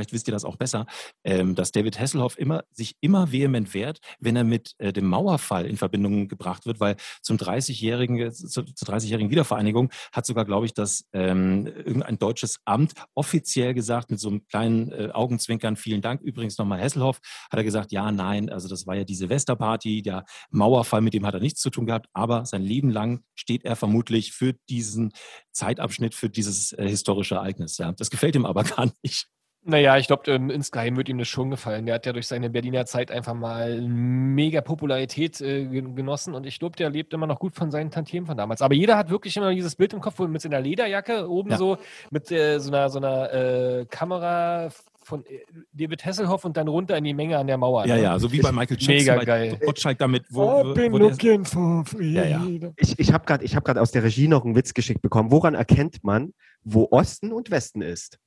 vielleicht 0.00 0.12
wisst 0.12 0.28
ihr 0.28 0.32
das 0.32 0.44
auch 0.44 0.56
besser, 0.56 0.86
ähm, 1.24 1.54
dass 1.54 1.72
David 1.72 2.00
Hasselhoff 2.00 2.38
immer, 2.38 2.64
sich 2.72 2.96
immer 3.00 3.32
vehement 3.32 3.74
wehrt, 3.74 3.98
wenn 4.18 4.34
er 4.34 4.44
mit 4.44 4.74
äh, 4.78 4.92
dem 4.92 5.06
Mauerfall 5.06 5.66
in 5.66 5.76
Verbindung 5.76 6.28
gebracht 6.28 6.64
wird, 6.64 6.80
weil 6.80 6.96
zum 7.20 7.36
30-jährigen, 7.36 8.18
äh, 8.18 8.32
zu, 8.32 8.62
zur 8.62 8.88
30-jährigen 8.88 9.30
Wiedervereinigung 9.30 9.90
hat 10.12 10.24
sogar, 10.24 10.46
glaube 10.46 10.64
ich, 10.64 10.72
das 10.72 11.04
ähm, 11.12 11.66
irgendein 11.66 12.18
deutsches 12.18 12.60
Amt 12.64 12.94
offiziell 13.14 13.74
gesagt, 13.74 14.10
mit 14.10 14.20
so 14.20 14.28
einem 14.28 14.46
kleinen 14.46 14.90
äh, 14.90 15.10
Augenzwinkern, 15.12 15.76
vielen 15.76 16.00
Dank 16.00 16.22
übrigens 16.22 16.56
nochmal 16.56 16.80
Hasselhoff, 16.80 17.20
hat 17.50 17.58
er 17.58 17.64
gesagt, 17.64 17.92
ja, 17.92 18.10
nein, 18.10 18.48
also 18.48 18.68
das 18.68 18.86
war 18.86 18.96
ja 18.96 19.04
die 19.04 19.14
Silvesterparty, 19.14 20.00
der 20.00 20.24
Mauerfall, 20.50 21.02
mit 21.02 21.12
dem 21.12 21.26
hat 21.26 21.34
er 21.34 21.40
nichts 21.40 21.60
zu 21.60 21.68
tun 21.68 21.84
gehabt, 21.84 22.06
aber 22.14 22.46
sein 22.46 22.62
Leben 22.62 22.90
lang 22.90 23.22
steht 23.34 23.64
er 23.64 23.76
vermutlich 23.76 24.32
für 24.32 24.54
diesen 24.70 25.12
Zeitabschnitt, 25.52 26.14
für 26.14 26.30
dieses 26.30 26.72
äh, 26.72 26.88
historische 26.88 27.34
Ereignis. 27.34 27.76
Ja. 27.78 27.92
Das 27.92 28.10
gefällt 28.10 28.34
ihm 28.34 28.46
aber 28.46 28.64
gar 28.76 28.90
nicht. 29.02 29.28
Naja, 29.62 29.98
ich 29.98 30.06
glaube, 30.06 30.30
ähm, 30.30 30.48
insgeheim 30.48 30.96
wird 30.96 31.10
ihm 31.10 31.18
das 31.18 31.28
schon 31.28 31.50
gefallen. 31.50 31.84
Der 31.84 31.96
hat 31.96 32.06
ja 32.06 32.14
durch 32.14 32.26
seine 32.26 32.48
Berliner 32.48 32.86
Zeit 32.86 33.10
einfach 33.10 33.34
mal 33.34 33.80
mega 33.82 34.62
Popularität 34.62 35.40
äh, 35.42 35.66
gen- 35.66 35.94
genossen 35.94 36.34
und 36.34 36.46
ich 36.46 36.58
glaube, 36.58 36.76
der 36.76 36.88
lebt 36.88 37.12
immer 37.12 37.26
noch 37.26 37.38
gut 37.38 37.54
von 37.54 37.70
seinen 37.70 37.90
Tantiemen 37.90 38.26
von 38.26 38.38
damals. 38.38 38.62
Aber 38.62 38.74
jeder 38.74 38.96
hat 38.96 39.10
wirklich 39.10 39.36
immer 39.36 39.54
dieses 39.54 39.76
Bild 39.76 39.92
im 39.92 40.00
Kopf, 40.00 40.14
wo 40.18 40.26
mit 40.26 40.40
seiner 40.40 40.60
Lederjacke 40.60 41.28
oben 41.28 41.50
Ja. 41.50 41.58
so, 41.58 41.76
mit 42.10 42.32
äh, 42.32 42.58
so 42.58 42.70
einer, 42.70 42.88
so 42.88 42.98
einer 42.98 43.32
äh, 43.34 43.86
Kamera 43.90 44.70
von 45.02 45.26
äh, 45.26 45.40
David 45.74 46.06
Hasselhoff 46.06 46.46
und 46.46 46.56
dann 46.56 46.66
runter 46.68 46.96
in 46.96 47.04
die 47.04 47.12
Menge 47.12 47.36
an 47.36 47.46
der 47.46 47.58
Mauer. 47.58 47.84
Ja, 47.84 47.96
ne? 47.96 48.02
ja, 48.02 48.18
so 48.18 48.32
wie 48.32 48.40
bei 48.40 48.52
Michael 48.52 48.78
Jackson. 48.80 48.94
Mega 49.16 49.24
geil. 49.24 49.58
Gottschalk 49.62 49.98
damit, 49.98 50.24
wo, 50.30 50.64
wo, 50.68 50.72
bin 50.72 50.90
wo 50.92 50.98
der, 50.98 51.10
looking 51.10 51.44
for 51.44 51.84
Ja, 52.00 52.24
ja. 52.24 52.42
Ich, 52.76 52.98
ich 52.98 53.12
habe 53.12 53.26
gerade 53.26 53.44
hab 53.46 53.64
grad 53.64 53.76
aus 53.76 53.90
der 53.90 54.04
Regie 54.04 54.26
noch 54.26 54.42
einen 54.46 54.56
Witz 54.56 54.72
geschickt 54.72 55.02
bekommen. 55.02 55.30
Woran 55.30 55.54
erkennt 55.54 56.02
man, 56.02 56.32
wo 56.64 56.88
Osten 56.90 57.30
und 57.32 57.50
Westen 57.50 57.82
ist? 57.82 58.18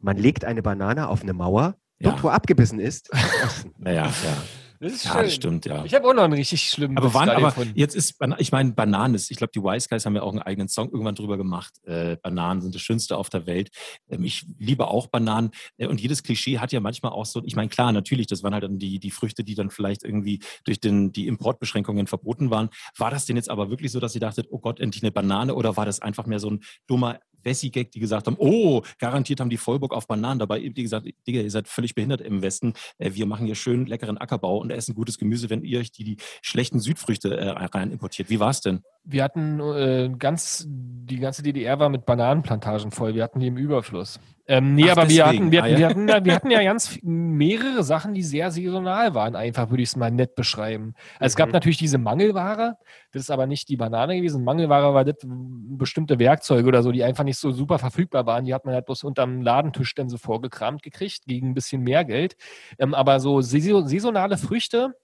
Man 0.00 0.16
legt 0.16 0.44
eine 0.44 0.62
Banane 0.62 1.08
auf 1.08 1.22
eine 1.22 1.32
Mauer. 1.32 1.76
Dort, 2.02 2.16
Ja. 2.16 2.22
wo 2.22 2.28
abgebissen 2.28 2.80
ist, 2.80 3.10
naja, 3.78 4.06
ja. 4.06 4.36
Das 4.82 4.92
ist 4.94 5.04
ja, 5.04 5.12
schön. 5.12 5.22
das 5.24 5.34
stimmt, 5.34 5.66
ja. 5.66 5.84
Ich 5.84 5.92
habe 5.94 6.08
auch 6.08 6.14
noch 6.14 6.22
einen 6.22 6.32
richtig 6.32 6.62
schlimmen 6.62 6.96
Aber 6.96 7.12
wann, 7.12 7.28
aber 7.28 7.48
gefunden. 7.48 7.74
jetzt 7.74 7.94
ist, 7.94 8.18
Ban- 8.18 8.34
ich 8.38 8.50
meine, 8.50 8.72
Bananen 8.72 9.14
ist, 9.14 9.30
ich 9.30 9.36
glaube, 9.36 9.50
die 9.54 9.60
Wise 9.62 9.88
Guys 9.90 10.06
haben 10.06 10.16
ja 10.16 10.22
auch 10.22 10.30
einen 10.32 10.40
eigenen 10.40 10.68
Song 10.68 10.88
irgendwann 10.90 11.14
drüber 11.14 11.36
gemacht. 11.36 11.74
Äh, 11.84 12.16
Bananen 12.22 12.62
sind 12.62 12.74
das 12.74 12.80
Schönste 12.80 13.18
auf 13.18 13.28
der 13.28 13.44
Welt. 13.44 13.68
Ähm, 14.08 14.24
ich 14.24 14.46
liebe 14.58 14.88
auch 14.88 15.08
Bananen. 15.08 15.50
Äh, 15.76 15.86
und 15.88 16.00
jedes 16.00 16.22
Klischee 16.22 16.60
hat 16.60 16.72
ja 16.72 16.80
manchmal 16.80 17.12
auch 17.12 17.26
so, 17.26 17.42
ich 17.44 17.56
meine, 17.56 17.68
klar, 17.68 17.92
natürlich, 17.92 18.26
das 18.26 18.42
waren 18.42 18.54
halt 18.54 18.64
dann 18.64 18.78
die, 18.78 18.98
die 18.98 19.10
Früchte, 19.10 19.44
die 19.44 19.54
dann 19.54 19.68
vielleicht 19.68 20.02
irgendwie 20.02 20.40
durch 20.64 20.80
den, 20.80 21.12
die 21.12 21.26
Importbeschränkungen 21.26 22.06
verboten 22.06 22.48
waren. 22.50 22.70
War 22.96 23.10
das 23.10 23.26
denn 23.26 23.36
jetzt 23.36 23.50
aber 23.50 23.68
wirklich 23.68 23.92
so, 23.92 24.00
dass 24.00 24.14
ihr 24.14 24.22
dachtet, 24.22 24.46
oh 24.48 24.60
Gott, 24.60 24.80
endlich 24.80 25.02
eine 25.02 25.12
Banane? 25.12 25.54
Oder 25.56 25.76
war 25.76 25.84
das 25.84 26.00
einfach 26.00 26.24
mehr 26.24 26.38
so 26.40 26.48
ein 26.48 26.60
dummer 26.86 27.20
Wessi-Gag, 27.42 27.90
die 27.92 28.00
gesagt 28.00 28.26
haben, 28.26 28.36
oh, 28.38 28.82
garantiert 28.98 29.40
haben 29.40 29.50
die 29.50 29.56
Vollbock 29.56 29.92
auf 29.92 30.06
Bananen 30.06 30.38
dabei. 30.38 30.60
Die 30.60 30.82
gesagt, 30.82 31.06
Digga, 31.26 31.40
ihr 31.40 31.50
seid 31.50 31.68
völlig 31.68 31.94
behindert 31.94 32.20
im 32.20 32.42
Westen. 32.42 32.74
Äh, 32.98 33.12
wir 33.14 33.26
machen 33.26 33.46
hier 33.46 33.54
schön 33.54 33.86
leckeren 33.86 34.18
Ackerbau 34.18 34.58
und 34.58 34.70
essen 34.70 34.94
gutes 34.94 35.18
Gemüse, 35.18 35.50
wenn 35.50 35.62
ihr 35.62 35.80
euch 35.80 35.92
die, 35.92 36.04
die 36.04 36.16
schlechten 36.42 36.80
Südfrüchte 36.80 37.36
äh, 37.36 37.48
rein 37.48 37.90
importiert. 37.90 38.30
Wie 38.30 38.40
war's 38.40 38.60
denn? 38.60 38.82
Wir 39.04 39.24
hatten 39.24 39.60
äh, 39.60 40.10
ganz, 40.18 40.66
die 40.68 41.18
ganze 41.18 41.42
DDR 41.42 41.78
war 41.78 41.88
mit 41.88 42.04
Bananenplantagen 42.04 42.90
voll. 42.90 43.14
Wir 43.14 43.22
hatten 43.22 43.40
die 43.40 43.46
im 43.46 43.56
Überfluss. 43.56 44.20
Ähm, 44.50 44.74
nee, 44.74 44.86
Ach, 44.88 44.96
aber 44.96 45.08
wir 45.08 45.26
hatten, 45.26 45.52
wir, 45.52 45.60
Ah, 45.60 45.62
hatten, 45.66 45.72
ja. 45.74 45.78
wir, 45.78 45.88
hatten, 45.88 46.24
wir 46.24 46.34
hatten 46.34 46.50
ja 46.50 46.62
ganz 46.64 46.98
mehrere 47.02 47.84
Sachen, 47.84 48.14
die 48.14 48.22
sehr 48.24 48.50
saisonal 48.50 49.14
waren, 49.14 49.36
einfach 49.36 49.70
würde 49.70 49.84
ich 49.84 49.90
es 49.90 49.96
mal 49.96 50.10
nett 50.10 50.34
beschreiben. 50.34 50.94
Also 51.20 51.26
Es 51.32 51.36
gab 51.36 51.50
Mhm. 51.50 51.52
natürlich 51.52 51.76
diese 51.78 51.98
Mangelware, 51.98 52.76
das 53.12 53.22
ist 53.22 53.30
aber 53.30 53.46
nicht 53.46 53.68
die 53.68 53.76
Banane 53.76 54.16
gewesen. 54.16 54.42
Mangelware 54.42 54.92
war 54.92 55.04
das 55.04 55.14
bestimmte 55.22 56.18
Werkzeuge 56.18 56.66
oder 56.66 56.82
so, 56.82 56.90
die 56.90 57.04
einfach 57.04 57.22
nicht 57.22 57.38
so 57.38 57.52
super 57.52 57.78
verfügbar 57.78 58.26
waren. 58.26 58.44
Die 58.44 58.52
hat 58.52 58.64
man 58.64 58.74
halt 58.74 58.86
bloß 58.86 59.04
unterm 59.04 59.40
Ladentisch 59.40 59.94
dann 59.94 60.08
so 60.08 60.18
vorgekramt 60.18 60.82
gekriegt, 60.82 61.26
gegen 61.26 61.50
ein 61.50 61.54
bisschen 61.54 61.82
mehr 61.82 62.04
Geld. 62.04 62.36
Ähm, 62.80 62.92
aber 62.92 63.20
so 63.20 63.42
saison- 63.42 63.86
saisonale 63.86 64.36
Früchte 64.36 64.96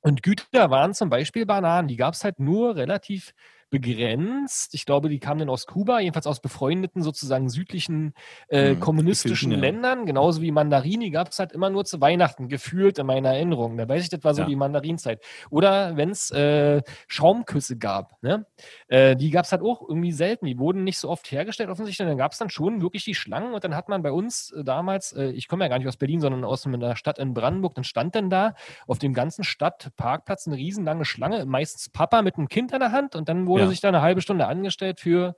und 0.00 0.24
Güter 0.24 0.70
waren 0.70 0.92
zum 0.92 1.08
Beispiel 1.08 1.46
Bananen. 1.46 1.86
Die 1.86 1.96
gab 1.96 2.14
es 2.14 2.24
halt 2.24 2.40
nur 2.40 2.74
relativ 2.74 3.32
begrenzt. 3.70 4.74
Ich 4.74 4.86
glaube, 4.86 5.08
die 5.08 5.18
kamen 5.18 5.40
dann 5.40 5.48
aus 5.48 5.66
Kuba, 5.66 6.00
jedenfalls 6.00 6.26
aus 6.26 6.40
befreundeten, 6.40 7.02
sozusagen 7.02 7.48
südlichen 7.50 8.14
äh, 8.48 8.70
Hm, 8.70 8.80
kommunistischen 8.80 9.52
ja. 9.52 9.58
Ländern, 9.58 10.06
genauso 10.06 10.42
wie 10.42 10.50
Mandarinen, 10.50 11.00
die 11.00 11.10
gab 11.10 11.28
es 11.30 11.38
halt 11.38 11.52
immer 11.52 11.70
nur 11.70 11.84
zu 11.84 12.00
Weihnachten, 12.00 12.48
gefühlt 12.48 12.98
in 12.98 13.06
meiner 13.06 13.30
Erinnerung. 13.34 13.76
Da 13.76 13.88
weiß 13.88 14.02
ich, 14.02 14.08
das 14.10 14.24
war 14.24 14.34
so 14.34 14.42
Ja. 14.42 14.46
die 14.48 14.56
Mandarinzeit. 14.56 15.22
Oder 15.50 15.96
wenn 15.96 16.10
es 16.10 16.30
äh, 16.30 16.82
Schaumküsse 17.06 17.76
gab, 17.78 18.22
ne? 18.22 18.46
äh, 18.88 19.16
die 19.16 19.30
gab 19.30 19.44
es 19.44 19.52
halt 19.52 19.62
auch 19.62 19.82
irgendwie 19.88 20.12
selten. 20.12 20.46
Die 20.46 20.58
wurden 20.58 20.84
nicht 20.84 20.98
so 20.98 21.08
oft 21.08 21.30
hergestellt, 21.30 21.70
offensichtlich. 21.70 22.06
Dann 22.06 22.16
gab 22.18 22.32
es 22.32 22.38
dann 22.38 22.50
schon 22.50 22.80
wirklich 22.82 23.04
die 23.04 23.14
Schlangen 23.14 23.52
und 23.54 23.64
dann 23.64 23.74
hat 23.76 23.88
man 23.88 24.02
bei 24.02 24.12
uns 24.12 24.52
äh, 24.52 24.64
damals, 24.64 25.12
äh, 25.12 25.30
ich 25.30 25.48
komme 25.48 25.64
ja 25.64 25.68
gar 25.68 25.78
nicht 25.78 25.88
aus 25.88 25.96
Berlin, 25.96 26.20
sondern 26.20 26.44
aus 26.44 26.66
einer 26.66 26.96
Stadt 26.96 27.18
in 27.18 27.34
Brandenburg, 27.34 27.74
dann 27.74 27.84
stand 27.84 28.14
dann 28.14 28.30
da 28.30 28.54
auf 28.86 28.98
dem 28.98 29.14
ganzen 29.14 29.44
Stadtparkplatz 29.44 30.46
eine 30.46 30.56
riesenlange 30.56 31.04
Schlange, 31.04 31.44
meistens 31.46 31.88
Papa 31.90 32.22
mit 32.22 32.36
einem 32.36 32.48
Kind 32.48 32.72
an 32.72 32.80
der 32.80 32.92
Hand 32.92 33.14
und 33.16 33.28
dann 33.28 33.46
wurde 33.46 33.57
Ja. 33.60 33.68
sich 33.68 33.80
da 33.80 33.88
eine 33.88 34.02
halbe 34.02 34.20
Stunde 34.20 34.46
angestellt 34.46 35.00
für 35.00 35.36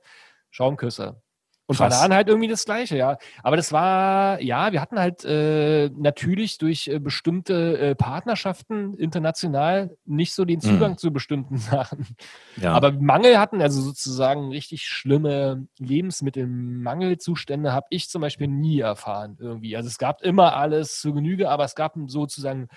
Schaumküsse. 0.49 1.21
Und 1.71 1.77
Krass. 1.77 1.95
Bananen 1.95 2.13
halt 2.13 2.27
irgendwie 2.27 2.49
das 2.49 2.65
Gleiche, 2.65 2.97
ja. 2.97 3.17
Aber 3.43 3.55
das 3.55 3.71
war, 3.71 4.41
ja, 4.41 4.73
wir 4.73 4.81
hatten 4.81 4.99
halt 4.99 5.23
äh, 5.23 5.89
natürlich 5.95 6.57
durch 6.57 6.89
äh, 6.89 6.99
bestimmte 6.99 7.77
äh, 7.79 7.95
Partnerschaften 7.95 8.93
international 8.95 9.95
nicht 10.05 10.33
so 10.33 10.43
den 10.43 10.57
Mhm. 10.57 10.61
Zugang 10.63 10.97
zu 10.97 11.13
bestimmten 11.13 11.57
Sachen. 11.57 12.05
Ja. 12.57 12.73
Aber 12.73 12.91
Mangel 12.91 13.39
hatten, 13.39 13.61
also 13.61 13.81
sozusagen 13.81 14.49
richtig 14.49 14.83
schlimme 14.83 15.65
Lebensmittelmangelzustände, 15.79 17.71
habe 17.71 17.87
ich 17.89 18.09
zum 18.09 18.21
Beispiel 18.21 18.47
nie 18.47 18.81
erfahren 18.81 19.37
irgendwie. 19.39 19.77
Also 19.77 19.87
es 19.87 19.97
gab 19.97 20.21
immer 20.23 20.57
alles 20.57 20.99
zu 20.99 21.13
Genüge, 21.13 21.49
aber 21.49 21.63
es 21.63 21.75
gab 21.75 21.93
sozusagen 22.07 22.67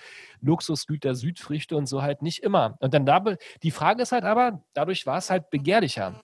Luxusgüter, 0.41 1.15
Südfrüchte 1.15 1.75
und 1.75 1.87
so 1.87 2.01
halt 2.01 2.21
nicht 2.21 2.43
immer. 2.43 2.77
Und 2.79 2.93
dann 2.93 3.05
da, 3.05 3.21
die 3.61 3.71
Frage 3.71 4.03
ist 4.03 4.13
halt 4.13 4.23
aber, 4.23 4.63
dadurch 4.73 5.05
war 5.05 5.17
es 5.17 5.29
halt 5.29 5.49
begehrlicher. 5.49 6.21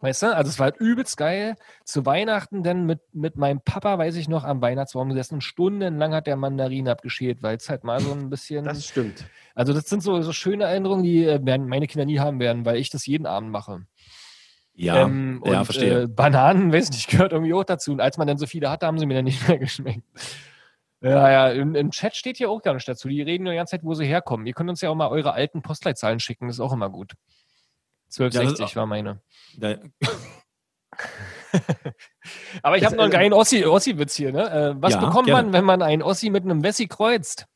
Weißt 0.00 0.22
du, 0.22 0.36
also 0.36 0.48
es 0.48 0.58
war 0.60 0.66
halt 0.66 0.76
übelst 0.76 1.16
geil. 1.16 1.56
Zu 1.84 2.06
Weihnachten 2.06 2.62
dann 2.62 2.86
mit, 2.86 3.00
mit 3.12 3.36
meinem 3.36 3.60
Papa, 3.60 3.98
weiß 3.98 4.14
ich 4.14 4.28
noch, 4.28 4.44
am 4.44 4.62
Weihnachtsbaum 4.62 5.08
gesessen 5.08 5.34
und 5.34 5.40
stundenlang 5.40 6.14
hat 6.14 6.28
der 6.28 6.36
Mandarin 6.36 6.88
abgeschält, 6.88 7.42
weil 7.42 7.56
es 7.56 7.68
halt 7.68 7.82
mal 7.82 8.00
so 8.00 8.12
ein 8.12 8.30
bisschen. 8.30 8.64
Das 8.64 8.86
stimmt. 8.86 9.24
Also 9.56 9.72
das 9.72 9.88
sind 9.88 10.02
so, 10.02 10.22
so 10.22 10.32
schöne 10.32 10.64
Erinnerungen, 10.64 11.02
die 11.02 11.24
äh, 11.24 11.44
werden 11.44 11.66
meine 11.66 11.88
Kinder 11.88 12.06
nie 12.06 12.20
haben 12.20 12.38
werden, 12.38 12.64
weil 12.64 12.76
ich 12.76 12.90
das 12.90 13.06
jeden 13.06 13.26
Abend 13.26 13.50
mache. 13.50 13.86
ja, 14.74 15.02
Ähm, 15.02 15.42
ja, 15.44 15.58
und, 15.58 15.64
verstehe. 15.64 16.02
Äh, 16.02 16.06
Bananen, 16.06 16.72
weiß 16.72 16.90
nicht, 16.90 17.08
gehört 17.08 17.32
irgendwie 17.32 17.54
auch 17.54 17.64
dazu. 17.64 17.90
Und 17.90 18.00
als 18.00 18.18
man 18.18 18.28
dann 18.28 18.38
so 18.38 18.46
viele 18.46 18.70
hatte, 18.70 18.86
haben 18.86 18.98
sie 18.98 19.06
mir 19.06 19.14
dann 19.14 19.24
nicht 19.24 19.48
mehr 19.48 19.58
geschmeckt. 19.58 20.04
Ja, 21.00 21.30
ja, 21.30 21.48
im, 21.50 21.74
im 21.74 21.90
Chat 21.90 22.16
steht 22.16 22.36
hier 22.36 22.50
auch 22.50 22.62
gar 22.62 22.74
nicht 22.74 22.88
dazu. 22.88 23.08
Die 23.08 23.22
reden 23.22 23.44
nur 23.44 23.52
die 23.52 23.56
ganze 23.56 23.72
Zeit, 23.72 23.84
wo 23.84 23.94
sie 23.94 24.06
herkommen. 24.06 24.46
Ihr 24.46 24.52
könnt 24.52 24.70
uns 24.70 24.80
ja 24.80 24.90
auch 24.90 24.96
mal 24.96 25.08
eure 25.08 25.32
alten 25.32 25.62
Postleitzahlen 25.62 26.20
schicken, 26.20 26.46
das 26.46 26.56
ist 26.56 26.60
auch 26.60 26.72
immer 26.72 26.90
gut. 26.90 27.14
1260 28.10 28.70
Ja, 28.70 28.76
war 28.76 28.86
meine. 28.86 29.20
Da, 29.56 29.76
Aber 32.62 32.76
ich 32.76 32.84
habe 32.84 32.96
noch 32.96 33.04
einen 33.04 33.12
äh, 33.12 33.16
geilen 33.16 33.32
Ossi- 33.32 33.64
Ossi-Witz 33.66 34.14
hier. 34.14 34.32
Ne? 34.32 34.50
Äh, 34.50 34.74
was 34.82 34.92
Ja, 34.94 35.00
bekommt 35.00 35.26
gerne. 35.26 35.44
man, 35.44 35.52
wenn 35.52 35.64
man 35.64 35.82
einen 35.82 36.02
Ossi 36.02 36.30
mit 36.30 36.44
einem 36.44 36.62
Wessi 36.62 36.86
kreuzt? 36.86 37.46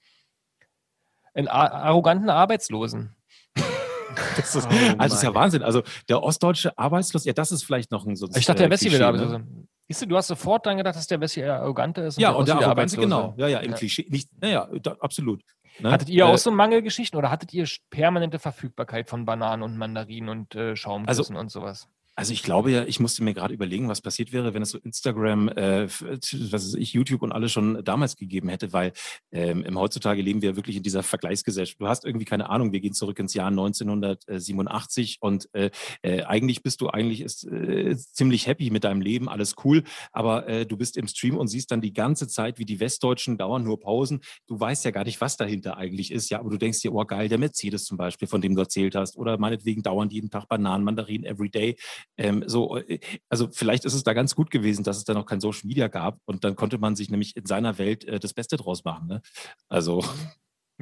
Einen 1.35 1.49
a- 1.49 1.69
arroganten 1.69 2.31
Arbeitslosen. 2.31 3.15
das 4.37 4.55
ist, 4.55 4.67
Oh 4.67 4.71
also 4.71 4.97
das 4.99 5.13
ist 5.15 5.23
ja. 5.23 5.35
Wahnsinn. 5.35 5.63
Also 5.63 5.83
der 6.09 6.23
ostdeutsche 6.23 6.77
Arbeitslos, 6.79 7.25
ja, 7.25 7.33
das 7.33 7.53
ist 7.53 7.65
vielleicht 7.65 7.91
noch 7.91 8.07
ein 8.07 8.17
so 8.17 8.29
Ich 8.35 8.47
dachte, 8.47 8.63
der 8.63 8.71
Wessi 8.71 8.87
Klischee, 8.87 9.01
wäre 9.01 9.13
der 9.13 9.21
ne? 9.27 9.27
Arbeitslose. 9.35 9.67
Siehst 9.89 10.03
du, 10.03 10.07
du 10.07 10.17
hast 10.17 10.29
sofort 10.29 10.65
dann 10.67 10.77
gedacht, 10.79 10.97
dass 10.97 11.07
der 11.07 11.21
Wessi 11.21 11.41
eher 11.41 11.57
arrogante 11.61 12.03
ist. 12.03 12.19
Ja, 12.19 12.31
und 12.31 12.47
der 12.49 12.55
Arroganz, 12.55 12.71
Arbeitslose. 12.71 13.07
genau. 13.07 13.35
Ja, 13.37 13.49
ja, 13.49 13.59
im 13.59 13.73
Ja. 13.73 13.77
Klischee. 13.77 14.07
Nicht, 14.09 14.31
naja, 14.41 14.69
da, 14.81 14.97
absolut. 15.01 15.43
Ne? 15.79 15.91
Hattet 15.91 16.09
ihr 16.09 16.25
Äh, 16.25 16.29
auch 16.29 16.39
so 16.39 16.51
Mangelgeschichten 16.51 17.19
oder 17.19 17.31
hattet 17.31 17.53
ihr 17.55 17.67
permanente 17.91 18.39
Verfügbarkeit 18.39 19.09
von 19.09 19.25
Bananen 19.25 19.63
und 19.63 19.77
Mandarinen 19.77 20.29
und 20.29 20.55
äh, 20.55 20.77
Schaumküssen 20.77 21.37
und 21.37 21.51
sowas? 21.51 21.89
Also 22.15 22.35
ich 22.35 22.43
glaube 22.43 22.71
ja, 22.71 22.85
ich 22.85 23.01
musste 23.01 23.25
mir 23.25 23.33
gerade 23.33 23.55
überlegen, 23.55 23.89
was 23.89 24.03
passiert 24.03 24.33
wäre, 24.35 24.53
wenn 24.53 24.61
es 24.61 24.71
so 24.71 24.79
Instagram, 24.79 25.49
äh, 25.49 25.85
f- 25.85 26.05
was 26.07 26.53
weiß 26.67 26.75
ich, 26.75 26.93
YouTube 26.93 27.23
und 27.23 27.33
alles 27.33 27.53
schon 27.53 27.83
damals 27.85 28.17
gegeben 28.17 28.51
hätte, 28.51 28.75
weil 28.75 28.93
ähm, 29.33 29.65
im 29.65 29.79
heutzutage 29.79 30.21
leben 30.21 30.43
wir 30.43 30.55
wirklich 30.55 30.77
in 30.77 30.83
dieser 30.83 31.03
Vergleichsgesellschaft. 31.03 31.81
Du 31.81 31.89
hast 31.89 32.05
irgendwie 32.05 32.27
keine 32.27 32.51
Ahnung, 32.51 32.73
wir 32.73 32.81
gehen 32.81 32.93
zurück 32.93 33.19
ins 33.19 33.33
Jahr 33.33 33.51
1987 33.51 35.19
und 35.21 35.49
äh, 35.55 35.71
äh, 36.03 36.23
eigentlich 36.25 36.63
bist 36.63 36.83
du 36.83 36.89
eigentlich 36.91 37.23
ist, 37.23 37.45
äh, 37.47 37.97
ziemlich 37.97 38.47
happy 38.47 38.69
mit 38.71 38.85
deinem 38.85 39.01
Leben, 39.01 39.31
alles 39.31 39.55
cool, 39.65 39.83
aber 40.13 40.47
äh, 40.49 40.67
du 40.67 40.77
bist 40.77 40.99
im 40.99 41.09
Stream 41.09 41.39
und 41.39 41.49
siehst 41.49 41.71
dann 41.71 41.81
die 41.81 41.95
ganze 41.95 42.29
Zeit, 42.29 42.59
wie 42.59 42.67
die 42.67 42.79
Westdeutschen 42.81 43.39
dauern 43.39 43.65
nur 43.65 43.81
Pausen. 43.81 44.21
Du 44.47 44.61
weißt 44.61 44.85
ja 44.85 44.91
gar 44.91 45.05
nicht, 45.05 45.21
was 45.23 45.39
dahinter 45.39 45.79
eigentlich 45.79 46.11
ist, 46.11 46.29
ja, 46.31 46.41
aber 46.41 46.51
du 46.51 46.59
denkst 46.59 46.81
dir, 46.83 46.93
oh 46.93 47.05
geil, 47.07 47.29
der 47.31 47.39
Mercedes 47.39 47.85
zum 47.85 47.97
Beispiel, 47.97 48.29
von 48.29 48.43
dem 48.43 48.55
du 48.55 48.61
erzählt 48.61 48.95
hast, 48.95 49.17
oder 49.17 49.39
meinetwegen 49.39 49.83
dauern 49.83 50.11
jeden 50.11 50.29
Tag 50.31 50.47
Bananen, 50.49 50.85
Mandarinen 50.85 51.25
every 51.25 51.49
day. 51.49 51.77
Ähm, 52.17 52.45
so, 52.47 52.77
äh, 52.79 53.01
also 53.29 53.49
vielleicht 53.53 53.85
ist 53.85 53.95
es 53.95 54.03
da 54.03 54.13
ganz 54.13 54.35
gut 54.35 54.51
gewesen, 54.51 54.85
dass 54.85 54.97
es 54.97 55.05
da 55.05 55.15
noch 55.15 55.27
kein 55.27 55.41
Social 55.41 55.67
Media 55.67 55.89
gab 55.89 56.19
und 56.25 56.45
dann 56.45 56.57
konnte 56.57 56.79
man 56.79 56.97
sich 56.97 57.11
nämlich 57.11 57.37
in 57.37 57.47
seiner 57.47 57.79
Welt 57.79 58.05
äh, 58.05 58.21
das 58.21 58.35
Beste 58.35 58.57
draus 58.57 58.85
machen. 58.85 59.09
Ne? 59.09 59.23
Also 59.69 60.05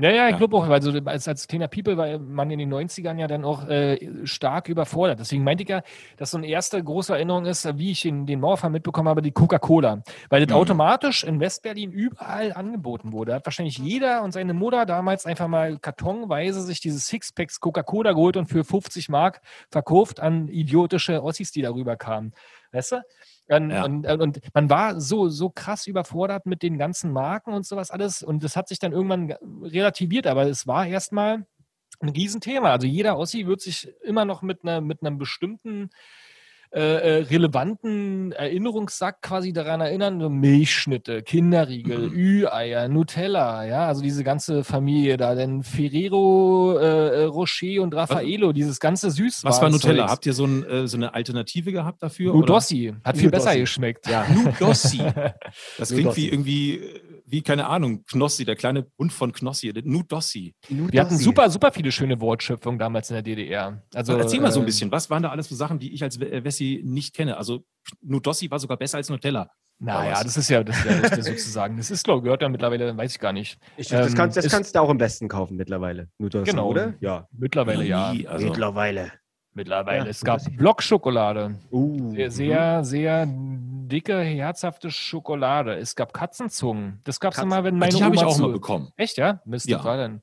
Ja, 0.01 0.11
ja, 0.11 0.29
ich 0.31 0.37
glaube 0.39 0.57
auch, 0.57 0.69
weil 0.69 0.81
so 0.81 0.93
als, 1.05 1.29
als 1.29 1.47
kleiner 1.47 1.69
People 1.69 1.97
war 1.97 2.19
man 2.19 2.51
in 2.51 2.59
den 2.59 2.73
90ern 2.73 3.19
ja 3.19 3.27
dann 3.27 3.45
auch 3.45 3.69
äh, 3.69 3.99
stark 4.25 4.69
überfordert. 4.69 5.21
Deswegen 5.21 5.45
meinte 5.45 5.63
ich 5.63 5.69
ja, 5.69 5.83
dass 6.17 6.31
so 6.31 6.39
eine 6.39 6.47
erste 6.47 6.83
große 6.83 7.13
Erinnerung 7.13 7.45
ist, 7.45 7.69
wie 7.79 7.91
ich 7.91 8.05
in 8.07 8.25
den 8.25 8.41
Mauerfall 8.41 8.71
mitbekommen 8.71 9.09
habe, 9.09 9.21
die 9.21 9.33
Coca-Cola. 9.33 10.03
Weil 10.29 10.47
das 10.47 10.55
Mhm. 10.55 10.61
automatisch 10.61 11.23
in 11.25 11.39
Westberlin 11.41 11.93
überall 11.93 12.53
angeboten 12.53 13.13
wurde. 13.13 13.33
Da 13.33 13.37
hat 13.37 13.47
wahrscheinlich 13.47 13.79
jeder 13.79 14.23
und 14.23 14.33
seine 14.33 14.55
Mutter 14.55 14.87
damals 14.87 15.27
einfach 15.27 15.49
mal 15.49 15.79
kartonweise 15.79 16.63
sich 16.63 16.81
diese 16.81 16.99
Sixpacks 16.99 17.61
Coca-Cola 17.61 18.13
geholt 18.13 18.37
und 18.37 18.47
für 18.47 18.65
50 18.65 19.09
Mark 19.09 19.41
verkauft 19.71 20.21
an 20.21 20.49
idiotische 20.49 21.23
Ossis, 21.23 21.53
die 21.53 21.63
darüber 21.63 21.97
kamen. 21.97 22.33
Weißt 22.73 22.93
du? 22.93 23.03
Und, 23.51 23.71
Ja. 23.71 23.85
und, 23.85 24.07
und 24.07 24.41
man 24.55 24.71
war 24.71 25.01
so, 25.01 25.29
so 25.29 25.51
krass 25.51 25.87
überfordert 25.87 26.47
mit 26.47 26.63
den 26.63 26.79
ganzen 26.79 27.13
Marken 27.13 27.53
und 27.53 27.67
sowas 27.67 27.91
alles. 27.91 28.23
Und 28.23 28.45
das 28.45 28.57
hat 28.57 28.69
sich 28.69 28.79
dann 28.79 28.93
irgendwann 28.93 29.29
ge- 29.29 29.39
relativiert, 29.63 30.27
aber 30.29 30.47
es 30.49 30.67
war 30.67 30.87
erstmal 30.87 31.47
ein 32.01 32.09
Riesenthema. 32.11 32.71
Also 32.71 32.87
jeder 32.87 33.19
Ossi 33.19 33.47
wird 33.47 33.61
sich 33.61 33.93
immer 34.03 34.25
noch 34.25 34.43
mit, 34.43 34.63
einer, 34.63 34.81
mit 34.81 35.03
einem 35.03 35.19
bestimmten 35.19 35.91
äh, 36.73 36.81
äh, 36.81 37.23
relevanten 37.25 38.31
Erinnerungssack 38.33 39.23
quasi 39.23 39.53
daran 39.53 39.81
erinnern, 39.81 40.21
so 40.21 40.29
Milchschnitte, 40.31 41.23
Kinderriegel, 41.23 42.11
Mhm. 42.11 42.15
Ü-Eier, 42.17 42.89
Nutella, 42.89 43.65
ja, 43.65 43.87
also 43.89 44.03
diese 44.03 44.23
ganze 44.23 44.63
Familie 44.63 45.17
da, 45.17 45.35
denn 45.35 45.63
Ferrero, 45.65 46.79
äh, 46.79 47.23
äh, 47.23 47.25
Rocher 47.25 47.83
und 47.83 47.95
Raffaello, 47.95 48.53
dieses 48.53 48.79
ganze 48.79 49.11
Süßwaren. 49.11 49.53
was 49.53 49.61
war 49.63 49.71
Nutella? 49.71 50.09
Habt 50.09 50.27
ihr 50.27 50.33
so, 50.33 50.45
ein, 50.45 50.65
äh, 50.65 50.87
so 50.87 50.97
eine 50.97 51.13
Alternative 51.15 51.73
gehabt 51.73 52.03
dafür? 52.03 52.31
oder? 52.35 52.41
Nudossi, 52.41 52.95
hat 53.05 53.17
viel 53.17 53.31
besser 53.31 53.47
Nudossi. 53.51 53.61
geschmeckt. 53.61 54.07
Ja. 54.09 54.25
Nudossi. 54.29 55.01
Das 55.79 55.89
klingt 55.89 56.05
Nudossi. 56.05 56.21
wie 56.23 56.29
irgendwie, 56.29 56.81
wie, 57.31 57.43
keine 57.43 57.67
Ahnung, 57.67 58.05
Knossi, 58.07 58.45
der 58.45 58.57
kleine 58.57 58.87
Hund 58.99 59.13
von 59.13 59.33
Knossi. 59.33 59.73
Nudossi. 59.85 60.55
Wir 60.69 61.01
hatten 61.01 61.17
super, 61.17 61.49
super 61.51 61.73
viele 61.73 61.93
schöne 61.93 62.21
Wortschöpfungen 62.21 62.79
damals 62.79 63.11
in 63.11 63.15
der 63.15 63.23
DDR. 63.23 63.83
Also, 63.95 64.17
Erzähl 64.17 64.41
mal 64.41 64.51
so 64.53 64.61
ein 64.61 64.65
äh, 64.65 64.67
bisschen, 64.67 64.91
was 64.91 65.11
waren 65.11 65.23
da 65.23 65.31
alles 65.31 65.49
so 65.49 65.55
Sachen, 65.55 65.79
die 65.79 65.93
ich 65.93 66.03
als 66.03 66.21
äh, 66.21 66.43
Wessi 66.45 66.83
nicht 66.85 67.15
kenne? 67.15 67.37
Also 67.37 67.65
Nudossi 68.03 68.51
war 68.51 68.59
sogar 68.59 68.77
besser 68.77 68.99
als 68.99 69.09
Nutella. 69.09 69.51
Naja, 69.83 70.23
das 70.23 70.37
ist 70.37 70.51
ja 70.51 70.63
das, 70.63 70.77
ist 70.77 70.85
ja 70.85 71.01
das 71.17 71.25
sozusagen. 71.27 71.79
Das 71.79 71.91
ist, 71.91 72.05
glaube 72.05 72.19
ich, 72.19 72.25
gehört 72.25 72.43
ja 72.43 72.49
mittlerweile, 72.51 72.95
weiß 72.95 73.13
ich 73.13 73.19
gar 73.19 73.33
nicht. 73.33 73.59
Ich, 73.79 73.89
das 73.89 74.11
Ähm, 74.11 74.15
kannst, 74.15 74.37
das 74.37 74.45
ist- 74.45 74.53
kannst 74.53 74.75
du 74.75 74.81
auch 74.81 74.91
im 74.91 75.01
Westen 75.01 75.27
kaufen 75.29 75.57
mittlerweile. 75.57 76.09
Das, 76.19 76.45
Genau. 76.45 76.69
oder? 76.69 76.95
Ja. 77.01 77.27
Mittlerweile 77.33 77.85
ja. 77.87 78.13
Also, 78.27 78.47
Mittlerweile. 78.47 79.11
Mittlerweile. 79.55 80.05
Ja, 80.05 80.11
es 80.11 80.23
gab. 80.23 80.41
Blockschokolade. 80.57 81.59
Uh, 81.73 82.13
Sehr, 82.15 82.31
sehr, 82.31 82.85
sehr 82.85 83.27
dicke, 83.29 84.21
herzhafte 84.21 84.91
Schokolade. 84.91 85.75
Es 85.77 85.97
gab 85.97 86.13
Katzenzungen. 86.13 87.01
Das 87.05 87.19
gab 87.19 87.33
es 87.33 87.39
Katzen- 87.39 87.43
immer, 87.47 87.65
wenn 87.65 87.77
meine 87.77 87.93
die 87.93 88.03
habe 88.03 88.15
ich 88.15 88.23
auch 88.25 88.37
zu- 88.37 88.43
mal 88.43 88.53
bekommen. 88.53 88.91
Echt, 88.97 89.17
ja? 89.19 89.41
Mist, 89.45 89.69
Ja. 89.69 89.83
war 89.85 89.97
dann. 89.97 90.23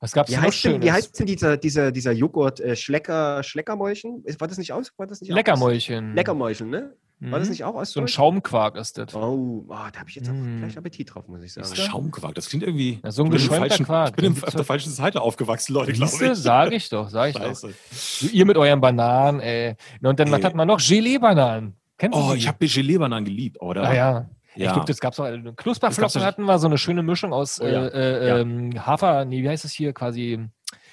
Was 0.00 0.12
gab 0.12 0.28
es 0.28 0.34
noch 0.36 0.42
heißt, 0.42 0.64
denn, 0.64 0.82
wie 0.82 0.92
heißt 0.92 1.18
denn 1.18 1.26
dieser, 1.26 1.56
dieser, 1.56 1.90
dieser 1.92 2.12
Joghurt 2.12 2.60
äh, 2.60 2.74
Schlecker, 2.76 3.42
Schleckermäulchen? 3.42 4.24
War 4.38 4.48
das 4.48 4.58
nicht 4.58 4.72
aus? 4.72 4.92
War 4.98 5.06
das 5.06 5.20
nicht 5.20 5.30
Leckermäulchen. 5.32 6.10
Aus? 6.10 6.16
Leckermäulchen, 6.16 6.68
ne? 6.70 6.94
War 7.30 7.38
das 7.38 7.48
Mhm. 7.48 7.52
nicht 7.52 7.64
auch 7.64 7.74
aus 7.74 7.92
So 7.92 8.00
ein? 8.00 8.08
Schaumquark 8.08 8.76
ist 8.76 8.98
das. 8.98 9.14
Oh, 9.14 9.64
oh, 9.68 9.74
da 9.92 9.98
habe 10.00 10.08
ich 10.08 10.14
jetzt 10.16 10.28
auch 10.28 10.32
Mm. 10.34 10.58
vielleicht 10.58 10.78
Appetit 10.78 11.14
drauf, 11.14 11.26
muss 11.28 11.42
ich 11.42 11.52
sagen. 11.52 11.66
Du? 11.68 11.76
Schaumquark, 11.76 12.34
das 12.34 12.48
klingt 12.48 12.64
irgendwie. 12.64 13.00
Ja, 13.02 13.10
so 13.10 13.22
ein 13.22 13.26
ich 13.26 13.32
bin 13.32 13.40
im 13.40 13.48
geschäumter 13.68 13.84
Quark. 13.84 14.08
Ich 14.10 14.16
bin 14.16 14.24
im, 14.26 14.32
auf 14.34 14.40
der 14.50 14.50
doch- 14.52 14.66
falschen 14.66 14.90
Seite 14.92 15.20
aufgewachsen, 15.22 15.72
Leute, 15.74 15.92
glaube 15.92 16.12
ich. 16.12 16.34
sag 16.34 16.72
ich 16.72 16.88
doch, 16.88 17.08
sag 17.08 17.28
ich 17.30 17.34
doch. 17.36 17.42
Scheiße. 17.42 17.74
So, 17.92 18.26
ihr 18.28 18.44
mit 18.46 18.56
euren 18.56 18.80
Bananen, 18.80 19.40
ey. 19.40 19.76
Und 20.02 20.18
dann, 20.20 20.30
was 20.30 20.38
Ey. 20.40 20.44
hat 20.44 20.54
man 20.54 20.68
noch? 20.68 20.78
Gelee-Bananen. 20.78 21.76
Kennst 21.98 22.18
du 22.18 22.22
Oh, 22.22 22.32
die? 22.32 22.38
ich 22.38 22.48
habe 22.48 22.66
Gelee-Bananen 22.66 23.24
geliebt, 23.24 23.60
oder? 23.60 23.84
Ah, 23.84 23.94
ja. 23.94 24.30
Ich 24.56 24.62
glaube, 24.62 24.84
das 24.86 25.00
gab 25.00 25.12
es 25.14 25.20
auch. 25.20 25.26
äh, 25.26 25.40
Knusperflocken 25.56 26.20
doch- 26.20 26.26
hatten 26.26 26.44
wir, 26.44 26.58
so 26.60 26.68
eine 26.68 26.78
schöne 26.78 27.02
Mischung 27.02 27.32
aus 27.32 27.60
Oh 27.60 27.66
ja. 27.66 27.86
äh, 27.86 27.88
äh, 28.24 28.28
Ja. 28.28 28.38
ähm, 28.38 28.86
Hafer, 28.86 29.24
nee, 29.24 29.42
wie 29.42 29.48
heißt 29.48 29.64
es 29.64 29.72
hier, 29.72 29.92
quasi 29.92 30.38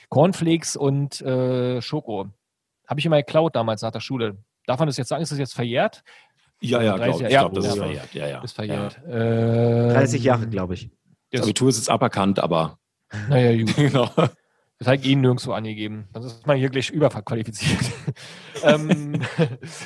Cornflakes 0.10 0.76
und 0.76 1.22
äh, 1.22 1.82
Schoko. 1.82 2.28
Habe 2.88 3.00
ich 3.00 3.06
immer 3.06 3.18
geklaut 3.18 3.56
damals 3.56 3.82
nach 3.84 3.92
der 3.92 4.00
Schule. 4.00 4.38
Darf 4.72 4.80
man 4.80 4.88
das 4.88 4.96
jetzt 4.96 5.10
sagen? 5.10 5.22
Ist 5.22 5.34
das 5.34 5.38
jetzt 5.38 5.54
verjährt? 5.54 6.02
Ja, 6.62 6.82
ja, 6.82 6.96
30 6.96 7.06
glaub, 7.06 7.22
ich 7.28 7.34
ja, 7.34 7.40
glaube, 7.42 7.56
das 7.58 7.66
ist 7.66 7.78
verjährt. 7.78 8.14
Ja, 8.14 8.28
ja. 8.28 8.42
Ist 8.42 8.54
verjährt. 8.54 9.02
Ähm, 9.06 9.90
30 9.90 10.24
Jahre, 10.24 10.48
glaube 10.48 10.76
ich. 10.76 10.90
Das 11.30 11.42
Abitur 11.42 11.68
ist 11.68 11.76
jetzt 11.76 11.90
aberkannt, 11.90 12.40
aber 12.40 12.78
Naja, 13.30 13.58
gut. 13.66 13.76
genau. 13.76 14.10
Das 14.80 14.88
hat 14.88 15.06
eh 15.06 15.14
nirgendwo 15.14 15.52
angegeben. 15.52 16.08
Dann 16.14 16.24
ist 16.24 16.48
man 16.48 16.56
hier 16.58 16.70
gleich 16.70 16.90
überqualifiziert. 16.90 17.82
ähm, 18.64 19.22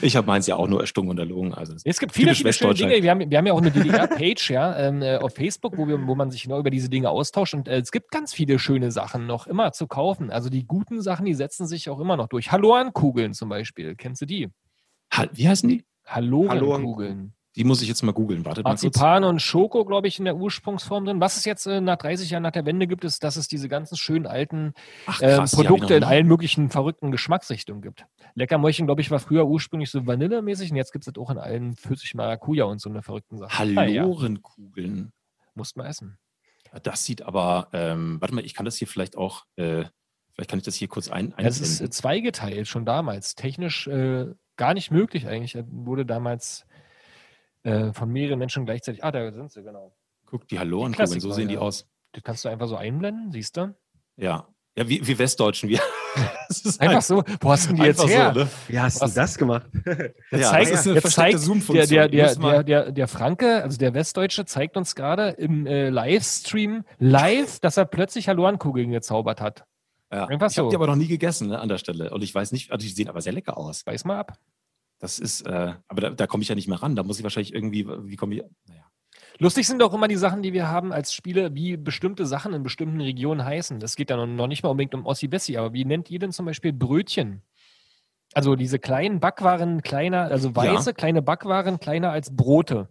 Ich 0.04 0.16
habe 0.16 0.28
meins 0.28 0.46
ja 0.46 0.56
auch 0.56 0.68
nur 0.68 0.82
erstunken 0.82 1.10
und 1.10 1.18
erlogen. 1.18 1.56
Also 1.56 1.74
es 1.84 2.00
gibt 2.00 2.14
viele, 2.14 2.36
viele 2.36 2.54
schöne. 2.54 2.76
Dinge. 2.76 3.02
Wir 3.02 3.10
haben, 3.10 3.28
wir 3.28 3.38
haben 3.40 3.48
ja 3.48 3.54
auch 3.54 3.62
eine 3.62 3.72
DDR-Page 3.72 4.52
ja, 4.52 4.78
ähm, 4.78 5.02
äh, 5.02 5.18
auf 5.18 5.34
Facebook, 5.34 5.80
wo, 5.80 5.88
wir, 5.88 6.06
wo 6.06 6.14
man 6.14 6.30
sich 6.30 6.44
genau 6.44 6.60
über 6.60 6.70
diese 6.70 6.90
Dinge 6.90 7.10
austauscht. 7.10 7.56
Und 7.56 7.68
äh, 7.68 7.80
es 7.80 7.92
gibt 7.92 8.12
ganz 8.12 8.36
viele 8.36 8.60
schöne 8.60 8.92
Sachen 8.92 9.26
noch 9.26 9.48
immer 9.48 9.72
zu 9.72 9.88
kaufen. 9.88 10.30
Also 10.30 10.52
die 10.52 10.68
guten 10.68 11.02
Sachen, 11.02 11.26
die 11.26 11.34
setzen 11.34 11.66
sich 11.66 11.90
auch 11.90 12.00
immer 12.00 12.18
noch 12.18 12.28
durch. 12.28 12.52
Halloran-Kugeln 12.52 13.34
zum 13.34 13.50
Beispiel. 13.50 13.96
Kennst 13.96 14.22
du 14.22 14.28
die? 14.28 14.50
Wie 15.34 15.48
heißen 15.48 15.70
die? 15.70 15.86
Halloran-Kugeln. 16.06 17.34
Die 17.56 17.64
muss 17.64 17.82
ich 17.82 17.88
jetzt 17.88 18.04
mal 18.04 18.12
googeln. 18.12 18.44
Wartet 18.44 18.66
mal 18.66 18.72
kurz. 18.72 18.84
Marzipan 18.84 19.24
und 19.24 19.42
Schoko, 19.42 19.86
glaube 19.86 20.10
ich, 20.10 20.20
in 20.20 20.26
der 20.26 20.36
Ursprungsform 20.36 21.06
drin. 21.06 21.22
Was 21.22 21.38
es 21.38 21.46
jetzt 21.46 21.66
äh, 21.66 21.80
nach 21.80 21.96
30 21.96 22.30
Jahren 22.30 22.44
nach 22.44 22.52
der 22.52 22.66
Wende 22.66 22.86
gibt, 22.86 23.06
ist, 23.06 23.24
dass 23.24 23.38
es 23.38 23.48
diese 23.48 23.70
ganzen 23.70 23.96
schönen 23.96 24.28
alten 24.28 24.74
Ach, 25.06 25.22
ähm, 25.22 25.38
krass, 25.38 25.54
ich 25.54 25.60
Produkte 25.60 25.96
in 25.96 26.04
allen 26.04 26.28
möglichen 26.28 26.70
verrückten 26.70 27.12
Geschmacksrichtungen 27.12 27.82
gibt. 27.82 28.06
Leckermäulchen, 28.34 28.88
glaube 28.88 29.00
ich, 29.00 29.10
war 29.10 29.20
früher 29.20 29.48
ursprünglich 29.48 29.90
so 29.90 30.06
vanillemäßig 30.06 30.72
und 30.72 30.78
jetzt 30.78 30.92
gibt 30.92 31.08
es 31.08 31.14
das 31.14 31.22
auch 31.22 31.30
in 31.30 31.38
allen 31.38 31.78
Pfirsich 31.78 32.14
Maracuja 32.14 32.66
und 32.66 32.82
so 32.82 32.90
eine 32.90 33.02
verrückten 33.02 33.38
Sachen. 33.38 33.78
Ah, 33.78 33.86
ja, 33.86 34.02
Hallorenkugeln. 34.02 35.14
musst 35.54 35.78
mal 35.78 35.88
essen. 35.88 36.18
Das 36.84 37.06
sieht 37.06 37.22
aber, 37.22 37.70
ähm, 37.72 38.18
warte 38.20 38.36
mal, 38.36 38.44
ich 38.44 38.54
kann 38.54 38.66
das 38.66 38.76
hier 38.76 38.88
vielleicht 38.88 39.16
auch, 39.16 39.46
äh, 39.56 39.86
vielleicht 40.34 40.50
kann 40.50 40.60
ich 40.60 40.66
das 40.66 40.76
hier 40.76 40.90
kurz 40.90 41.10
ein, 41.10 41.34
das 41.38 41.62
ist 41.62 41.80
äh, 41.80 41.90
zweigeteilt 41.90 42.68
schon 42.68 42.86
damals. 42.86 43.36
Technisch 43.36 43.88
äh, 43.88 44.34
gar 44.58 44.74
nicht 44.74 44.92
möglich 44.92 45.28
eigentlich. 45.28 45.56
Äh, 45.56 45.64
Wurde 45.68 46.06
damals 46.06 46.66
äh, 47.64 47.94
von 47.94 48.10
mehreren 48.12 48.40
Menschen 48.40 48.66
gleichzeitig. 48.66 49.04
Ah, 49.04 49.12
da 49.12 49.32
sind 49.32 49.52
sie, 49.52 49.64
genau. 49.64 49.94
Guck, 50.26 50.48
die 50.48 50.60
Hallorenkugeln, 50.60 51.08
so 51.08 51.28
Klassiker, 51.28 51.34
sehen 51.34 51.48
die 51.48 51.58
aus. 51.58 51.88
Das 52.12 52.24
kannst 52.24 52.46
du 52.46 52.50
einfach 52.50 52.68
so 52.68 52.76
einblenden, 52.76 53.32
siehst 53.32 53.58
du? 53.58 53.76
Ja. 54.18 54.48
Ja, 54.78 54.90
wie, 54.90 55.06
wie 55.08 55.18
Westdeutschen. 55.18 55.70
Wir. 55.70 55.80
Das 56.48 56.62
ist 56.62 56.80
Einfach 56.80 57.02
so. 57.02 57.24
Wo 57.42 57.52
hast 57.52 57.66
du 57.66 57.70
denn 57.74 57.78
die 57.82 57.88
jetzt 57.88 58.08
her? 58.08 58.32
So, 58.34 58.42
ne? 58.42 58.50
Wie 58.68 58.80
hast 58.80 59.02
du 59.02 59.08
das 59.08 59.38
gemacht? 59.38 59.66
Der 59.86 60.14
Ja, 60.32 60.52
zeigt, 60.52 60.72
das 60.72 60.80
ist 60.82 60.86
eine 60.86 60.94
der 60.94 61.02
versteckte 61.02 61.38
Zoom-Funktion. 61.40 61.88
der, 61.90 62.08
Die 62.08 62.18
der, 62.18 62.36
der, 62.36 62.64
der, 62.64 62.92
der 62.92 63.08
Franke, 63.08 63.64
also 63.64 63.78
der 63.80 63.94
Westdeutsche, 63.96 64.46
zeigt 64.46 64.78
uns 64.78 64.94
gerade 64.96 65.30
im 65.32 65.66
äh, 65.66 65.90
Livestream 65.90 66.86
live, 67.00 67.60
dass 67.62 67.78
er 67.78 67.86
plötzlich 67.86 68.28
Hallorankugeln 68.30 68.92
gezaubert 68.92 69.42
hat. 69.42 69.66
Ja. 70.16 70.26
Einfach 70.28 70.50
Ich 70.50 70.58
habe 70.58 70.68
so. 70.68 70.70
die 70.70 70.76
aber 70.76 70.88
noch 70.88 70.96
nie 70.96 71.08
gegessen 71.08 71.50
ne, 71.50 71.60
an 71.60 71.68
der 71.70 71.78
Stelle. 71.78 72.12
Und 72.12 72.24
ich 72.24 72.34
weiß 72.34 72.52
nicht, 72.52 72.72
also 72.72 72.86
die 72.86 72.92
sehen 72.94 73.10
aber 73.10 73.22
sehr 73.22 73.34
lecker 73.34 73.58
aus. 73.58 73.86
Weiß 73.86 74.06
mal 74.06 74.18
ab. 74.18 74.38
Das 75.00 75.20
ist, 75.20 75.42
äh, 75.46 75.74
aber 75.88 76.02
da, 76.02 76.10
da 76.12 76.26
komme 76.28 76.42
ich 76.44 76.50
ja 76.50 76.56
nicht 76.56 76.68
mehr 76.70 76.82
ran. 76.82 76.96
Da 76.96 77.04
muss 77.04 77.18
ich 77.18 77.24
wahrscheinlich 77.24 77.54
irgendwie, 77.54 77.86
wie 77.88 78.16
komme 78.16 78.36
ich, 78.36 78.44
naja. 78.68 78.84
Lustig 79.40 79.68
sind 79.68 79.84
auch 79.84 79.94
immer 79.94 80.08
die 80.08 80.16
Sachen, 80.16 80.42
die 80.42 80.54
wir 80.54 80.70
haben 80.70 80.94
als 80.94 81.14
Spiele, 81.14 81.54
wie 81.54 81.76
bestimmte 81.76 82.26
Sachen 82.26 82.54
in 82.54 82.64
bestimmten 82.64 83.02
Regionen 83.02 83.44
heißen. 83.44 83.80
Das 83.82 83.98
geht 83.98 84.10
dann 84.10 84.36
noch 84.38 84.48
nicht 84.48 84.64
mal 84.64 84.70
unbedingt 84.70 84.96
um 84.96 85.06
Ossi 85.06 85.28
Bessi, 85.28 85.58
aber 85.58 85.74
wie 85.74 85.84
nennt 85.84 86.10
ihr 86.10 86.20
denn 86.20 86.32
zum 86.32 86.46
Beispiel 86.46 86.72
Brötchen? 86.72 87.42
Also 88.34 88.56
diese 88.56 88.80
kleinen 88.80 89.20
Backwaren 89.20 89.82
kleiner, 89.82 90.24
also 90.24 90.50
Ja. 90.50 90.56
weiße 90.56 90.94
kleine 90.94 91.22
Backwaren 91.22 91.80
kleiner 91.80 92.12
als 92.12 92.34
Brote. 92.36 92.88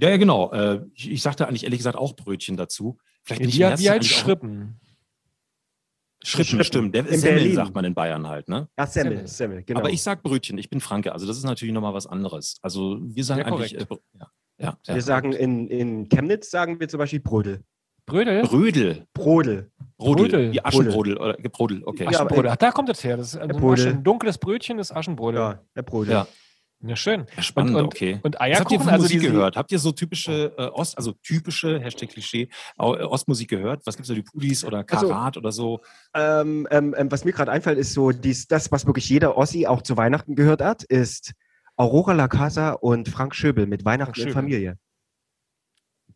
Ja, 0.00 0.10
ja, 0.10 0.16
genau. 0.16 0.52
Äh, 0.52 0.84
ich, 0.94 1.10
ich 1.10 1.22
sagte 1.22 1.48
eigentlich 1.48 1.64
ehrlich 1.64 1.78
gesagt 1.80 1.96
auch 1.98 2.14
Brötchen 2.14 2.56
dazu. 2.56 2.98
Vielleicht 3.24 3.40
bin 3.42 3.48
ich 3.50 3.58
Wie, 3.58 3.64
halt 3.64 3.74
eigentlich 3.88 4.24
auch- 4.24 4.26
Schrippen. 6.24 6.64
Stimmt. 6.64 6.94
Der 6.94 7.06
In 7.06 7.18
Semmeln 7.18 7.38
Berlin. 7.38 7.54
sagt 7.54 7.74
man 7.74 7.84
in 7.84 7.94
Bayern 7.94 8.26
halt, 8.26 8.48
ne? 8.48 8.68
Ach, 8.76 8.88
Semmel, 8.88 9.12
Semmel. 9.12 9.28
Semmel, 9.28 9.62
genau. 9.62 9.80
Aber 9.80 9.90
ich 9.90 10.02
sag 10.02 10.22
Brötchen, 10.22 10.58
ich 10.58 10.68
bin 10.68 10.80
Franke, 10.80 11.12
also 11.12 11.26
das 11.26 11.36
ist 11.36 11.44
natürlich 11.44 11.72
nochmal 11.72 11.94
was 11.94 12.06
anderes. 12.06 12.58
Also 12.62 12.98
wir 13.00 13.24
sagen 13.24 13.44
Sehr 13.44 13.46
eigentlich, 13.46 13.74
äh, 13.74 13.86
ja, 14.18 14.30
ja, 14.58 14.78
ja. 14.86 14.94
wir 14.94 15.02
sagen 15.02 15.32
in, 15.32 15.68
in 15.68 16.08
Chemnitz 16.08 16.50
sagen 16.50 16.80
wir 16.80 16.88
zum 16.88 16.98
Beispiel 16.98 17.20
Brodel. 17.20 17.62
Brödel? 18.04 18.42
Brödel, 18.42 19.06
Brodel. 19.12 19.70
Brodel, 19.98 20.28
Brodel. 20.28 20.52
wie 20.52 20.64
Aschenbrodel 20.64 21.16
oder 21.18 21.34
Gebrodel, 21.34 21.82
okay. 21.84 22.04
Ja, 22.04 22.10
Aschenbrödel. 22.10 22.50
Ach, 22.50 22.56
da 22.56 22.72
kommt 22.72 22.88
es 22.88 23.04
her. 23.04 23.16
Das 23.16 23.34
ist 23.34 23.36
also 23.36 23.86
ein, 23.86 24.02
dunkles 24.02 24.38
Brötchen 24.38 24.78
ist 24.78 24.90
Aschenbrödel. 24.90 25.40
Ja, 25.40 25.60
der 25.76 25.82
Brodel. 25.82 26.12
Ja. 26.12 26.26
Ja, 26.80 26.94
schön. 26.94 27.26
Ja, 27.36 27.42
spannend, 27.42 27.74
und, 27.74 27.84
okay. 27.86 28.20
Und 28.22 28.36
Was 28.36 28.40
habt 28.40 28.50
ihr 28.50 28.56
Eierkuchen, 28.56 28.80
für 28.82 28.90
also 28.92 29.02
Musik 29.02 29.20
diese, 29.20 29.32
gehört? 29.32 29.56
Habt 29.56 29.72
ihr 29.72 29.78
so 29.80 29.90
typische 29.90 30.54
äh, 30.56 30.62
Ost, 30.66 30.96
also 30.96 31.12
typische, 31.24 31.80
Hashtag 31.80 32.10
Klischee, 32.10 32.48
äh, 32.78 32.82
Ostmusik 32.82 33.50
gehört? 33.50 33.84
Was 33.84 33.96
gibt's 33.96 34.08
da, 34.08 34.14
die 34.14 34.22
Pudis 34.22 34.64
oder 34.64 34.84
Also- 34.88 35.08
Karat 35.08 35.36
oder 35.36 35.50
so? 35.50 35.80
Ähm, 36.14 36.68
ähm, 36.70 36.94
ähm, 36.96 37.10
was 37.10 37.24
mir 37.24 37.32
gerade 37.32 37.50
einfällt, 37.50 37.78
ist 37.78 37.94
so, 37.94 38.12
dies, 38.12 38.46
das, 38.46 38.70
was 38.70 38.86
wirklich 38.86 39.08
jeder 39.08 39.36
Ossi 39.36 39.66
auch 39.66 39.82
zu 39.82 39.96
Weihnachten 39.96 40.36
gehört 40.36 40.62
hat, 40.62 40.84
ist 40.84 41.32
Aurora 41.76 42.12
La 42.12 42.28
Casa 42.28 42.72
und 42.72 43.08
Frank 43.08 43.34
Schöbel 43.34 43.66
mit 43.66 43.84
Weihnachten 43.84 44.14
Frank 44.14 44.16
in 44.18 44.22
Schöbel. 44.22 44.34
Familie. 44.34 44.78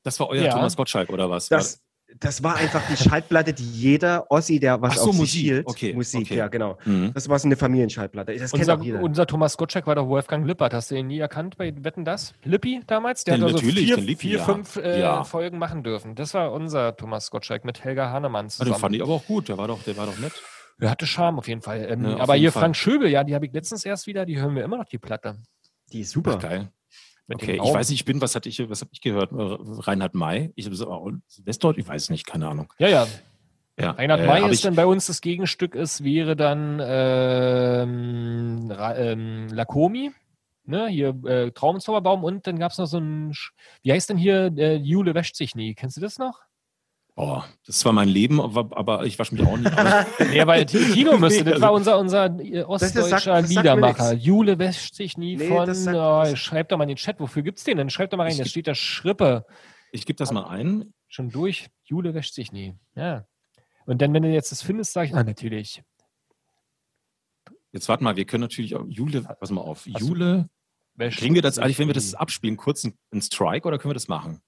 Das 0.05 0.19
war 0.21 0.29
euer 0.29 0.45
Ja. 0.45 0.53
Thomas 0.53 0.77
Gottschalk 0.77 1.11
oder 1.11 1.29
was? 1.31 1.49
Das, 1.49 1.81
das 2.21 2.43
war 2.43 2.57
einfach 2.57 2.83
die 2.91 2.97
Schaltplatte, 2.97 3.53
die 3.53 3.65
jeder 3.65 4.31
Ossi, 4.31 4.61
der 4.61 4.81
was 4.83 4.95
so, 4.97 5.01
auf 5.03 5.11
sich 5.13 5.19
Musik. 5.21 5.41
hielt, 5.43 5.67
Okay, 5.67 5.93
Musik, 5.95 6.23
okay. 6.27 6.37
ja, 6.37 6.49
genau. 6.49 6.79
Mhm. 6.85 7.13
Das 7.15 7.29
war 7.29 7.39
so 7.39 7.49
eine 7.49 7.57
Familienschallplatte. 7.57 8.35
Das 8.37 8.51
kennt 8.53 8.63
unser, 8.63 8.79
auch 8.79 8.83
jeder. 8.85 9.03
unser 9.03 9.27
Thomas 9.27 9.57
Gottschalk 9.57 9.87
war 9.87 9.95
doch 9.95 10.07
Wolfgang 10.09 10.47
Lippert. 10.47 10.75
Hast 10.75 10.91
du 10.91 10.95
ihn 10.97 11.07
nie 11.09 11.19
erkannt 11.19 11.57
bei 11.57 11.73
Wetten 11.85 12.05
das? 12.05 12.33
Lippi 12.45 12.81
damals? 12.87 13.25
Der 13.25 13.37
Den 13.37 13.43
hat 13.45 13.53
also 13.53 13.65
natürlich, 13.67 13.87
vier, 13.87 13.97
Lippi, 13.97 14.17
vier 14.17 14.39
ja. 14.39 14.45
fünf 14.45 14.77
äh, 14.77 15.01
Ja. 15.01 15.25
Folgen 15.25 15.59
machen 15.59 15.83
dürfen. 15.83 16.15
Das 16.15 16.35
war 16.35 16.53
unser 16.53 16.97
Thomas 16.97 17.31
Gottschalk 17.31 17.65
mit 17.65 17.83
Helga 17.83 18.11
Hannemann 18.11 18.47
Ja, 18.47 18.51
zusammen. 18.51 18.73
den 18.73 18.81
fand 18.81 18.95
ich 18.97 19.03
aber 19.03 19.13
auch 19.15 19.27
gut, 19.27 19.49
der 19.49 19.59
war 19.59 19.69
doch, 19.69 19.83
der 19.83 19.97
war 19.97 20.07
doch 20.07 20.19
nett. 20.19 20.33
Der 20.81 20.91
hatte 20.91 21.07
Charme 21.07 21.39
auf 21.39 21.49
jeden 21.49 21.63
Fall. 21.63 21.87
Ähm, 21.91 22.05
auf 22.07 22.21
aber 22.23 22.35
jeden 22.35 22.43
hier 22.43 22.53
Fall. 22.53 22.63
Frank 22.63 22.77
Schöbel, 22.77 23.09
ja, 23.09 23.25
die 23.25 23.35
habe 23.35 23.47
ich 23.47 23.53
letztens 23.53 23.85
erst 23.85 24.07
wieder, 24.07 24.27
die 24.27 24.41
hören 24.41 24.55
wir 24.57 24.65
immer 24.65 24.79
noch, 24.79 24.87
die 24.87 24.99
Platte. 24.99 25.37
die 25.93 26.01
ist 26.01 26.11
super. 26.11 26.35
Ach, 26.39 26.43
geil. 26.43 26.71
Okay, 27.29 27.61
ich 27.63 27.75
weiß 27.75 27.89
nicht, 27.91 28.01
ich 28.01 28.05
bin, 28.05 28.21
was 28.21 28.35
hatte 28.35 28.49
ich, 28.49 28.69
was 28.69 28.81
habe 28.81 28.91
ich 28.93 29.01
gehört? 29.01 29.33
Äh, 29.33 29.37
Reinhard 29.37 30.15
May? 30.15 30.53
Ich 30.57 30.67
habe 30.67 30.75
so, 30.77 30.91
oh, 30.91 31.13
Westdeutsch? 31.45 31.79
Ich 31.79 31.89
weiß 31.89 32.11
nicht, 32.11 32.27
keine 32.27 32.49
Ahnung. 32.49 32.73
Ja, 32.79 32.89
ja. 32.89 33.07
Ja, 33.79 33.93
Reinhard 33.93 34.21
äh, 34.21 34.27
May 34.27 34.51
ist 34.51 34.59
ich, 34.59 34.63
dann 34.63 34.75
bei 34.75 34.85
uns 34.85 35.07
das 35.07 35.21
Gegenstück, 35.23 35.75
ist, 35.75 36.05
wäre 36.05 36.37
dann 36.37 36.79
ähm, 36.83 38.71
ähm, 38.71 39.49
Lakomi, 39.49 40.11
ne, 40.65 40.89
hier 40.89 41.19
äh, 41.25 41.51
Traumzauberbaum 41.53 42.23
und 42.23 42.47
dann 42.47 42.59
gab 42.59 42.73
es 42.73 42.79
noch 42.79 42.87
so 42.87 42.99
ein, 42.99 43.33
wie 43.83 43.93
heißt 43.93 44.11
denn 44.11 44.19
hier, 44.19 44.53
äh, 44.57 44.77
Jule 44.77 45.15
wäscht 45.15 45.37
sich 45.37 45.55
nie, 45.55 45.75
kennst 45.75 45.97
du 45.97 46.03
das 46.03 46.19
noch? 46.19 46.41
Oh, 47.15 47.43
das 47.67 47.85
war 47.85 47.93
mein 47.93 48.09
Leben, 48.09 48.41
aber, 48.41 48.75
aber 48.77 49.05
ich 49.05 49.19
wasche 49.19 49.35
mich 49.35 49.47
auch 49.47 49.57
nicht. 49.59 49.71
aus. 49.77 50.07
Nee, 50.31 50.47
weil 50.47 50.65
Ti- 50.65 50.93
Tino 50.93 51.19
müsste, 51.19 51.45
das 51.45 51.61
war 51.61 51.73
unser, 51.75 51.99
unser 51.99 52.27
äh, 52.41 52.63
ostdeutscher 52.63 53.43
Liedermacher. 53.43 54.15
Jule 54.15 54.59
wäscht 54.59 54.95
sich 54.95 55.19
nie 55.19 55.37
Nee, 55.37 55.49
von, 55.49 55.69
oh, 55.95 56.37
schreibt 56.37 56.73
doch 56.73 56.79
mal 56.79 56.85
in 56.85 56.89
den 56.89 56.97
Chat, 56.97 57.21
wofür 57.21 57.43
gibt's 57.43 57.65
den 57.65 57.77
denn? 57.77 57.91
Schreibt 57.91 58.15
doch 58.15 58.17
mal 58.17 58.27
rein, 58.29 58.39
da 58.39 58.47
steht 58.47 58.67
da 58.67 58.75
Schrippe. 58.75 59.45
Ich 59.93 60.07
gebe 60.07 60.17
das 60.17 60.33
mal 60.33 60.45
ein. 60.49 60.95
Schon 61.09 61.29
durch, 61.31 61.69
Jule 61.85 62.15
wäscht 62.15 62.33
sich 62.33 62.51
nie. 62.51 62.75
Ja. 62.95 63.27
Und 63.85 64.01
dann, 64.01 64.15
wenn 64.15 64.23
du 64.23 64.31
jetzt 64.31 64.51
das 64.51 64.63
findest, 64.63 64.95
sag 64.95 65.09
ich, 65.09 65.15
ah, 65.15 65.23
natürlich. 65.23 65.83
Jetzt 67.73 67.89
warte 67.91 68.05
mal, 68.05 68.17
wir 68.17 68.25
können 68.25 68.41
natürlich 68.43 68.75
auch 68.75 68.85
Jule, 68.89 69.23
pass 69.23 69.51
mal 69.51 69.61
auf, 69.61 69.83
so. 69.83 69.91
Jule, 69.99 70.49
kriegen 70.99 71.35
wir 71.35 71.43
das 71.43 71.59
eigentlich, 71.59 71.79
wenn 71.79 71.89
wir 71.89 71.95
das 71.95 72.15
abspielen, 72.15 72.57
kurz 72.57 72.85
einen, 72.85 72.95
einen 73.11 73.21
Strike 73.23 73.69
oder 73.69 73.79
können 73.79 73.91
wir 73.91 73.95
das 73.95 74.09
machen? 74.09 74.41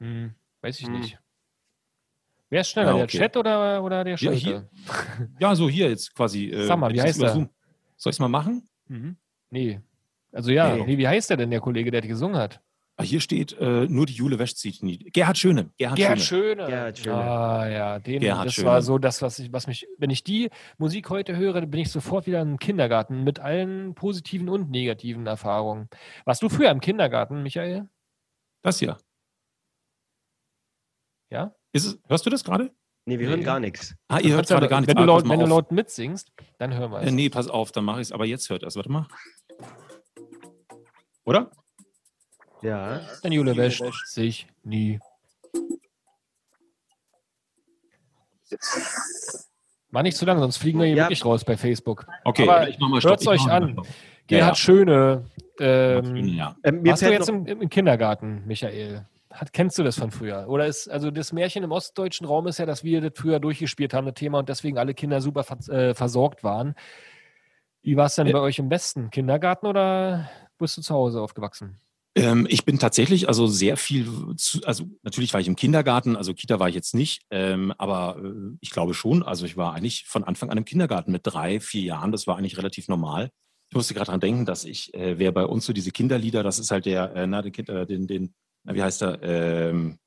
Hm, 0.00 0.34
weiß 0.60 0.80
ich 0.80 0.86
Hm. 0.86 1.00
nicht. 1.00 1.18
Wer 2.50 2.60
ist 2.62 2.70
schneller, 2.70 2.90
Ja, 2.90 2.94
der 2.96 3.04
okay. 3.04 3.18
Chat 3.18 3.36
oder, 3.36 3.82
oder 3.82 4.04
der 4.04 4.14
Ja, 4.14 4.18
Schulte? 4.18 4.36
hier. 4.36 4.68
Ja, 5.40 5.54
so 5.54 5.68
hier 5.68 5.88
jetzt 5.88 6.14
quasi. 6.14 6.50
Äh, 6.50 6.66
Sag 6.66 6.78
mal, 6.78 6.92
wie 6.92 7.00
heißt 7.00 7.22
er? 7.22 7.30
Zoom. 7.30 7.48
Soll 7.96 8.10
ich 8.10 8.16
es 8.16 8.20
mal 8.20 8.28
machen? 8.28 8.68
Mhm. 8.88 9.16
Nee. 9.50 9.80
Also 10.32 10.50
ja, 10.50 10.74
Nee. 10.76 10.84
nee, 10.84 10.98
wie 10.98 11.08
heißt 11.08 11.30
der 11.30 11.36
denn, 11.36 11.50
der 11.50 11.60
Kollege, 11.60 11.90
der 11.90 12.00
gesungen 12.02 12.36
hat? 12.36 12.60
Ah, 12.96 13.02
hier 13.02 13.20
steht 13.20 13.52
äh, 13.58 13.86
nur 13.86 14.04
die 14.04 14.12
Jule 14.12 14.38
wäscht 14.38 14.58
sich 14.58 14.82
nie. 14.82 14.98
Gerhard 14.98 15.38
Schöne. 15.38 15.70
Gerhard, 15.78 15.96
Gerhard 15.96 16.20
Schöne. 16.20 16.54
Schöne. 16.64 16.66
Gerhard 16.66 16.98
Schöne. 16.98 17.14
Ah 17.16 17.68
ja, 17.68 17.98
den, 17.98 18.20
Gerhard 18.20 18.46
das 18.48 18.54
Schöne. 18.54 18.66
war 18.68 18.82
so 18.82 18.98
das, 18.98 19.22
was 19.22 19.38
ich, 19.38 19.52
was 19.52 19.66
mich, 19.66 19.86
wenn 19.96 20.10
ich 20.10 20.22
die 20.22 20.50
Musik 20.76 21.08
heute 21.08 21.36
höre, 21.36 21.54
dann 21.62 21.70
bin 21.70 21.80
ich 21.80 21.90
sofort 21.90 22.26
wieder 22.26 22.42
im 22.42 22.58
Kindergarten 22.58 23.24
mit 23.24 23.38
allen 23.38 23.94
positiven 23.94 24.48
und 24.50 24.70
negativen 24.70 25.26
Erfahrungen. 25.26 25.88
Warst 26.26 26.42
du 26.42 26.48
früher 26.50 26.70
im 26.70 26.80
Kindergarten, 26.80 27.42
Michael? 27.42 27.88
Das 28.62 28.78
hier. 28.80 28.98
Ja? 31.30 31.54
Ist 31.72 31.86
es, 31.86 31.98
hörst 32.08 32.26
du 32.26 32.30
das 32.30 32.42
gerade? 32.44 32.70
Nee, 33.06 33.18
wir 33.18 33.26
Nee. 33.26 33.32
hören 33.34 33.44
gar 33.44 33.60
nichts. 33.60 33.94
Ah, 34.08 34.18
ihr 34.20 34.34
hört 34.34 34.46
gerade 34.48 34.68
gar 34.68 34.80
nichts. 34.80 34.88
Wenn, 34.88 34.96
du 34.96 35.02
Ah, 35.02 35.06
laut, 35.06 35.28
wenn 35.28 35.40
du 35.40 35.46
laut 35.46 35.72
mitsingst, 35.72 36.32
dann 36.58 36.74
hören 36.74 36.90
wir 36.92 37.00
es. 37.00 37.08
Äh, 37.08 37.12
nee, 37.12 37.28
pass 37.30 37.48
auf, 37.48 37.72
dann 37.72 37.84
mache 37.84 38.00
ich 38.00 38.08
es. 38.08 38.12
Aber 38.12 38.26
jetzt 38.26 38.50
hört 38.50 38.62
es. 38.62 38.76
Warte 38.76 38.90
mal. 38.90 39.06
Oder? 41.24 41.50
Ja. 42.62 43.00
Denn 43.24 43.32
Jule 43.32 43.56
wäscht 43.56 43.82
sich 44.06 44.46
nie. 44.64 45.00
War 49.90 50.02
nicht 50.02 50.16
zu 50.16 50.24
lang, 50.24 50.38
sonst 50.38 50.58
fliegen 50.58 50.78
wir 50.78 50.86
hier 50.86 50.96
Ja. 50.96 51.04
wirklich 51.04 51.24
raus 51.24 51.44
bei 51.44 51.56
Facebook. 51.56 52.06
Okay, 52.24 52.42
Aber 52.48 52.68
ich 52.68 52.78
mach 52.78 52.88
mal 52.88 53.00
Stopp. 53.00 53.12
hört's 53.12 53.22
ich 53.24 53.28
euch 53.28 53.46
mal 53.46 53.62
an. 53.62 53.80
Gerhard 54.26 54.50
ja. 54.50 54.54
Schöne. 54.54 55.24
Ja, 55.58 55.66
Ähm, 55.98 56.16
ja. 56.16 56.56
Ähm, 56.62 56.82
mir 56.82 56.90
warst 56.92 57.02
du 57.02 57.10
jetzt 57.12 57.28
im, 57.28 57.44
im 57.46 57.68
Kindergarten, 57.68 58.46
Michael? 58.46 59.06
Hat, 59.30 59.52
kennst 59.52 59.78
du 59.78 59.84
das 59.84 59.96
von 59.96 60.10
früher? 60.10 60.46
Oder 60.48 60.66
ist, 60.66 60.88
also 60.88 61.10
das 61.10 61.32
Märchen 61.32 61.62
im 61.62 61.70
ostdeutschen 61.70 62.26
Raum 62.26 62.48
ist 62.48 62.58
ja, 62.58 62.66
dass 62.66 62.82
wir 62.82 63.00
das 63.00 63.12
früher 63.14 63.38
durchgespielt 63.38 63.94
haben, 63.94 64.06
das 64.06 64.14
Thema, 64.14 64.40
und 64.40 64.48
deswegen 64.48 64.76
alle 64.76 64.92
Kinder 64.92 65.20
super 65.20 65.44
vers 65.44 65.68
äh, 65.68 65.94
versorgt 65.94 66.42
waren. 66.42 66.74
Wie 67.82 67.96
war 67.96 68.06
es 68.06 68.16
denn 68.16 68.26
Ja. 68.26 68.34
bei 68.34 68.40
euch 68.40 68.58
im 68.58 68.70
Westen? 68.70 69.10
Kindergarten 69.10 69.66
oder 69.66 70.28
bist 70.58 70.76
du 70.76 70.82
zu 70.82 70.94
Hause 70.94 71.20
aufgewachsen? 71.20 71.78
Ähm, 72.16 72.46
ich 72.50 72.64
bin 72.64 72.80
tatsächlich 72.80 73.28
also 73.28 73.46
sehr 73.46 73.76
viel, 73.76 74.34
zu, 74.36 74.60
also 74.64 74.86
natürlich 75.02 75.32
war 75.32 75.40
ich 75.40 75.46
im 75.46 75.54
Kindergarten, 75.54 76.16
also 76.16 76.34
Kita 76.34 76.58
war 76.58 76.68
ich 76.68 76.74
jetzt 76.74 76.92
nicht, 76.94 77.22
ähm, 77.30 77.72
aber 77.78 78.20
äh, 78.22 78.56
ich 78.60 78.70
glaube 78.70 78.94
schon, 78.94 79.22
also 79.22 79.46
ich 79.46 79.56
war 79.56 79.74
eigentlich 79.74 80.06
von 80.06 80.24
Anfang 80.24 80.50
an 80.50 80.58
im 80.58 80.64
Kindergarten 80.64 81.12
mit 81.12 81.22
drei, 81.24 81.60
vier 81.60 81.82
Jahren, 81.82 82.10
das 82.10 82.26
war 82.26 82.36
eigentlich 82.36 82.58
relativ 82.58 82.88
normal. 82.88 83.30
Ich 83.68 83.76
musste 83.76 83.94
gerade 83.94 84.10
dran 84.10 84.18
denken, 84.18 84.44
dass 84.44 84.64
ich, 84.64 84.92
äh, 84.92 85.20
wer 85.20 85.30
bei 85.30 85.46
uns 85.46 85.64
so 85.64 85.72
diese 85.72 85.92
Kinderlieder, 85.92 86.42
das 86.42 86.58
ist 86.58 86.72
halt 86.72 86.84
der, 86.84 87.14
äh, 87.14 87.26
na, 87.28 87.42
den, 87.42 87.54
äh, 87.68 87.86
den, 87.86 88.08
den, 88.08 88.34
wie 88.64 88.82
heißt 88.82 89.02
er, 89.02 89.22
ähm, 89.22 89.98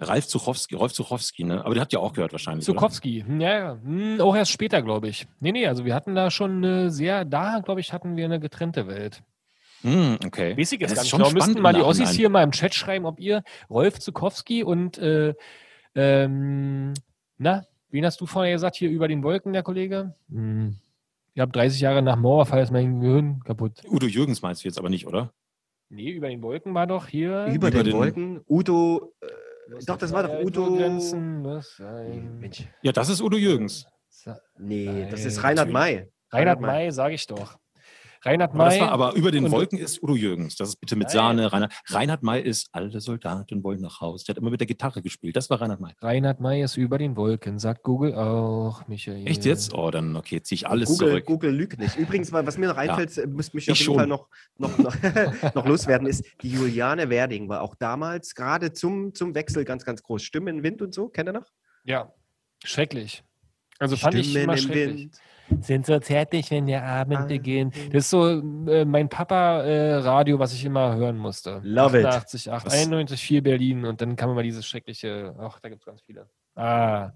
Ralf 0.00 0.28
Zuchowski, 0.28 0.76
Rolf 0.76 0.92
Zuchowski, 0.92 1.44
ne? 1.44 1.64
Aber 1.64 1.74
der 1.74 1.82
hat 1.82 1.92
ja 1.92 1.98
auch 1.98 2.12
gehört 2.12 2.32
wahrscheinlich. 2.32 2.68
oder? 2.68 2.76
Zukowski, 2.76 3.24
hm, 3.26 3.40
ja, 3.40 3.58
ja. 3.58 3.78
Hm, 3.82 4.20
auch 4.20 4.36
erst 4.36 4.52
später, 4.52 4.80
glaube 4.82 5.08
ich. 5.08 5.26
Nee, 5.40 5.52
nee, 5.52 5.66
also 5.66 5.84
wir 5.84 5.94
hatten 5.94 6.14
da 6.14 6.30
schon 6.30 6.58
eine 6.64 6.90
sehr, 6.90 7.24
da, 7.24 7.60
glaube 7.64 7.80
ich, 7.80 7.92
hatten 7.92 8.16
wir 8.16 8.24
eine 8.24 8.38
getrennte 8.38 8.86
Welt. 8.86 9.22
Hm, 9.82 10.18
okay. 10.24 10.56
Weiß 10.56 10.72
ich 10.72 10.80
jetzt 10.80 10.90
Das 10.90 10.96
gar 10.96 11.02
nicht 11.02 11.10
schon 11.10 11.22
genau. 11.22 11.32
Müssten 11.32 11.62
mal 11.62 11.72
die 11.72 11.82
Ossis 11.82 12.10
hier 12.10 12.28
mal 12.28 12.42
im 12.42 12.52
Chat 12.52 12.74
schreiben, 12.74 13.06
ob 13.06 13.18
ihr 13.18 13.42
Rolf 13.70 13.98
Zukowski 13.98 14.62
und, 14.62 14.98
äh, 14.98 15.34
ähm, 15.94 16.94
na, 17.36 17.64
wen 17.90 18.04
hast 18.04 18.20
du 18.20 18.26
vorher 18.26 18.52
gesagt, 18.52 18.76
hier 18.76 18.90
über 18.90 19.08
den 19.08 19.22
Wolken, 19.22 19.52
der 19.52 19.62
Kollege? 19.62 20.14
Hm. 20.30 20.76
Ich 21.34 21.40
habe 21.40 21.52
30 21.52 21.80
Jahre 21.80 22.02
nach 22.02 22.16
Mauerfall 22.16 22.62
ist 22.62 22.72
mein 22.72 23.00
Gehirn 23.00 23.40
kaputt. 23.44 23.82
Udo 23.88 24.06
Jürgens 24.06 24.42
meinst 24.42 24.64
du 24.64 24.68
jetzt 24.68 24.78
aber 24.78 24.90
nicht, 24.90 25.06
oder? 25.06 25.32
Nee, 25.90 26.10
über 26.10 26.28
den 26.28 26.42
Wolken 26.42 26.74
war 26.74 26.86
doch 26.86 27.06
hier. 27.06 27.46
Über, 27.46 27.54
Über 27.54 27.70
den, 27.70 27.84
den- 27.84 27.94
Wolken. 27.94 28.40
Udo. 28.48 29.14
Äh, 29.20 29.26
doch, 29.86 29.96
das 29.96 30.12
war 30.12 30.22
doch 30.22 30.40
Udo. 30.44 30.76
Grenzen. 30.76 31.42
Mensch. 32.40 32.68
Ja, 32.82 32.92
das 32.92 33.08
ist 33.08 33.20
Udo 33.22 33.36
Jürgens. 33.36 33.86
Nee, 34.58 35.06
das 35.10 35.24
ist 35.24 35.42
Reinhard. 35.42 35.70
May. 35.70 36.08
Reinhard 36.30 36.60
May, 36.60 36.90
sage 36.90 37.14
ich 37.14 37.26
doch. 37.26 37.58
Reinhard 38.28 38.54
Aber, 38.54 38.64
das 38.66 38.74
May. 38.74 38.80
war, 38.80 38.92
aber 38.92 39.14
über 39.14 39.30
den 39.30 39.50
Wolken 39.50 39.78
ist 39.78 40.02
Udo 40.02 40.14
Jürgens. 40.14 40.56
Das 40.56 40.70
ist 40.70 40.76
bitte 40.76 40.96
mit 40.96 41.08
Nein. 41.08 41.14
Sahne. 41.14 41.52
Reinhard, 41.52 41.72
Reinhard 41.88 42.22
May 42.22 42.42
ist, 42.42 42.68
alle 42.72 43.00
Soldaten 43.00 43.64
wollen 43.64 43.80
nach 43.80 44.00
Haus. 44.00 44.24
Der 44.24 44.34
hat 44.34 44.38
immer 44.38 44.50
mit 44.50 44.60
der 44.60 44.66
Gitarre 44.66 45.02
gespielt. 45.02 45.36
Das 45.36 45.50
war 45.50 45.60
Reinhard 45.60 45.80
May. 45.80 45.92
Reinhard 46.00 46.40
May 46.40 46.62
ist 46.62 46.76
über 46.76 46.98
den 46.98 47.16
Wolken, 47.16 47.58
sagt 47.58 47.82
Google 47.82 48.14
auch, 48.14 48.86
Michael. 48.86 49.26
Echt 49.26 49.44
jetzt? 49.44 49.74
Oh, 49.74 49.90
dann 49.90 50.16
okay, 50.16 50.42
ziehe 50.42 50.56
ich 50.56 50.68
alles 50.68 50.88
Google, 50.90 51.08
zurück. 51.08 51.26
Google 51.26 51.50
lügt 51.52 51.78
nicht. 51.78 51.96
Übrigens, 51.96 52.32
was 52.32 52.58
mir 52.58 52.68
noch 52.68 52.76
einfällt, 52.76 53.16
äh, 53.18 53.26
müsst 53.26 53.54
mich 53.54 53.70
auf 53.70 53.74
Ich 53.74 53.80
jeden 53.80 53.86
schon. 53.86 53.96
Fall 53.96 54.06
noch, 54.06 54.28
noch, 54.58 54.76
noch, 54.78 54.94
noch 55.54 55.66
loswerden, 55.66 56.06
ist, 56.06 56.24
die 56.42 56.50
Juliane 56.50 57.08
Werding 57.10 57.48
war 57.48 57.62
auch 57.62 57.74
damals 57.74 58.34
gerade 58.34 58.72
zum, 58.72 59.14
zum 59.14 59.34
Wechsel 59.34 59.64
ganz, 59.64 59.84
ganz 59.84 60.02
groß. 60.02 60.22
Stimmen, 60.22 60.62
Wind 60.62 60.82
und 60.82 60.94
so, 60.94 61.08
kennt 61.08 61.28
ihr 61.28 61.32
noch? 61.32 61.46
Ja, 61.84 62.12
schrecklich. 62.64 63.24
Also 63.78 63.96
fand 63.96 64.16
ich 64.16 64.30
Stimmen 64.30 64.44
immer 64.44 64.52
im 64.54 64.58
schrecklich. 64.58 64.88
Wind. 64.88 65.18
Sind 65.60 65.86
so 65.86 65.98
zärtlich, 65.98 66.50
wenn 66.50 66.66
der 66.66 66.84
Abend 66.84 67.28
beginnt. 67.28 67.74
Das 67.92 68.04
ist 68.04 68.10
so 68.10 68.28
äh, 68.70 68.84
mein 68.84 69.08
Papa-Radio, 69.08 70.38
was 70.38 70.52
ich 70.52 70.64
immer 70.64 70.94
hören 70.96 71.16
musste. 71.16 71.60
Love 71.62 72.00
it. 72.00 72.06
88, 72.06 72.50
8, 72.52 72.66
Was- 72.66 72.74
91, 72.74 73.20
4 73.20 73.42
Berlin 73.42 73.84
und 73.84 74.00
dann 74.00 74.16
kam 74.16 74.30
immer 74.30 74.42
dieses 74.42 74.66
schreckliche, 74.66 75.34
ach, 75.38 75.58
da 75.60 75.68
gibt 75.68 75.82
es 75.82 75.86
ganz 75.86 76.02
viele. 76.02 76.26
Ah, 76.54 77.12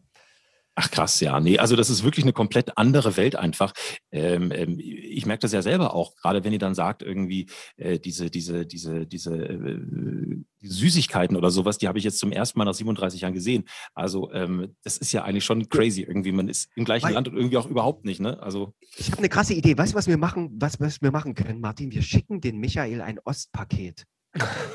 Ach 0.74 0.90
krass, 0.90 1.20
ja. 1.20 1.38
Nee, 1.38 1.58
also 1.58 1.76
das 1.76 1.90
ist 1.90 2.02
wirklich 2.02 2.24
eine 2.24 2.32
komplett 2.32 2.78
andere 2.78 3.18
Welt 3.18 3.36
einfach. 3.36 3.74
Ähm, 4.10 4.50
ähm, 4.52 4.78
ich 4.78 5.26
merke 5.26 5.42
das 5.42 5.52
ja 5.52 5.60
selber 5.60 5.94
auch, 5.94 6.16
gerade 6.16 6.44
wenn 6.44 6.52
ihr 6.52 6.58
dann 6.58 6.74
sagt, 6.74 7.02
irgendwie 7.02 7.46
äh, 7.76 7.98
diese, 7.98 8.30
diese, 8.30 8.64
diese, 8.64 9.06
diese 9.06 9.34
äh, 9.36 9.80
Süßigkeiten 10.62 11.36
oder 11.36 11.50
sowas, 11.50 11.76
die 11.76 11.88
habe 11.88 11.98
ich 11.98 12.04
jetzt 12.04 12.18
zum 12.18 12.32
ersten 12.32 12.58
Mal 12.58 12.64
nach 12.64 12.72
37 12.74 13.20
Jahren 13.20 13.34
gesehen. 13.34 13.64
Also 13.94 14.32
ähm, 14.32 14.74
das 14.82 14.96
ist 14.96 15.12
ja 15.12 15.24
eigentlich 15.24 15.44
schon 15.44 15.68
crazy 15.68 16.02
irgendwie. 16.02 16.32
Man 16.32 16.48
ist 16.48 16.70
im 16.74 16.86
gleichen 16.86 17.04
Weil- 17.04 17.14
Land 17.14 17.28
und 17.28 17.36
irgendwie 17.36 17.58
auch 17.58 17.66
überhaupt 17.66 18.06
nicht, 18.06 18.20
ne? 18.20 18.42
Also 18.42 18.72
Ich 18.96 19.08
habe 19.08 19.18
eine 19.18 19.28
krasse 19.28 19.52
Idee. 19.52 19.76
Weißt 19.76 19.92
du, 19.92 19.96
was 19.96 20.06
wir 20.06 20.16
machen, 20.16 20.52
was, 20.58 20.80
was 20.80 21.02
wir 21.02 21.10
machen 21.10 21.34
können, 21.34 21.60
Martin? 21.60 21.92
Wir 21.92 22.02
schicken 22.02 22.40
den 22.40 22.58
Michael 22.58 23.02
ein 23.02 23.18
Ostpaket. 23.24 24.04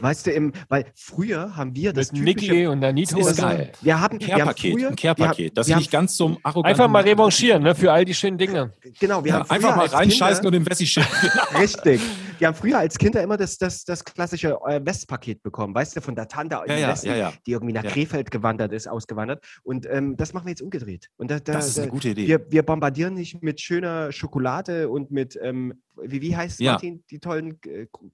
Weißt 0.01 0.28
du, 0.28 0.32
im, 0.32 0.53
weil 0.70 0.86
früher 0.95 1.55
haben 1.55 1.76
wir 1.76 1.91
das 1.91 2.12
mit 2.12 2.38
typische, 2.38 2.51
Niki 2.53 2.68
und 2.68 2.82
der 2.82 2.91
das 2.93 2.95
Nito. 3.14 3.28
ist 3.28 3.38
geil. 3.38 3.72
wir 3.82 3.99
haben, 3.99 4.20
wir 4.22 4.36
haben 4.36 4.55
früher, 4.55 4.89
ein 4.89 4.95
Care-Paket, 4.95 5.58
haben- 5.58 5.78
nicht 5.80 5.89
ganz 5.91 6.16
so 6.16 6.38
arrogant 6.43 6.68
Einfach 6.72 6.88
mal 6.88 7.01
revanchieren, 7.03 7.64
ne, 7.64 7.74
für 7.74 7.91
all 7.91 8.05
die 8.05 8.14
schönen 8.14 8.38
Dinge. 8.38 8.72
genau, 8.99 9.24
wir 9.24 9.32
Ja, 9.32 9.39
haben 9.39 9.49
einfach 9.49 9.76
mal 9.76 9.88
reinscheißen 9.88 10.43
Kinder, 10.43 10.58
und 10.58 10.64
im 10.66 10.70
Wessi 10.70 10.86
schicken. 10.86 11.08
Richtig. 11.60 11.99
Wir 12.38 12.49
haben 12.49 12.55
früher 12.55 12.78
als 12.78 12.99
Kinder 12.99 13.24
immer 13.24 13.36
das, 13.36 13.58
das, 13.58 13.84
das 13.84 14.03
klassische 14.05 14.60
äh, 14.68 14.80
Westpaket 14.86 15.41
bekommen, 15.41 15.74
weißt 15.74 15.95
du, 15.95 16.01
von 16.01 16.14
der 16.14 16.28
Tante 16.28 16.60
im 16.64 16.72
Ja, 16.74 16.78
ja, 16.78 16.88
Westen, 16.89 17.08
ja, 17.08 17.16
ja. 17.16 17.34
die 17.47 17.51
irgendwie 17.53 17.74
nach 17.74 17.84
Ja. 17.84 17.89
Krefeld 17.89 18.30
gewandert 18.30 18.72
ist, 18.74 18.88
ausgewandert. 18.88 19.43
Und 19.64 19.88
ähm, 19.89 20.16
das 20.18 20.34
machen 20.34 20.45
wir 20.45 20.51
jetzt 20.51 20.62
umgedreht. 20.62 21.10
Und 21.18 21.32
da, 21.32 21.39
da, 21.39 21.53
Das 21.53 21.68
ist 21.68 21.80
eine 21.80 21.88
gute 21.88 22.10
Idee. 22.10 22.28
wir, 22.28 22.51
wir 22.51 22.62
bombardieren 22.62 23.16
nicht 23.16 23.41
mit 23.41 23.60
schöner 23.60 24.12
Schokolade 24.12 24.88
und 24.89 25.10
mit, 25.10 25.36
ähm, 25.41 25.82
wie, 25.99 26.22
wie 26.22 26.38
heißt 26.38 26.60
Ja. 26.60 26.74
Martin, 26.74 27.03
die 27.10 27.18
tollen 27.20 27.58
äh, 27.66 27.88
Ku- 27.91 28.12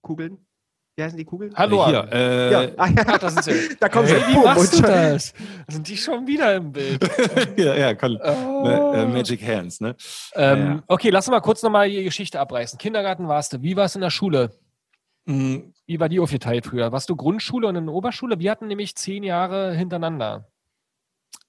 Kugeln? 0.00 0.38
Wie 0.94 1.02
heißen 1.02 1.16
die 1.16 1.24
Kugeln? 1.24 1.54
Hallo, 1.56 1.86
Hier, 1.86 2.06
äh, 2.12 2.52
ja, 2.52 2.58
ah, 2.76 2.86
ja. 2.86 2.92
Ach, 3.06 3.18
das 3.18 3.34
ist 3.36 3.46
ja. 3.46 3.76
da 3.80 3.88
kommen 3.88 4.06
sie. 4.06 4.14
Hey, 4.14 4.28
wie 4.28 4.34
Boom, 4.34 4.44
machst 4.44 4.78
du 4.78 4.82
das? 4.82 5.32
Sind 5.68 5.88
die 5.88 5.96
schon 5.96 6.26
wieder 6.26 6.54
im 6.56 6.70
Bild? 6.70 7.02
ja, 7.56 7.74
ja, 7.74 7.94
kann, 7.94 8.18
Oh. 8.22 8.92
äh, 8.94 9.06
Magic 9.06 9.42
Hands, 9.46 9.80
ne? 9.80 9.96
Ähm, 10.34 10.58
Ja. 10.66 10.82
Okay, 10.88 11.08
lass 11.08 11.26
uns 11.26 11.32
mal 11.32 11.40
kurz 11.40 11.62
nochmal 11.62 11.88
die 11.88 12.04
Geschichte 12.04 12.38
abreißen. 12.38 12.78
Kindergarten 12.78 13.26
warst 13.26 13.54
du. 13.54 13.62
Wie 13.62 13.74
war 13.74 13.86
es 13.86 13.94
in 13.94 14.02
der 14.02 14.10
Schule? 14.10 14.50
Mm, 15.24 15.72
Wie 15.86 15.98
war 15.98 16.10
die 16.10 16.20
aufgeteilt 16.20 16.66
früher? 16.66 16.92
Warst 16.92 17.08
du 17.08 17.16
Grundschule 17.16 17.68
und 17.68 17.76
in 17.76 17.86
der 17.86 17.94
Oberschule? 17.94 18.38
Wir 18.38 18.50
hatten 18.50 18.66
nämlich 18.66 18.94
zehn 18.94 19.22
Jahre 19.22 19.72
hintereinander. 19.72 20.48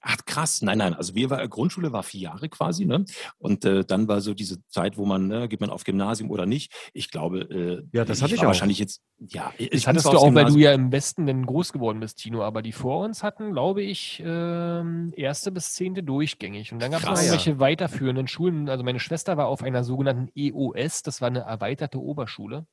Ach 0.06 0.16
krass, 0.26 0.60
nein, 0.60 0.78
nein. 0.78 0.92
Also 0.94 1.14
wir 1.14 1.30
war 1.30 1.46
Grundschule 1.48 1.90
war 1.92 2.02
vier 2.02 2.20
Jahre 2.20 2.50
quasi, 2.50 2.84
ne? 2.84 3.06
Und 3.38 3.64
äh, 3.64 3.84
dann 3.86 4.06
war 4.06 4.20
so 4.20 4.34
diese 4.34 4.58
Zeit, 4.68 4.98
wo 4.98 5.06
man, 5.06 5.28
ne, 5.28 5.48
geht 5.48 5.60
man 5.62 5.70
auf 5.70 5.84
Gymnasium 5.84 6.30
oder 6.30 6.44
nicht. 6.44 6.72
Ich 6.92 7.10
glaube, 7.10 7.40
äh, 7.40 7.82
Ja, 7.96 8.04
das 8.04 8.20
hatte 8.20 8.34
ich 8.34 8.40
auch. 8.42 8.46
wahrscheinlich 8.46 8.78
jetzt, 8.78 9.00
ja, 9.18 9.50
ich 9.56 9.70
Das 9.70 9.86
hattest 9.86 10.04
du 10.04 10.10
auch, 10.10 10.24
weil 10.34 10.44
du 10.44 10.52
Gymnasium- 10.52 10.60
ja 10.60 10.72
im 10.72 10.92
Westen 10.92 11.26
dann 11.26 11.46
groß 11.46 11.72
geworden 11.72 12.00
bist, 12.00 12.18
Tino. 12.18 12.42
Aber 12.42 12.60
die 12.60 12.72
vor 12.72 13.02
uns 13.02 13.22
hatten, 13.22 13.52
glaube 13.52 13.82
ich, 13.82 14.22
ähm, 14.24 15.14
erste 15.16 15.50
bis 15.50 15.72
zehnte 15.72 16.02
durchgängig. 16.02 16.72
Und 16.72 16.82
dann 16.82 16.90
gab 16.90 17.00
es 17.00 17.06
noch 17.06 17.16
irgendwelche 17.16 17.58
weiterführenden 17.58 18.28
Schulen. 18.28 18.68
Also 18.68 18.84
meine 18.84 19.00
Schwester 19.00 19.38
war 19.38 19.46
auf 19.46 19.62
einer 19.62 19.84
sogenannten 19.84 20.28
EOS, 20.34 21.02
das 21.02 21.22
war 21.22 21.28
eine 21.28 21.40
erweiterte 21.40 21.98
Oberschule. 21.98 22.66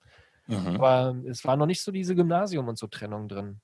Mhm. 0.48 0.68
Aber 0.68 1.16
es 1.30 1.46
war 1.46 1.56
noch 1.56 1.66
nicht 1.68 1.82
so 1.82 1.92
diese 1.94 2.14
Gymnasium 2.14 2.68
und 2.68 2.78
so 2.78 2.88
Trennung 2.88 3.30
drin. 3.30 3.62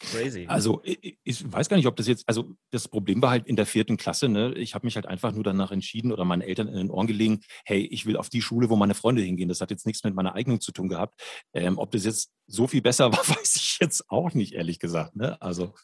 Crazy. 0.00 0.46
Also 0.48 0.80
ich, 0.82 1.18
ich 1.22 1.52
weiß 1.52 1.68
gar 1.68 1.76
nicht, 1.76 1.86
ob 1.86 1.94
das 1.96 2.06
jetzt, 2.06 2.26
also 2.26 2.56
das 2.70 2.88
Problem 2.88 3.20
war 3.20 3.30
halt 3.30 3.46
in 3.46 3.54
der 3.54 3.66
vierten 3.66 3.98
Klasse, 3.98 4.28
ne? 4.28 4.54
Ich 4.54 4.74
habe 4.74 4.86
mich 4.86 4.96
halt 4.96 5.06
einfach 5.06 5.32
nur 5.32 5.44
danach 5.44 5.70
entschieden 5.72 6.10
oder 6.10 6.24
meinen 6.24 6.40
Eltern 6.40 6.68
in 6.68 6.76
den 6.76 6.90
Ohren 6.90 7.06
gelegen, 7.06 7.40
hey, 7.66 7.80
ich 7.80 8.06
will 8.06 8.16
auf 8.16 8.30
die 8.30 8.40
Schule, 8.40 8.70
wo 8.70 8.76
meine 8.76 8.94
Freunde 8.94 9.20
hingehen. 9.22 9.48
Das 9.50 9.60
hat 9.60 9.70
jetzt 9.70 9.84
nichts 9.86 10.02
mit 10.02 10.14
meiner 10.14 10.34
Eignung 10.34 10.60
zu 10.60 10.72
tun 10.72 10.88
gehabt. 10.88 11.20
Ähm, 11.52 11.78
ob 11.78 11.90
das 11.90 12.04
jetzt 12.04 12.32
so 12.46 12.66
viel 12.66 12.80
besser 12.80 13.12
war, 13.12 13.18
weiß 13.18 13.56
ich 13.56 13.78
jetzt 13.80 14.10
auch 14.10 14.32
nicht, 14.32 14.54
ehrlich 14.54 14.78
gesagt. 14.78 15.16
Ne? 15.16 15.40
Also, 15.42 15.74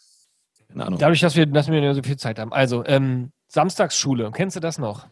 keine 0.69 0.87
Ahnung. 0.87 0.99
Dadurch, 0.99 1.21
dass 1.21 1.37
wir, 1.37 1.45
dass 1.45 1.69
wir 1.69 1.81
nur 1.81 1.95
so 1.95 2.03
viel 2.03 2.17
Zeit 2.17 2.39
haben. 2.39 2.53
Also, 2.53 2.85
ähm, 2.87 3.33
Samstagsschule, 3.49 4.33
kennst 4.35 4.57
du 4.57 4.61
das 4.61 4.79
noch? 4.79 5.07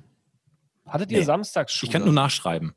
Hattet 0.87 1.13
ihr 1.13 1.19
Nee. 1.19 1.25
Samstagsschule? 1.25 1.89
Ich 1.89 1.93
kann 1.93 2.05
nur 2.05 2.13
nachschreiben. 2.15 2.75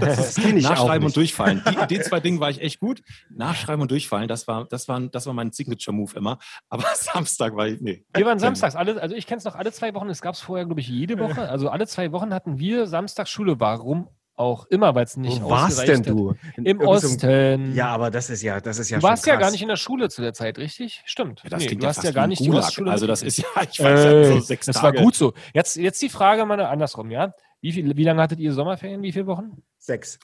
Das 0.00 0.34
kenne 0.36 0.58
ich 0.58 0.64
Nachschreiben 0.64 1.06
und 1.06 1.16
durchfallen. 1.16 1.62
Die, 1.68 1.96
die 1.96 2.00
zwei 2.02 2.20
Dinge 2.20 2.40
war 2.40 2.50
ich 2.50 2.60
echt 2.60 2.80
gut. 2.80 3.02
Nachschreiben 3.30 3.80
und 3.82 3.90
durchfallen, 3.90 4.28
das 4.28 4.46
war, 4.46 4.66
das 4.66 4.88
war, 4.88 5.00
das 5.00 5.26
war 5.26 5.32
mein 5.32 5.52
Signature-Move 5.52 6.16
immer. 6.16 6.38
Aber 6.68 6.84
Samstag 6.94 7.56
war 7.56 7.66
ich, 7.68 7.80
nee. 7.80 8.04
Wir 8.14 8.26
waren 8.26 8.38
samstags, 8.38 8.76
alle, 8.76 9.00
also 9.00 9.14
ich 9.14 9.26
kenne 9.26 9.38
es 9.38 9.44
noch 9.44 9.54
alle 9.54 9.72
zwei 9.72 9.94
Wochen, 9.94 10.08
es 10.08 10.20
gab 10.20 10.34
es 10.34 10.40
vorher, 10.40 10.66
glaube 10.66 10.80
ich, 10.80 10.88
jede 10.88 11.18
Woche. 11.18 11.48
Also 11.48 11.68
alle 11.68 11.86
zwei 11.86 12.12
Wochen 12.12 12.32
hatten 12.34 12.58
wir 12.58 12.86
Samstagsschule. 12.86 13.58
Warum 13.60 14.08
auch 14.36 14.66
immer, 14.66 14.94
weil 14.96 15.04
es 15.04 15.16
nicht 15.16 15.40
Wo 15.42 15.50
warst 15.50 15.86
denn 15.86 16.02
du? 16.02 16.34
In 16.56 16.66
Im 16.66 16.80
Osten. 16.80 17.74
Ja, 17.74 17.88
aber 17.88 18.10
das 18.10 18.30
ist 18.30 18.42
ja, 18.42 18.60
das 18.60 18.80
ist 18.80 18.90
ja 18.90 18.98
du 18.98 19.04
warst 19.04 19.26
ja 19.26 19.36
gar 19.36 19.52
nicht 19.52 19.62
in 19.62 19.68
der 19.68 19.76
Schule 19.76 20.08
zu 20.08 20.22
der 20.22 20.32
Zeit, 20.34 20.58
richtig? 20.58 21.02
Stimmt. 21.04 21.42
Ja, 21.44 21.50
das 21.50 21.60
Nee, 21.60 21.66
klingt 21.68 21.82
du 21.82 21.84
ja 21.84 21.88
hast 21.90 21.96
fast 21.98 22.06
ja 22.06 22.12
gar 22.12 22.26
nicht 22.26 22.40
die 22.40 22.48
Gulag. 22.48 22.64
Ostschule 22.64 22.90
Also 22.90 23.06
das 23.06 23.22
ist 23.22 23.38
ja, 23.38 23.44
ich 23.70 23.78
weiß 23.80 24.04
ja, 24.04 24.10
Äh, 24.12 24.24
so 24.24 24.40
sechs 24.40 24.66
das 24.66 24.76
Tage. 24.76 24.98
war 24.98 25.04
gut 25.04 25.14
so. 25.14 25.34
Jetzt, 25.52 25.76
jetzt 25.76 26.02
die 26.02 26.08
Frage 26.08 26.44
mal 26.46 26.60
andersrum, 26.60 27.10
ja? 27.12 27.32
Wie, 27.64 27.72
viel, 27.72 27.96
wie 27.96 28.04
lange 28.04 28.20
hattet 28.20 28.40
ihr 28.40 28.52
Sommerferien? 28.52 29.00
Wie 29.00 29.10
viele 29.10 29.26
Wochen? 29.26 29.62
Sechs. 29.78 30.18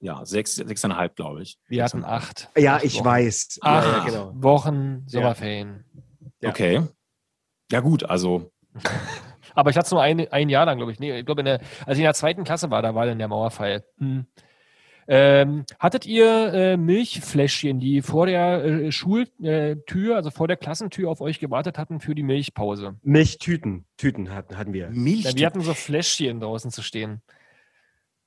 Ja, 0.00 0.26
sechs, 0.26 0.56
sechseinhalb, 0.56 1.16
glaube 1.16 1.40
ich. 1.40 1.58
Wir 1.68 1.82
hatten 1.82 2.04
acht. 2.04 2.50
Ja, 2.54 2.74
Acht 2.76 2.84
ich 2.84 2.96
Wochen. 2.98 3.04
weiß. 3.06 3.60
Acht 3.62 3.86
Ja, 3.86 3.92
ja, 3.96 4.04
genau. 4.04 4.32
Wochen 4.34 5.02
Sommerferien. 5.06 5.86
Ja. 6.42 6.50
Okay. 6.50 6.82
Ja, 7.72 7.80
gut, 7.80 8.04
also 8.04 8.50
Aber 9.54 9.70
ich 9.70 9.76
hatte 9.78 9.86
es 9.86 9.90
nur 9.90 10.02
ein, 10.02 10.30
ein 10.30 10.50
Jahr 10.50 10.66
lang, 10.66 10.76
glaube 10.76 10.92
ich. 10.92 11.00
Nee, 11.00 11.18
ich 11.18 11.24
glaube, 11.24 11.40
in 11.40 11.46
der, 11.46 11.60
als 11.86 11.92
ich 11.96 12.00
in 12.00 12.02
der 12.04 12.12
zweiten 12.12 12.44
Klasse 12.44 12.70
war, 12.70 12.82
da 12.82 12.94
war 12.94 13.06
dann 13.06 13.18
der 13.18 13.28
Mauerfall. 13.28 13.82
Hm. 13.96 14.26
Ähm, 15.08 15.64
hattet 15.78 16.06
ihr 16.06 16.52
äh, 16.52 16.76
Milchfläschchen, 16.76 17.78
die 17.78 18.02
vor 18.02 18.26
der 18.26 18.64
äh, 18.64 18.92
Schultür, 18.92 20.16
also 20.16 20.30
vor 20.30 20.48
der 20.48 20.56
Klassentür 20.56 21.10
auf 21.10 21.20
euch 21.20 21.38
gewartet 21.38 21.78
hatten 21.78 22.00
für 22.00 22.14
die 22.14 22.22
Milchpause? 22.22 22.96
Milchtüten. 23.02 23.84
Tüten 23.96 24.34
hatten, 24.34 24.58
hatten 24.58 24.72
wir. 24.72 24.90
Milch. 24.90 25.24
Ja, 25.24 25.36
wir 25.36 25.46
hatten 25.46 25.60
so 25.60 25.74
Fläschchen 25.74 26.40
draußen 26.40 26.70
zu 26.70 26.82
stehen. 26.82 27.22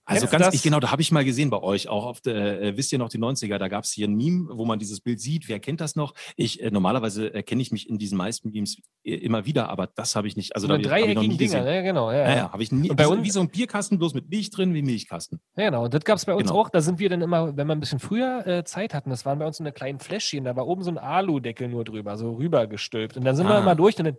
Also 0.09 0.25
Kennst 0.25 0.43
ganz, 0.43 0.55
ich, 0.55 0.63
genau, 0.63 0.79
da 0.79 0.91
habe 0.91 1.03
ich 1.03 1.11
mal 1.11 1.23
gesehen 1.23 1.51
bei 1.51 1.61
euch, 1.61 1.87
auch 1.87 2.05
auf 2.05 2.19
der, 2.19 2.61
äh, 2.61 2.77
wisst 2.77 2.91
ihr 2.91 2.97
noch, 2.97 3.09
die 3.09 3.19
90er, 3.19 3.59
da 3.59 3.67
gab 3.67 3.83
es 3.83 3.91
hier 3.91 4.07
ein 4.07 4.15
Meme, 4.15 4.47
wo 4.51 4.65
man 4.65 4.79
dieses 4.79 5.01
Bild 5.01 5.21
sieht. 5.21 5.47
Wer 5.47 5.59
kennt 5.59 5.81
das 5.81 5.95
noch? 5.95 6.15
Ich, 6.35 6.63
äh, 6.63 6.71
normalerweise 6.71 7.27
äh, 7.27 7.35
erkenne 7.35 7.61
ich 7.61 7.71
mich 7.71 7.87
in 7.87 7.99
diesen 7.99 8.17
meisten 8.17 8.49
Memes 8.49 8.77
äh, 9.03 9.13
immer 9.13 9.45
wieder, 9.45 9.69
aber 9.69 9.85
das 9.85 10.15
habe 10.15 10.27
ich 10.27 10.35
nicht. 10.35 10.55
Also 10.55 10.67
mit 10.67 10.83
da 10.83 10.89
dreieckigen 10.89 11.17
hab 11.17 11.23
ich 11.23 11.29
noch 11.29 11.37
nie 11.37 11.45
gesehen. 11.45 11.63
Ja, 11.63 11.81
genau. 11.83 12.11
Ja, 12.11 12.27
ja. 12.27 12.51
habe 12.51 12.63
ich 12.63 12.71
nie. 12.71 12.87
Bei 12.87 13.07
uns, 13.07 13.23
wie 13.23 13.29
so 13.29 13.39
ein 13.39 13.49
Bierkasten, 13.49 13.99
bloß 13.99 14.15
mit 14.15 14.31
Milch 14.31 14.49
drin, 14.49 14.73
wie 14.73 14.81
Milchkasten. 14.81 15.39
Ja, 15.55 15.65
genau, 15.65 15.87
das 15.87 16.03
gab 16.03 16.17
es 16.17 16.25
bei 16.25 16.33
uns 16.33 16.47
genau. 16.47 16.61
auch. 16.61 16.69
Da 16.69 16.81
sind 16.81 16.97
wir 16.97 17.09
dann 17.09 17.21
immer, 17.21 17.55
wenn 17.55 17.67
wir 17.67 17.75
ein 17.75 17.79
bisschen 17.79 17.99
früher 17.99 18.47
äh, 18.47 18.63
Zeit 18.63 18.95
hatten, 18.95 19.11
das 19.11 19.27
waren 19.27 19.37
bei 19.37 19.45
uns 19.45 19.57
so 19.57 19.63
eine 19.63 19.71
kleinen 19.71 19.99
Fläschchen, 19.99 20.43
da 20.43 20.55
war 20.55 20.65
oben 20.65 20.81
so 20.81 20.89
ein 20.89 20.97
Aludeckel 20.97 21.67
nur 21.67 21.83
drüber, 21.83 22.17
so 22.17 22.33
rübergestülpt. 22.33 23.15
Und 23.15 23.25
dann 23.25 23.35
sind 23.35 23.45
ah. 23.45 23.49
wir 23.49 23.59
immer 23.59 23.75
durch, 23.75 23.95
dann 23.95 24.17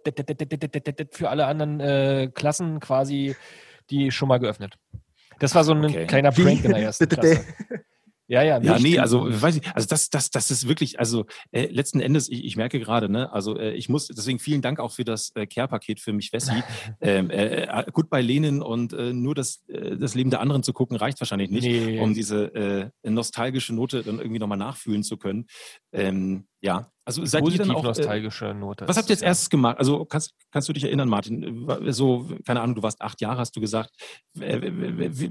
für 1.11 1.31
alle 1.31 1.47
anderen 1.47 2.33
Klassen 2.33 2.79
quasi 2.79 3.35
die 3.91 4.13
schon 4.13 4.29
mal 4.29 4.39
geöffnet. 4.39 4.77
Das 5.41 5.55
war 5.55 5.65
so 5.65 5.73
ein 5.73 5.85
Okay. 5.85 6.07
kleiner 6.07 6.37
Wie? 6.37 6.43
Prank 6.45 6.65
in 6.65 6.71
der 6.71 6.83
ersten 6.83 7.09
Klasse. 7.09 7.45
Ja, 8.29 8.43
ja. 8.45 8.63
Ja, 8.63 8.79
nee, 8.79 8.97
also 9.01 9.27
weiß 9.29 9.57
ich, 9.57 9.75
also 9.75 9.89
das, 9.89 10.09
das, 10.09 10.31
das 10.31 10.53
ist 10.53 10.69
wirklich, 10.69 11.01
also 11.01 11.27
äh, 11.51 11.67
letzten 11.67 11.99
Endes, 11.99 12.29
ich, 12.29 12.45
ich 12.45 12.57
merke 12.57 12.79
gerade, 12.79 13.09
ne, 13.09 13.33
also 13.33 13.59
äh, 13.59 13.73
ich 13.73 13.89
muss, 13.89 14.07
deswegen 14.07 14.39
vielen 14.39 14.63
Dank 14.63 14.79
auch 14.79 14.93
für 14.93 15.03
das 15.03 15.33
äh, 15.35 15.49
Care-Paket 15.49 15.99
für 15.99 16.13
mich, 16.13 16.33
Wessi. 16.33 16.53
ähm, 17.01 17.29
äh, 17.31 17.65
äh, 17.65 17.85
gut 17.91 18.09
bei 18.09 18.23
Lenin 18.23 18.63
und 18.63 18.93
äh, 18.93 19.13
nur 19.13 19.35
das, 19.35 19.65
äh, 19.67 19.97
das 19.97 20.15
Leben 20.15 20.31
der 20.31 20.41
anderen 20.41 20.63
zu 20.63 20.73
gucken, 20.73 20.97
reicht 20.97 21.19
wahrscheinlich 21.21 21.51
nicht, 21.51 21.65
Nee. 21.65 21.99
um 21.99 22.15
diese 22.15 22.55
äh, 23.03 23.11
nostalgische 23.11 23.75
Note 23.75 24.05
dann 24.05 24.21
irgendwie 24.21 24.39
nochmal 24.39 24.59
nachfühlen 24.59 25.03
zu 25.03 25.17
können. 25.17 25.47
Ähm, 25.93 26.47
ja, 26.63 26.91
also 27.05 27.25
seid 27.25 27.41
ihr 27.41 27.45
Positiv 27.45 27.67
dann 27.67 27.77
auch. 27.77 27.83
Äh, 27.85 27.89
nostalgische 27.89 28.55
Note. 28.55 28.87
was 28.87 28.97
habt 28.97 29.09
ihr 29.09 29.15
jetzt 29.15 29.23
erstes 29.23 29.51
gemacht? 29.51 29.79
Also 29.79 30.05
kannst, 30.05 30.35
kannst 30.53 30.69
du 30.69 30.73
dich 30.73 30.85
erinnern, 30.85 31.09
Martin? 31.09 31.67
So, 31.93 32.29
keine 32.47 32.61
Ahnung, 32.61 32.77
du 32.77 32.83
warst 32.83 33.01
acht 33.01 33.21
Jahre, 33.21 33.39
hast 33.39 33.57
du 33.57 33.61
gesagt. 33.61 33.91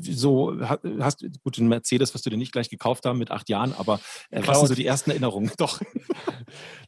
So 0.02 0.60
ha- 0.62 0.80
hast 1.00 1.26
gut 1.44 1.58
den 1.58 1.68
Mercedes, 1.68 2.14
was 2.14 2.22
du 2.22 2.30
dir 2.30 2.38
nicht 2.38 2.52
gleich 2.52 2.70
gekauft 2.70 3.06
haben 3.06 3.20
mit 3.20 3.32
acht 3.32 3.50
Jahren, 3.50 3.74
aber 3.78 4.00
äh, 4.30 4.42
was 4.46 4.60
sind 4.60 4.68
so 4.70 4.76
die 4.76 4.86
ersten 4.86 5.12
Erinnerungen? 5.12 5.52
Doch. 5.58 5.82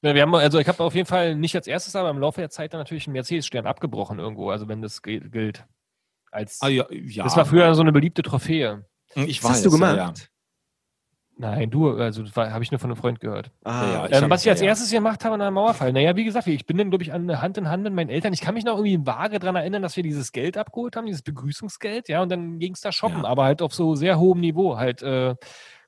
Ja, 0.01 0.15
wir 0.15 0.23
haben, 0.23 0.33
also 0.33 0.57
ich 0.57 0.67
habe 0.67 0.83
auf 0.83 0.95
jeden 0.95 1.05
Fall 1.05 1.35
nicht 1.35 1.55
als 1.55 1.67
erstes, 1.67 1.95
aber 1.95 2.09
im 2.09 2.17
Laufe 2.17 2.41
der 2.41 2.49
Zeit 2.49 2.73
dann 2.73 2.79
natürlich 2.79 3.05
einen 3.05 3.13
Mercedes-Stern 3.13 3.67
abgebrochen 3.67 4.17
irgendwo, 4.17 4.49
also 4.49 4.67
wenn 4.67 4.81
das 4.81 5.03
gilt. 5.03 5.63
Als, 6.31 6.57
Ah, 6.61 6.67
ja, 6.69 6.85
ja. 6.89 7.25
Das 7.25 7.35
war 7.37 7.45
früher 7.45 7.75
so 7.75 7.81
eine 7.81 7.91
beliebte 7.91 8.23
Trophäe. 8.23 8.83
Ich 9.13 9.43
Was 9.43 9.49
weiß, 9.51 9.55
hast 9.57 9.65
du 9.65 9.69
gemacht? 9.71 9.97
Ja, 9.97 10.07
ja. 10.07 10.13
Nein, 11.41 11.71
du, 11.71 11.89
also 11.97 12.23
habe 12.35 12.63
ich 12.63 12.71
nur 12.71 12.79
von 12.79 12.91
einem 12.91 12.97
Freund 12.97 13.19
gehört. 13.19 13.51
Ah, 13.63 13.91
Ja, 13.91 14.05
Ich 14.05 14.23
Ähm, 14.23 14.29
was 14.29 14.43
ich 14.45 14.49
als 14.51 14.61
ja, 14.61 14.67
erstes 14.67 14.91
gemacht 14.91 15.25
habe 15.25 15.37
nach 15.37 15.47
dem 15.47 15.55
Mauerfall, 15.55 15.91
naja, 15.91 16.15
wie 16.15 16.23
gesagt, 16.23 16.45
ich 16.47 16.65
bin 16.67 16.77
dann, 16.77 16.89
glaube 16.91 17.03
ich, 17.03 17.11
an 17.11 17.41
Hand 17.41 17.57
in 17.57 17.67
Hand 17.67 17.83
mit 17.83 17.93
meinen 17.93 18.09
Eltern. 18.09 18.31
Ich 18.31 18.41
kann 18.41 18.53
mich 18.53 18.63
noch 18.63 18.77
irgendwie 18.77 19.05
vage 19.05 19.39
daran 19.39 19.55
erinnern, 19.55 19.81
dass 19.81 19.95
wir 19.97 20.03
dieses 20.03 20.31
Geld 20.31 20.55
abgeholt 20.57 20.95
haben, 20.95 21.07
dieses 21.07 21.23
Begrüßungsgeld, 21.23 22.09
ja, 22.09 22.21
und 22.21 22.29
dann 22.31 22.59
ging 22.59 22.73
es 22.73 22.81
da 22.81 22.91
shoppen, 22.91 23.23
Ja. 23.23 23.29
aber 23.29 23.43
halt 23.45 23.61
auf 23.61 23.73
so 23.73 23.95
sehr 23.95 24.19
hohem 24.19 24.39
Niveau, 24.39 24.77
halt 24.77 25.01
äh, 25.01 25.35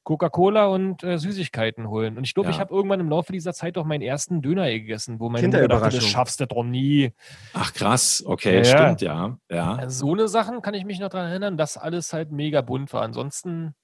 Coca-Cola 0.04 0.66
und 0.66 1.02
äh, 1.04 1.18
Süßigkeiten 1.18 1.88
holen. 1.88 2.18
Und 2.18 2.26
ich 2.26 2.34
glaube, 2.34 2.50
Ja. 2.50 2.56
ich 2.56 2.60
habe 2.60 2.74
irgendwann 2.74 3.00
im 3.00 3.10
Laufe 3.10 3.32
dieser 3.32 3.54
Zeit 3.54 3.78
auch 3.78 3.86
meinen 3.86 4.02
ersten 4.02 4.42
Döner 4.42 4.70
gegessen, 4.70 5.20
wo 5.20 5.30
meine 5.30 5.48
Mutter 5.48 5.68
dachte, 5.68 5.96
das 5.96 6.06
schaffst 6.08 6.40
du 6.42 6.48
doch 6.48 6.64
nie. 6.64 7.14
Ach 7.54 7.74
krass, 7.74 8.22
okay, 8.26 8.58
Ja. 8.58 8.66
stimmt, 8.66 9.02
ja. 9.02 9.38
ja. 9.50 9.76
Also 9.76 10.08
so 10.08 10.14
eine 10.14 10.28
Sachen 10.28 10.62
kann 10.62 10.74
ich 10.74 10.84
mich 10.84 11.00
noch 11.00 11.10
daran 11.10 11.30
erinnern, 11.30 11.58
dass 11.58 11.78
alles 11.78 12.12
halt 12.12 12.32
mega 12.32 12.60
bunt 12.62 12.92
war. 12.92 13.02
Ansonsten, 13.04 13.76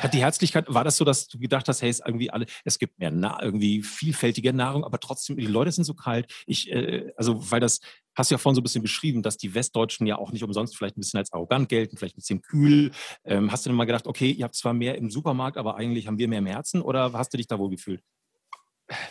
Hat 0.00 0.14
die 0.14 0.20
Herzlichkeit, 0.20 0.66
war 0.68 0.84
das 0.84 0.96
so, 0.96 1.04
dass 1.04 1.28
du 1.28 1.38
gedacht 1.38 1.68
hast, 1.68 1.82
hey, 1.82 1.88
es 1.88 2.00
irgendwie 2.00 2.30
alle, 2.30 2.46
es 2.64 2.78
gibt 2.78 2.98
mehr 2.98 3.10
Na 3.10 3.42
irgendwie 3.42 3.82
vielfältige 3.82 4.52
Nahrung, 4.52 4.84
aber 4.84 4.98
trotzdem, 4.98 5.36
die 5.36 5.46
Leute 5.46 5.72
sind 5.72 5.84
so 5.84 5.94
kalt. 5.94 6.32
Ich, 6.46 6.70
äh, 6.70 7.12
also, 7.16 7.50
weil 7.50 7.60
das, 7.60 7.80
hast 8.14 8.30
du 8.30 8.34
ja 8.34 8.38
vorhin 8.38 8.54
so 8.54 8.60
ein 8.60 8.64
bisschen 8.64 8.82
beschrieben, 8.82 9.22
dass 9.22 9.36
die 9.36 9.54
Westdeutschen 9.54 10.06
ja 10.06 10.16
auch 10.16 10.32
nicht 10.32 10.42
umsonst 10.42 10.76
vielleicht 10.76 10.96
ein 10.96 11.00
bisschen 11.00 11.18
als 11.18 11.32
arrogant 11.32 11.68
gelten, 11.68 11.96
vielleicht 11.96 12.16
ein 12.16 12.20
bisschen 12.20 12.42
kühl. 12.42 12.90
Ähm, 13.24 13.50
hast 13.50 13.64
du 13.64 13.70
denn 13.70 13.76
mal 13.76 13.84
gedacht, 13.84 14.06
okay, 14.06 14.30
ihr 14.30 14.44
habt 14.44 14.54
zwar 14.54 14.74
mehr 14.74 14.96
im 14.96 15.10
Supermarkt, 15.10 15.56
aber 15.56 15.76
eigentlich 15.76 16.06
haben 16.06 16.18
wir 16.18 16.28
mehr 16.28 16.38
im 16.38 16.46
Herzen 16.46 16.82
oder 16.82 17.12
hast 17.12 17.32
du 17.32 17.36
dich 17.36 17.46
da 17.46 17.58
wohl 17.58 17.70
gefühlt? 17.70 18.02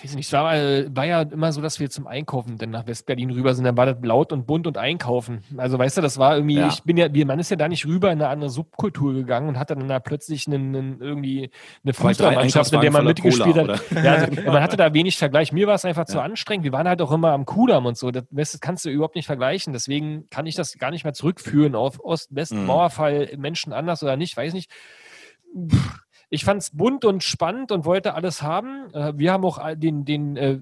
Weiß 0.03 0.13
nicht, 0.15 0.27
es 0.27 0.33
war, 0.33 0.55
äh, 0.55 0.87
war 0.95 1.05
ja 1.05 1.23
immer 1.23 1.51
so, 1.51 1.59
dass 1.59 1.79
wir 1.79 1.89
zum 1.89 2.05
Einkaufen 2.05 2.59
dann 2.59 2.69
nach 2.69 2.85
Westberlin 2.85 3.31
rüber 3.31 3.55
sind. 3.55 3.65
Dann 3.65 3.75
war 3.75 3.87
das 3.87 3.97
laut 4.03 4.31
und 4.31 4.45
bunt 4.45 4.67
und 4.67 4.77
einkaufen. 4.77 5.43
Also 5.57 5.79
weißt 5.79 5.97
du, 5.97 6.01
das 6.01 6.19
war 6.19 6.35
irgendwie, 6.35 6.57
Ja. 6.57 6.67
ich 6.67 6.83
bin 6.83 6.95
ja, 6.95 7.11
wir- 7.11 7.25
man 7.25 7.39
ist 7.39 7.49
ja 7.49 7.55
da 7.57 7.67
nicht 7.67 7.85
rüber 7.87 8.11
in 8.11 8.21
eine 8.21 8.29
andere 8.29 8.51
Subkultur 8.51 9.13
gegangen 9.15 9.49
und 9.49 9.57
hat 9.57 9.71
dann 9.71 9.87
da 9.87 9.99
plötzlich 9.99 10.45
einen, 10.45 10.75
einen, 10.75 11.01
irgendwie 11.01 11.49
eine 11.83 11.93
Fußballmannschaft, 11.93 12.71
in 12.71 12.81
der 12.81 12.91
man 12.91 13.03
mitgespielt 13.05 13.55
Cola, 13.55 13.73
hat. 13.79 13.91
Ja, 14.03 14.13
also, 14.13 14.41
man 14.45 14.61
hatte 14.61 14.77
da 14.77 14.93
wenig 14.93 15.17
Vergleich. 15.17 15.51
Mir 15.51 15.65
war 15.65 15.73
es 15.75 15.85
einfach 15.85 16.05
zu 16.05 16.17
Ja. 16.17 16.23
anstrengend. 16.23 16.63
Wir 16.65 16.71
waren 16.71 16.87
halt 16.87 17.01
auch 17.01 17.11
immer 17.11 17.31
am 17.31 17.45
Kudamm 17.45 17.87
und 17.87 17.97
so. 17.97 18.11
Das, 18.11 18.25
das 18.29 18.59
kannst 18.59 18.85
du 18.85 18.89
überhaupt 18.91 19.15
nicht 19.15 19.25
vergleichen. 19.25 19.73
Deswegen 19.73 20.29
kann 20.29 20.45
ich 20.45 20.53
das 20.55 20.77
gar 20.77 20.91
nicht 20.91 21.03
mehr 21.03 21.13
zurückführen 21.13 21.73
auf 21.73 21.99
Ost, 21.99 22.27
West, 22.35 22.53
Mhm. 22.53 22.69
Menschen 23.37 23.73
anders 23.73 24.03
oder 24.03 24.17
nicht, 24.17 24.37
weiß 24.37 24.53
nicht. 24.53 24.69
Pff, 25.69 26.02
Ich 26.33 26.45
fand 26.45 26.63
es 26.63 26.71
bunt 26.71 27.05
und 27.05 27.23
spannend 27.23 27.71
und 27.71 27.85
wollte 27.85 28.15
alles 28.15 28.41
haben. 28.41 28.91
Äh, 28.95 29.13
Wir 29.15 29.31
haben 29.31 29.45
auch 29.45 29.59
den, 29.75 30.03
den 30.03 30.35
äh, 30.35 30.57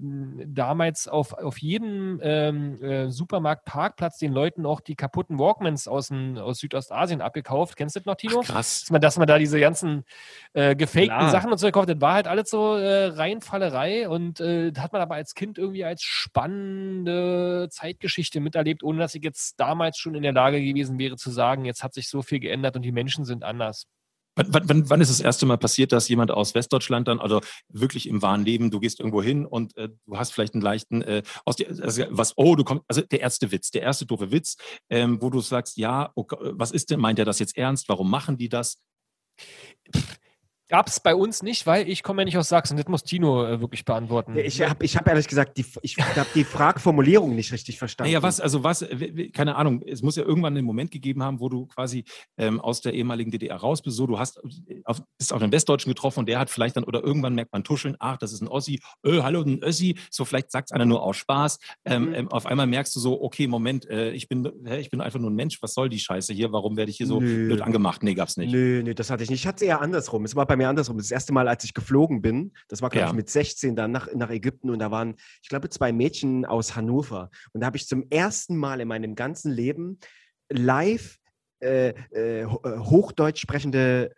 damals 0.46 1.08
auf, 1.08 1.32
auf 1.32 1.60
jedem 1.60 2.20
ähm, 2.22 2.84
äh, 2.84 3.10
Supermarkt-Parkplatz 3.10 4.18
den 4.18 4.34
Leuten 4.34 4.66
auch 4.66 4.82
die 4.82 4.96
kaputten 4.96 5.40
Walkmans 5.40 5.88
aus, 5.88 6.10
dem, 6.10 6.38
aus 6.38 6.58
Südostasien 6.58 7.22
abgekauft. 7.22 7.78
Kennst 7.78 7.96
du 7.96 8.02
das 8.02 8.06
noch, 8.06 8.16
Tino? 8.16 8.42
Ach, 8.44 8.48
krass. 8.48 8.82
dass 8.82 8.90
man, 8.92 9.00
dass 9.00 9.18
man 9.18 9.28
da 9.28 9.38
diese 9.38 9.62
ganzen 9.62 10.04
äh, 10.52 10.76
gefakten 10.76 11.08
Klar. 11.08 11.30
Sachen 11.30 11.50
und 11.54 11.58
so 11.58 11.68
gekauft 11.68 11.90
hat, 11.90 12.02
war 12.02 12.16
halt 12.16 12.28
alles 12.28 12.50
so 12.50 12.76
äh, 12.76 13.06
Reinfallerei 13.06 14.10
und 14.10 14.42
äh, 14.42 14.74
das 14.74 14.84
hat 14.84 14.92
man 14.92 15.02
aber 15.02 15.16
als 15.16 15.36
Kind 15.36 15.58
irgendwie 15.58 15.86
als 15.86 16.04
spannende 16.04 17.70
Zeitgeschichte 17.72 18.42
miterlebt, 18.42 18.84
ohne 18.84 19.00
dass 19.00 19.16
ich 19.16 19.24
jetzt 19.24 19.58
damals 19.58 19.98
schon 19.98 20.16
in 20.16 20.24
der 20.24 20.34
Lage 20.34 20.60
gewesen 20.62 21.00
wäre 21.00 21.16
zu 21.16 21.32
sagen, 21.32 21.64
jetzt 21.64 21.82
hat 21.82 21.94
sich 21.94 22.10
so 22.10 22.22
viel 22.22 22.42
geändert 22.42 22.76
und 22.76 22.82
die 22.82 22.92
Menschen 22.92 23.24
sind 23.24 23.46
anders. 23.46 23.88
Wann, 24.36 24.70
wann- 24.70 24.90
wann, 24.90 25.02
ist 25.02 25.12
das 25.12 25.20
erste 25.20 25.46
Mal 25.46 25.58
passiert, 25.58 25.92
dass 25.92 26.08
jemand 26.08 26.32
aus 26.32 26.56
Westdeutschland 26.56 27.08
dann, 27.08 27.20
also 27.20 27.42
wirklich 27.68 28.08
im 28.08 28.22
wahren 28.22 28.46
Leben, 28.46 28.72
du 28.72 28.80
gehst 28.80 29.00
irgendwo 29.00 29.22
hin 29.22 29.46
und 29.46 29.76
äh, 29.76 29.90
du 30.06 30.18
hast 30.18 30.32
vielleicht 30.32 30.54
einen 30.54 30.62
leichten, 30.64 31.02
äh, 31.02 31.22
aus 31.44 31.58
der, 31.58 31.68
also 31.82 32.04
was, 32.10 32.34
oh, 32.38 32.56
du 32.56 32.64
kommst, 32.64 32.86
also 32.88 33.02
der 33.02 33.20
erste 33.20 33.52
Witz, 33.52 33.72
der 33.72 33.82
erste 33.82 34.06
doofe 34.06 34.32
Witz, 34.32 34.56
ähm, 34.90 35.22
wo 35.22 35.30
du 35.30 35.42
sagst, 35.42 35.76
ja, 35.78 36.12
okay, 36.16 36.38
was 36.54 36.72
ist 36.72 36.92
denn, 36.92 37.02
meint 37.02 37.20
er 37.20 37.26
das 37.26 37.40
jetzt 37.40 37.58
ernst? 37.58 37.90
Warum 37.90 38.10
machen 38.10 38.38
die 38.38 38.48
das? 38.50 38.78
Gab 40.72 40.88
es 40.88 41.02
bei 41.02 41.14
uns 41.14 41.44
nicht, 41.44 41.68
weil 41.68 41.90
ich 41.90 42.02
komme 42.02 42.22
ja 42.22 42.26
nicht 42.26 42.38
aus 42.38 42.48
Sachsen. 42.48 42.78
Das 42.78 42.88
muss 42.88 43.04
Tino 43.04 43.46
äh, 43.46 43.60
wirklich 43.60 43.84
beantworten. 43.84 44.38
Ich 44.38 44.62
habe 44.62 44.86
ich 44.86 44.96
hab 44.96 45.06
ehrlich 45.06 45.28
gesagt, 45.28 45.58
die, 45.58 45.66
ich 45.82 45.98
habe 45.98 46.30
die 46.34 46.46
Fragformulierung 46.46 47.36
nicht 47.36 47.52
richtig 47.52 47.78
verstanden. 47.78 48.10
Naja, 48.10 48.24
was, 48.24 48.40
also 48.40 48.64
was, 48.64 48.86
keine 49.34 49.58
Ahnung, 49.58 49.82
es 49.86 50.02
muss 50.02 50.16
ja 50.16 50.24
irgendwann 50.24 50.56
einen 50.56 50.66
Moment 50.66 50.90
gegeben 50.90 51.24
haben, 51.24 51.42
wo 51.42 51.50
du 51.50 51.66
quasi 51.66 52.06
ähm, 52.38 52.62
aus 52.62 52.80
der 52.80 52.94
ehemaligen 52.94 53.32
DDR 53.32 53.58
raus 53.58 53.82
bist, 53.82 53.98
so, 53.98 54.08
du 54.08 54.18
hast 54.18 54.38
äh, 54.68 54.82
auf, 54.86 55.02
bist 55.18 55.34
auf 55.34 55.42
einen 55.42 55.52
Westdeutschen 55.52 55.90
getroffen 55.92 56.20
und 56.20 56.30
der 56.30 56.40
hat 56.40 56.50
vielleicht 56.50 56.78
dann, 56.78 56.86
oder 56.86 57.04
irgendwann 57.04 57.36
merkt 57.36 57.52
man 57.52 57.66
tuscheln, 57.66 57.98
ach, 58.00 58.16
das 58.16 58.32
ist 58.32 58.40
ein 58.42 58.48
Ossi, 58.48 58.80
äh, 59.04 59.22
hallo, 59.22 59.42
ein 59.42 59.62
Össi, 59.62 59.98
so 60.10 60.24
vielleicht 60.24 60.52
sagt 60.52 60.70
es 60.70 60.72
einer 60.72 60.86
nur 60.86 61.04
aus 61.04 61.18
Spaß, 61.18 61.60
ähm, 61.84 62.06
Mhm. 62.06 62.14
ähm, 62.16 62.28
auf 62.30 62.46
einmal 62.46 62.68
merkst 62.68 62.96
du 62.96 63.02
so, 63.02 63.22
okay, 63.22 63.46
Moment, 63.48 63.90
äh, 63.90 64.12
ich 64.12 64.30
bin, 64.30 64.50
hä, 64.66 64.80
ich 64.80 64.90
bin 64.90 65.02
einfach 65.02 65.20
nur 65.20 65.30
ein 65.30 65.36
Mensch, 65.36 65.62
was 65.62 65.74
soll 65.74 65.90
die 65.90 66.00
Scheiße 66.00 66.34
hier, 66.34 66.54
warum 66.54 66.78
werde 66.78 66.90
ich 66.92 66.98
hier 66.98 67.08
so 67.08 67.20
Nö. 67.20 67.48
blöd 67.48 67.62
angemacht? 67.62 68.04
Nee, 68.04 68.14
gab's 68.14 68.38
nicht. 68.38 68.54
Nö, 68.54 68.82
nö, 68.84 68.96
das 68.96 69.10
hatte 69.10 69.24
ich 69.24 69.30
nicht. 69.30 69.42
Ich 69.42 69.48
hatte 69.48 69.58
es 69.66 69.68
eher 69.68 69.82
andersrum. 69.82 70.24
Es 70.24 70.36
war 70.36 70.46
bei 70.46 70.56
mir 70.62 70.70
andersrum. 70.70 70.98
Das 70.98 71.12
erste 71.12 71.34
Mal, 71.34 71.48
als 71.48 71.64
ich 71.64 71.74
geflogen 71.74 72.22
bin, 72.22 72.54
das 72.68 72.82
war, 72.82 72.90
glaube 72.90 73.06
Ja. 73.06 73.10
ich, 73.10 73.16
mit 73.16 73.30
16 73.30 73.76
dann 73.76 73.92
nach, 73.92 74.08
nach 74.14 74.30
Ägypten 74.30 74.70
und 74.70 74.80
da 74.80 74.92
waren, 74.92 75.16
ich 75.42 75.50
glaube, 75.50 75.70
zwei 75.70 75.92
Mädchen 75.92 76.46
aus 76.46 76.76
Hannover. 76.76 77.30
Und 77.54 77.62
da 77.62 77.68
habe 77.68 77.78
ich 77.78 77.88
zum 77.88 78.06
ersten 78.10 78.56
Mal 78.58 78.82
in 78.82 78.88
meinem 78.88 79.16
ganzen 79.16 79.52
Leben 79.52 80.00
live 80.50 81.18
äh, 81.64 81.90
äh, 82.14 82.42
äh, 82.42 82.46
Hochdeutsch 82.48 83.40
sprechende 83.40 84.12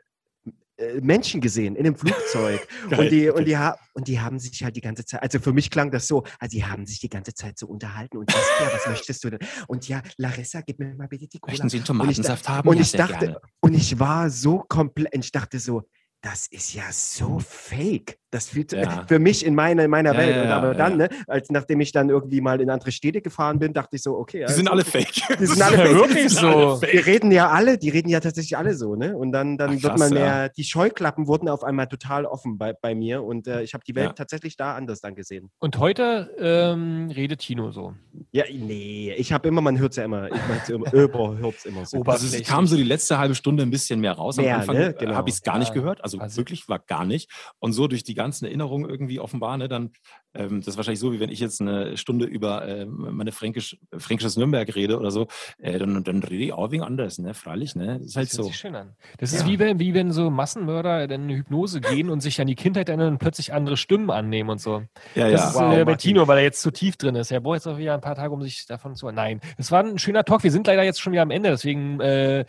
äh, 0.77 1.01
Menschen 1.01 1.41
gesehen 1.41 1.75
in 1.75 1.85
einem 1.85 1.95
Flugzeug. 1.95 2.65
Geil. 2.89 2.99
und, 2.99 3.09
die, 3.11 3.29
und, 3.29 3.45
die 3.45 3.57
und 3.93 4.07
die 4.07 4.19
haben 4.19 4.39
sich 4.39 4.63
halt 4.63 4.75
die 4.75 4.81
ganze 4.81 5.05
Zeit, 5.05 5.21
also 5.21 5.39
für 5.39 5.53
mich 5.53 5.69
klang 5.69 5.91
das 5.91 6.07
so, 6.07 6.23
also 6.39 6.57
die 6.57 6.65
haben 6.65 6.85
sich 6.85 6.99
die 6.99 7.09
ganze 7.09 7.33
Zeit 7.33 7.59
so 7.59 7.67
unterhalten 7.67 8.17
und 8.17 8.29
das, 8.33 8.41
ja, 8.59 8.71
was 8.73 8.87
möchtest 8.87 9.23
du 9.23 9.29
denn? 9.29 9.39
Und 9.67 9.87
ja, 9.87 10.01
Larissa, 10.17 10.61
gib 10.61 10.79
mir 10.79 10.95
mal 10.95 11.07
bitte 11.07 11.27
die 11.27 11.39
Cola. 11.39 11.51
Möchten 11.51 11.69
Sie 11.69 11.77
einen 11.77 12.01
Und 12.01 12.09
ich 12.09 12.15
Tomatensaft 12.17 12.49
haben? 12.49 12.67
Und 12.69 12.77
Ja, 12.77 12.81
ich 12.81 12.91
dachte, 12.93 13.25
gerne. 13.25 13.41
und 13.59 13.73
ich 13.75 13.99
war 13.99 14.29
so 14.29 14.63
komplett, 14.67 15.13
ich 15.13 15.31
dachte 15.31 15.59
so, 15.59 15.83
das 16.23 16.47
ist 16.47 16.73
ja 16.73 16.91
so 16.91 17.37
fake. 17.39 18.17
Das 18.33 18.47
fühlt 18.49 18.71
Ja. 18.73 19.05
für 19.07 19.19
mich 19.19 19.45
in 19.45 19.53
meiner, 19.53 19.83
in 19.83 19.91
meiner 19.91 20.13
Ja, 20.13 20.17
Welt. 20.17 20.35
ja, 20.45 20.57
aber 20.57 20.73
dann, 20.73 20.99
ja. 20.99 21.07
ne, 21.07 21.09
als 21.27 21.51
nachdem 21.51 21.81
ich 21.81 21.91
dann 21.91 22.09
irgendwie 22.09 22.41
mal 22.41 22.59
in 22.61 22.69
andere 22.71 22.91
Städte 22.91 23.21
gefahren 23.21 23.59
bin, 23.59 23.73
dachte 23.73 23.95
ich 23.95 24.01
so, 24.01 24.17
okay. 24.17 24.39
Die 24.39 24.43
also, 24.45 24.55
sind 24.57 24.67
alle 24.69 24.83
fake. 24.83 25.13
Die 25.39 25.45
sind 25.45 25.61
alle 25.61 25.77
fake. 25.77 25.93
wirklich 25.95 26.29
so. 26.33 26.79
Die 26.81 26.97
reden 26.97 27.31
ja 27.31 27.49
alle, 27.49 27.77
die 27.77 27.89
reden 27.89 28.09
ja 28.09 28.19
tatsächlich 28.19 28.57
alle 28.57 28.73
so, 28.73 28.95
ne? 28.95 29.15
Und 29.15 29.31
dann, 29.31 29.57
dann 29.57 29.69
Ach, 29.69 29.73
wird 29.73 29.83
krass, 29.83 29.99
man 29.99 30.13
ja. 30.13 30.19
mehr, 30.19 30.49
die 30.49 30.63
Scheuklappen 30.63 31.27
wurden 31.27 31.47
auf 31.47 31.63
einmal 31.63 31.85
total 31.87 32.25
offen 32.25 32.57
bei, 32.57 32.73
bei 32.73 32.95
mir 32.95 33.23
und 33.23 33.47
äh, 33.47 33.61
ich 33.61 33.73
habe 33.75 33.83
die 33.87 33.93
Welt 33.95 34.07
Ja. 34.07 34.13
tatsächlich 34.13 34.57
da 34.57 34.73
anders 34.75 34.99
dann 34.99 35.13
gesehen. 35.13 35.51
Und 35.59 35.77
heute 35.77 36.31
ähm, 36.39 37.11
redet 37.15 37.41
Tino 37.41 37.71
so. 37.71 37.93
Ja, 38.31 38.45
nee, 38.51 39.13
ich 39.15 39.31
habe 39.31 39.47
immer, 39.47 39.61
man 39.61 39.77
hört 39.77 39.91
es 39.91 39.97
ja 39.97 40.05
immer, 40.05 40.27
ich 40.31 40.69
immer, 40.69 40.91
über 40.91 41.37
hört 41.37 41.55
es 41.57 41.65
immer 41.65 41.85
so. 41.85 42.01
Also 42.03 42.35
es 42.35 42.43
kam 42.47 42.65
so 42.65 42.75
die 42.75 42.83
letzte 42.83 43.19
halbe 43.19 43.35
Stunde 43.35 43.61
ein 43.63 43.69
bisschen 43.69 43.99
mehr 43.99 44.13
raus. 44.13 44.39
Am 44.39 44.45
Mehr, 44.45 44.57
Anfang 44.57 44.75
ne? 44.75 44.95
Genau. 44.97 45.13
habe 45.13 45.29
ich 45.29 45.35
es 45.35 45.43
gar 45.43 45.59
nicht 45.59 45.73
gehört. 45.73 46.03
Also, 46.03 46.17
Also- 46.17 46.37
wirklich 46.37 46.67
war 46.67 46.79
gar 46.79 47.05
nicht. 47.05 47.29
Und 47.59 47.73
so 47.73 47.87
durch 47.87 48.03
die 48.03 48.13
ganzen 48.23 48.45
Erinnerungen 48.45 48.89
irgendwie 48.89 49.19
offenbar, 49.19 49.57
ne, 49.57 49.67
dann 49.67 49.91
ähm, 50.35 50.61
das 50.61 50.69
ist 50.69 50.77
wahrscheinlich 50.77 50.99
so, 50.99 51.13
wie 51.13 51.19
wenn 51.19 51.29
ich 51.29 51.39
jetzt 51.39 51.61
eine 51.61 51.95
Stunde 51.95 52.25
über 52.25 52.67
äh, 52.67 52.85
meine 52.85 53.31
Fränkisch, 53.31 53.77
fränkisches 53.95 54.35
Nürnberg 54.35 54.73
rede 54.75 54.97
oder 54.97 55.11
so, 55.11 55.27
äh, 55.59 55.77
dann, 55.77 56.03
dann 56.03 56.23
rede 56.23 56.43
ich 56.45 56.53
auch 56.53 56.71
wegen 56.71 56.81
anders, 56.83 57.19
ne? 57.19 57.33
Freilich, 57.33 57.75
ne? 57.75 57.99
Das 57.99 58.07
ist 58.07 58.15
halt 58.15 58.29
Das 58.29 58.37
hört 58.37 58.45
so. 58.45 58.49
sich 58.49 58.57
schön 58.57 58.75
an. 58.75 58.95
Das 59.19 59.31
ist 59.33 59.45
wie 59.45 59.59
wenn, 59.59 59.79
wie 59.79 59.93
wenn 59.93 60.11
so 60.11 60.29
Massenmörder 60.31 61.03
in 61.03 61.11
eine 61.11 61.35
Hypnose 61.35 61.81
gehen 61.81 62.09
und 62.09 62.21
sich 62.21 62.41
an 62.41 62.47
die 62.47 62.55
Kindheit 62.55 62.89
erinnern 62.89 63.13
und 63.13 63.19
plötzlich 63.19 63.53
andere 63.53 63.77
Stimmen 63.77 64.09
annehmen 64.09 64.49
und 64.49 64.59
so. 64.59 64.83
Ja, 65.13 65.29
Das 65.29 65.41
ja. 65.41 65.49
ist 65.49 65.55
Wow, 65.55 65.77
äh, 65.77 65.85
bei. 65.85 65.95
Tino, 65.95 66.27
weil 66.27 66.39
er 66.39 66.43
jetzt 66.43 66.61
zu 66.61 66.71
tief 66.71 66.97
drin 66.97 67.15
ist. 67.15 67.31
Er 67.31 67.39
braucht 67.39 67.55
jetzt 67.55 67.67
auch 67.67 67.77
wieder 67.77 67.93
ein 67.93 68.01
paar 68.01 68.15
Tage, 68.15 68.33
um 68.33 68.41
sich 68.41 68.65
davon 68.65 68.95
zu. 68.95 69.09
Nein, 69.11 69.39
es 69.57 69.71
war 69.71 69.83
ein 69.83 69.99
schöner 69.99 70.23
Talk. 70.23 70.43
Wir 70.43 70.51
sind 70.51 70.65
leider 70.65 70.83
jetzt 70.83 70.99
schon 70.99 71.13
wieder 71.13 71.21
am 71.21 71.31
Ende, 71.31 71.49
deswegen 71.49 71.99
äh, 71.99 72.45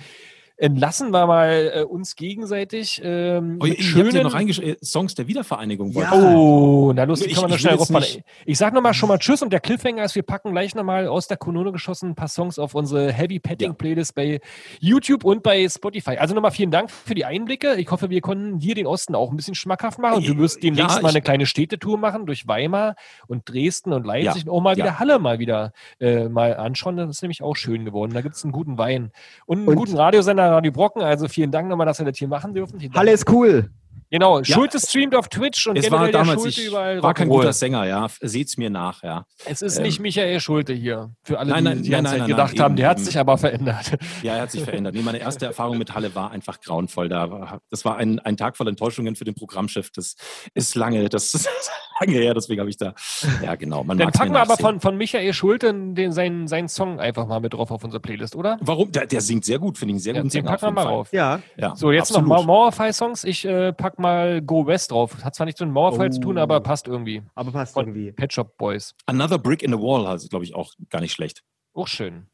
entlassen 0.56 1.10
wir 1.12 1.26
mal 1.26 1.72
äh, 1.74 1.82
uns 1.82 2.16
gegenseitig. 2.16 3.00
Ähm, 3.04 3.58
Oh, 3.60 3.66
ja 3.66 3.74
schönen- 3.78 4.22
noch 4.22 4.34
reingeschrieben, 4.34 4.76
Songs 4.82 5.14
der 5.14 5.26
Wiedervereinigung. 5.26 5.90
Ja. 5.92 6.12
Oh, 6.12 6.92
na 6.94 7.04
los, 7.04 7.20
die 7.20 7.26
Ich- 7.26 7.34
kann 7.34 7.42
man 7.42 7.50
noch 7.50 7.56
ich 7.56 7.62
schnell 7.62 7.74
raufpacken. 7.74 8.00
nicht- 8.08 8.24
Ich 8.46 8.58
sag 8.58 8.72
nochmal 8.72 8.94
schon 8.94 9.08
mal 9.08 9.18
Tschüss 9.18 9.42
und 9.42 9.52
der 9.52 9.60
Cliffhanger 9.60 10.04
ist, 10.04 10.14
wir 10.14 10.22
packen 10.22 10.52
gleich 10.52 10.74
nochmal 10.74 11.08
aus 11.08 11.26
der 11.28 11.36
Kanone 11.36 11.72
geschossen 11.72 12.10
ein 12.10 12.14
paar 12.14 12.28
Songs 12.28 12.58
auf 12.58 12.74
unsere 12.74 13.12
Heavy 13.12 13.40
Petting 13.40 13.70
Ja. 13.70 13.74
Playlist 13.74 14.14
bei 14.14 14.40
YouTube 14.80 15.24
und 15.24 15.42
bei 15.42 15.68
Spotify. 15.68 16.16
Also 16.18 16.34
nochmal 16.34 16.52
vielen 16.52 16.70
Dank 16.70 16.90
für 16.90 17.14
die 17.14 17.24
Einblicke. 17.24 17.74
Ich 17.76 17.90
hoffe, 17.90 18.10
wir 18.10 18.20
konnten 18.20 18.58
dir 18.60 18.74
den 18.74 18.86
Osten 18.86 19.14
auch 19.14 19.30
ein 19.30 19.36
bisschen 19.36 19.54
schmackhaft 19.54 19.98
machen 19.98 20.18
und 20.18 20.28
du 20.28 20.38
wirst 20.38 20.62
demnächst 20.62 20.96
Ja, 20.96 21.02
mal 21.02 21.08
ich- 21.10 21.14
eine 21.16 21.22
kleine 21.22 21.46
Städtetour 21.46 21.98
machen 21.98 22.26
durch 22.26 22.46
Weimar 22.46 22.94
und 23.26 23.48
Dresden 23.48 23.92
und 23.92 24.06
Leipzig 24.06 24.44
Ja, 24.44 24.50
und 24.52 24.56
auch 24.56 24.60
mal 24.62 24.78
ja. 24.78 24.84
wieder 24.84 24.98
Halle 24.98 25.18
mal 25.18 25.38
wieder 25.38 25.72
äh, 26.00 26.28
mal 26.28 26.54
anschauen. 26.56 26.96
Das 26.96 27.08
ist 27.10 27.22
nämlich 27.22 27.42
auch 27.42 27.56
schön 27.56 27.84
geworden. 27.84 28.12
Da 28.14 28.20
gibt 28.20 28.36
es 28.36 28.44
einen 28.44 28.52
guten 28.52 28.78
Wein 28.78 29.10
und 29.46 29.58
einen 29.58 29.68
Und- 29.68 29.76
guten 29.76 29.96
Radiosender 29.96 30.43
Radio 30.50 30.72
Brocken. 30.72 31.02
Also 31.02 31.28
vielen 31.28 31.50
Dank 31.50 31.68
nochmal, 31.68 31.86
dass 31.86 31.98
wir 31.98 32.06
das 32.06 32.18
hier 32.18 32.28
machen 32.28 32.54
dürfen. 32.54 32.78
Halle 32.94 33.12
ist 33.12 33.30
cool. 33.30 33.70
Genau, 34.14 34.44
Schulte 34.44 34.78
streamt 34.78 35.12
auf 35.16 35.28
Twitch 35.28 35.66
und 35.66 35.76
Es 35.76 35.90
war 35.90 36.04
der 36.04 36.12
damals, 36.12 36.40
Schulte 36.40 36.60
ich 36.60 36.66
überall 36.68 37.02
war 37.02 37.14
kein 37.14 37.28
guter 37.28 37.52
Sänger, 37.52 37.84
ja. 37.84 38.06
Seht's 38.20 38.56
mir 38.56 38.70
nach, 38.70 39.02
ja. 39.02 39.26
Es 39.44 39.60
ist 39.60 39.78
Ähm, 39.78 39.82
nicht 39.82 39.98
Michael 39.98 40.38
Schulte 40.38 40.72
hier. 40.72 41.10
Für 41.24 41.40
alle, 41.40 41.50
Nein, 41.50 41.64
die 41.64 41.64
nein, 41.70 41.82
die 41.82 41.90
nein, 41.90 42.04
ganze 42.04 42.04
nein, 42.04 42.10
Zeit 42.12 42.18
nein, 42.20 42.28
gedacht 42.28 42.52
nein, 42.54 42.62
haben, 42.64 42.76
der 42.76 42.84
eben, 42.84 42.90
hat 42.90 42.96
eben. 42.98 43.04
sich 43.06 43.18
aber 43.18 43.38
verändert. 43.38 43.96
Ja, 44.22 44.36
er 44.36 44.42
hat 44.42 44.52
sich 44.52 44.62
verändert. 44.62 44.94
Nee, 44.94 45.02
meine 45.02 45.18
erste 45.18 45.46
Erfahrung 45.46 45.78
mit 45.78 45.92
Halle 45.96 46.14
war 46.14 46.30
einfach 46.30 46.60
grauenvoll. 46.60 47.08
Da 47.08 47.28
war, 47.28 47.60
das 47.70 47.84
war 47.84 47.96
ein, 47.96 48.20
ein 48.20 48.36
Tag 48.36 48.56
voll 48.56 48.68
Enttäuschungen 48.68 49.16
für 49.16 49.24
den 49.24 49.34
Programmchef. 49.34 49.90
Das 49.90 50.14
ist 50.54 50.76
lange, 50.76 51.08
das 51.08 51.34
ist 51.34 51.48
lange 52.00 52.12
her, 52.12 52.34
deswegen 52.34 52.60
habe 52.60 52.70
ich 52.70 52.76
da. 52.76 52.94
Ja, 53.42 53.56
genau. 53.56 53.82
Man 53.82 53.98
Dann 53.98 54.12
packen 54.12 54.32
wir 54.32 54.42
aber 54.42 54.56
von, 54.56 54.78
von 54.78 54.96
Michael 54.96 55.32
Schulte 55.32 55.74
den, 55.74 56.12
seinen, 56.12 56.46
seinen 56.46 56.68
Song 56.68 57.00
einfach 57.00 57.26
mal 57.26 57.40
mit 57.40 57.52
drauf 57.54 57.72
auf 57.72 57.82
unsere 57.82 58.00
Playlist, 58.00 58.36
oder? 58.36 58.58
Warum? 58.60 58.92
Der, 58.92 59.06
der 59.06 59.20
singt 59.20 59.44
sehr 59.44 59.58
gut, 59.58 59.76
finde 59.76 59.90
ich 59.90 59.94
einen 59.96 60.00
sehr 60.02 60.14
Ja, 60.14 60.20
guten 60.20 60.28
den 60.28 60.30
Sänger. 60.30 60.50
packen 60.50 60.62
wir 60.66 60.70
mal 60.70 60.80
jeden 60.82 60.86
Fall. 60.86 60.94
rauf. 60.94 61.12
Ja. 61.12 61.40
Ja, 61.56 61.74
So, 61.74 61.90
jetzt 61.90 62.10
absolut. 62.12 62.28
noch 62.28 62.36
Mau- 62.36 62.44
Mauerfall-Songs. 62.44 63.24
Ich 63.24 63.44
äh, 63.44 63.72
pack 63.72 63.98
mal 63.98 64.03
Go 64.44 64.66
West 64.66 64.90
drauf. 64.90 65.24
Hat 65.24 65.34
zwar 65.34 65.46
nichts 65.46 65.60
mit 65.60 65.68
dem 65.68 65.72
Mauerfall 65.74 66.12
zu 66.12 66.20
tun, 66.20 66.38
Oh. 66.38 66.40
aber 66.42 66.60
passt 66.60 66.86
irgendwie. 66.88 67.22
Aber 67.34 67.52
passt 67.52 67.74
Von 67.74 67.86
irgendwie. 67.88 68.12
Pet 68.12 68.32
Shop 68.32 68.56
Boys. 68.58 68.94
Another 69.06 69.38
Brick 69.38 69.62
in 69.62 69.72
the 69.72 69.78
Wall, 69.78 70.06
also 70.06 70.28
glaube 70.28 70.44
ich 70.44 70.54
auch 70.54 70.72
gar 70.90 71.00
nicht 71.00 71.12
schlecht. 71.12 71.42
Auch 71.72 71.88
schön. 71.88 72.26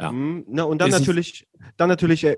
Ja. 0.00 0.12
Mhm. 0.12 0.44
Na, 0.48 0.64
und 0.64 0.78
dann 0.80 0.90
Ist 0.90 0.98
natürlich, 1.00 1.46
dann 1.76 1.88
natürlich, 1.88 2.24
äh, 2.24 2.36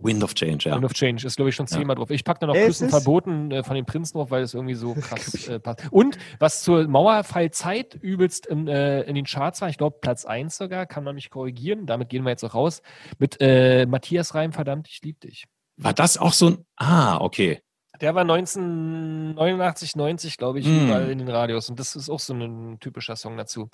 Wind 0.00 0.22
of 0.22 0.32
Change, 0.34 0.68
ja. 0.68 0.76
Wind 0.76 0.84
of 0.84 0.92
Change 0.94 1.26
ist, 1.26 1.34
glaube 1.34 1.48
ich, 1.48 1.56
schon 1.56 1.66
Ja. 1.66 1.76
zehnmal 1.76 1.96
drauf. 1.96 2.10
Ich 2.10 2.22
packe 2.22 2.38
da 2.38 2.46
noch 2.46 2.54
Es 2.54 2.66
Küssen 2.66 2.88
verboten 2.88 3.50
äh, 3.50 3.64
von 3.64 3.74
den 3.74 3.84
Prinzen 3.84 4.16
drauf, 4.16 4.30
weil 4.30 4.42
es 4.44 4.54
irgendwie 4.54 4.74
so 4.74 4.94
krass 5.00 5.48
äh, 5.48 5.58
passt. 5.58 5.88
Und 5.90 6.16
was 6.38 6.62
zur 6.62 6.86
Mauerfallzeit 6.86 7.94
übelst 7.96 8.46
in, 8.46 8.68
äh, 8.68 9.02
in 9.02 9.16
den 9.16 9.24
Charts 9.24 9.60
war, 9.60 9.68
ich 9.68 9.76
glaube 9.76 9.98
Platz 10.00 10.24
1 10.24 10.56
sogar, 10.56 10.86
kann 10.86 11.02
man 11.02 11.16
mich 11.16 11.30
korrigieren, 11.30 11.86
damit 11.86 12.10
gehen 12.10 12.22
wir 12.22 12.30
jetzt 12.30 12.44
auch 12.44 12.54
raus, 12.54 12.80
mit 13.18 13.38
äh, 13.40 13.86
Matthias 13.86 14.36
Reim, 14.36 14.52
verdammt, 14.52 14.86
ich 14.88 15.02
lieb 15.02 15.18
dich. 15.20 15.46
War 15.78 15.92
das 15.94 16.18
auch 16.18 16.32
so 16.32 16.48
ein. 16.48 16.58
Ah, 16.76 17.18
okay. 17.20 17.60
Der 18.00 18.14
war 18.14 18.22
1989, 18.22 19.96
90, 19.96 20.36
glaube 20.36 20.60
ich, 20.60 20.66
Mm. 20.66 20.84
überall 20.86 21.10
in 21.10 21.18
den 21.18 21.28
Radios. 21.28 21.68
Und 21.68 21.80
das 21.80 21.96
ist 21.96 22.08
auch 22.08 22.20
so 22.20 22.32
ein 22.32 22.78
typischer 22.78 23.16
Song 23.16 23.36
dazu. 23.36 23.68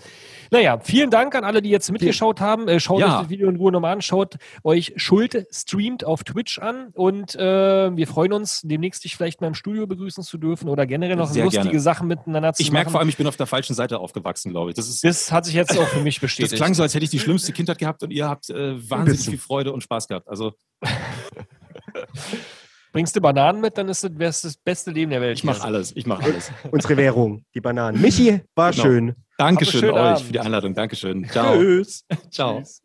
Naja, 0.50 0.78
vielen 0.80 1.10
Dank 1.10 1.34
an 1.34 1.44
alle, 1.44 1.60
die 1.60 1.68
jetzt 1.68 1.92
mitgeschaut 1.92 2.40
haben. 2.40 2.66
Äh, 2.66 2.80
schaut 2.80 3.00
Ja. 3.00 3.16
euch 3.16 3.20
das 3.24 3.28
Video 3.28 3.50
in 3.50 3.56
Ruhe 3.56 3.70
nochmal 3.70 3.92
an. 3.92 4.00
Schaut 4.00 4.36
euch 4.62 4.94
Schulte 4.96 5.46
streamt 5.50 6.06
auf 6.06 6.24
Twitch 6.24 6.58
an. 6.58 6.88
Und 6.94 7.34
äh, 7.34 7.94
wir 7.94 8.06
freuen 8.06 8.32
uns, 8.32 8.62
demnächst 8.64 9.04
dich 9.04 9.14
vielleicht 9.14 9.42
mal 9.42 9.48
im 9.48 9.54
Studio 9.54 9.86
begrüßen 9.86 10.24
zu 10.24 10.38
dürfen 10.38 10.70
oder 10.70 10.86
generell 10.86 11.16
noch 11.16 11.28
Sehr 11.28 11.44
lustige 11.44 11.64
gerne. 11.64 11.80
Sachen 11.80 12.08
miteinander 12.08 12.54
zu 12.54 12.62
Ich 12.62 12.68
machen. 12.68 12.74
merke 12.76 12.90
vor 12.92 13.00
allem, 13.00 13.10
ich 13.10 13.18
bin 13.18 13.26
auf 13.26 13.36
der 13.36 13.46
falschen 13.46 13.74
Seite 13.74 13.98
aufgewachsen, 13.98 14.52
glaube 14.52 14.70
ich. 14.70 14.76
Das 14.76 14.88
ist. 14.88 15.04
das 15.04 15.32
hat 15.32 15.44
sich 15.44 15.54
jetzt 15.54 15.78
auch 15.78 15.88
für 15.88 16.00
mich 16.00 16.14
Das 16.20 16.20
bestätigt. 16.22 16.56
klang 16.56 16.72
so, 16.72 16.82
als 16.82 16.94
hätte 16.94 17.04
ich 17.04 17.10
die 17.10 17.18
schlimmste 17.20 17.52
Kindheit 17.52 17.76
gehabt 17.76 18.02
und 18.02 18.10
ihr 18.10 18.26
habt 18.26 18.48
äh, 18.48 18.90
wahnsinnig 18.90 19.20
viel 19.28 19.38
Freude 19.38 19.70
und 19.70 19.82
Spaß 19.82 20.08
gehabt. 20.08 20.28
Also 20.28 20.54
Bringst 22.92 23.16
du 23.16 23.20
Bananen 23.20 23.60
mit, 23.60 23.76
dann 23.76 23.88
ist 23.88 24.04
das, 24.04 24.40
das 24.42 24.56
beste 24.56 24.92
Leben 24.92 25.10
der 25.10 25.20
Welt. 25.20 25.36
ich 25.38 25.42
mache 25.44 25.64
alles, 25.64 25.92
ich 25.96 26.06
mache 26.06 26.22
alles. 26.22 26.52
unsere 26.70 26.96
Währung, 26.96 27.44
die 27.52 27.60
Bananen. 27.60 28.00
Michi, 28.00 28.40
war 28.54 28.70
Genau. 28.70 28.82
schön. 28.84 29.14
Dankeschön 29.36 29.90
euch 29.90 29.96
Abend. 29.96 30.20
für 30.26 30.32
die 30.32 30.38
Einladung. 30.40 30.74
Dankeschön. 30.74 31.24
Ciao. 31.30 31.56
Tschüss. 31.56 32.04
Ciao. 32.30 32.58
Tschüss. 32.60 32.83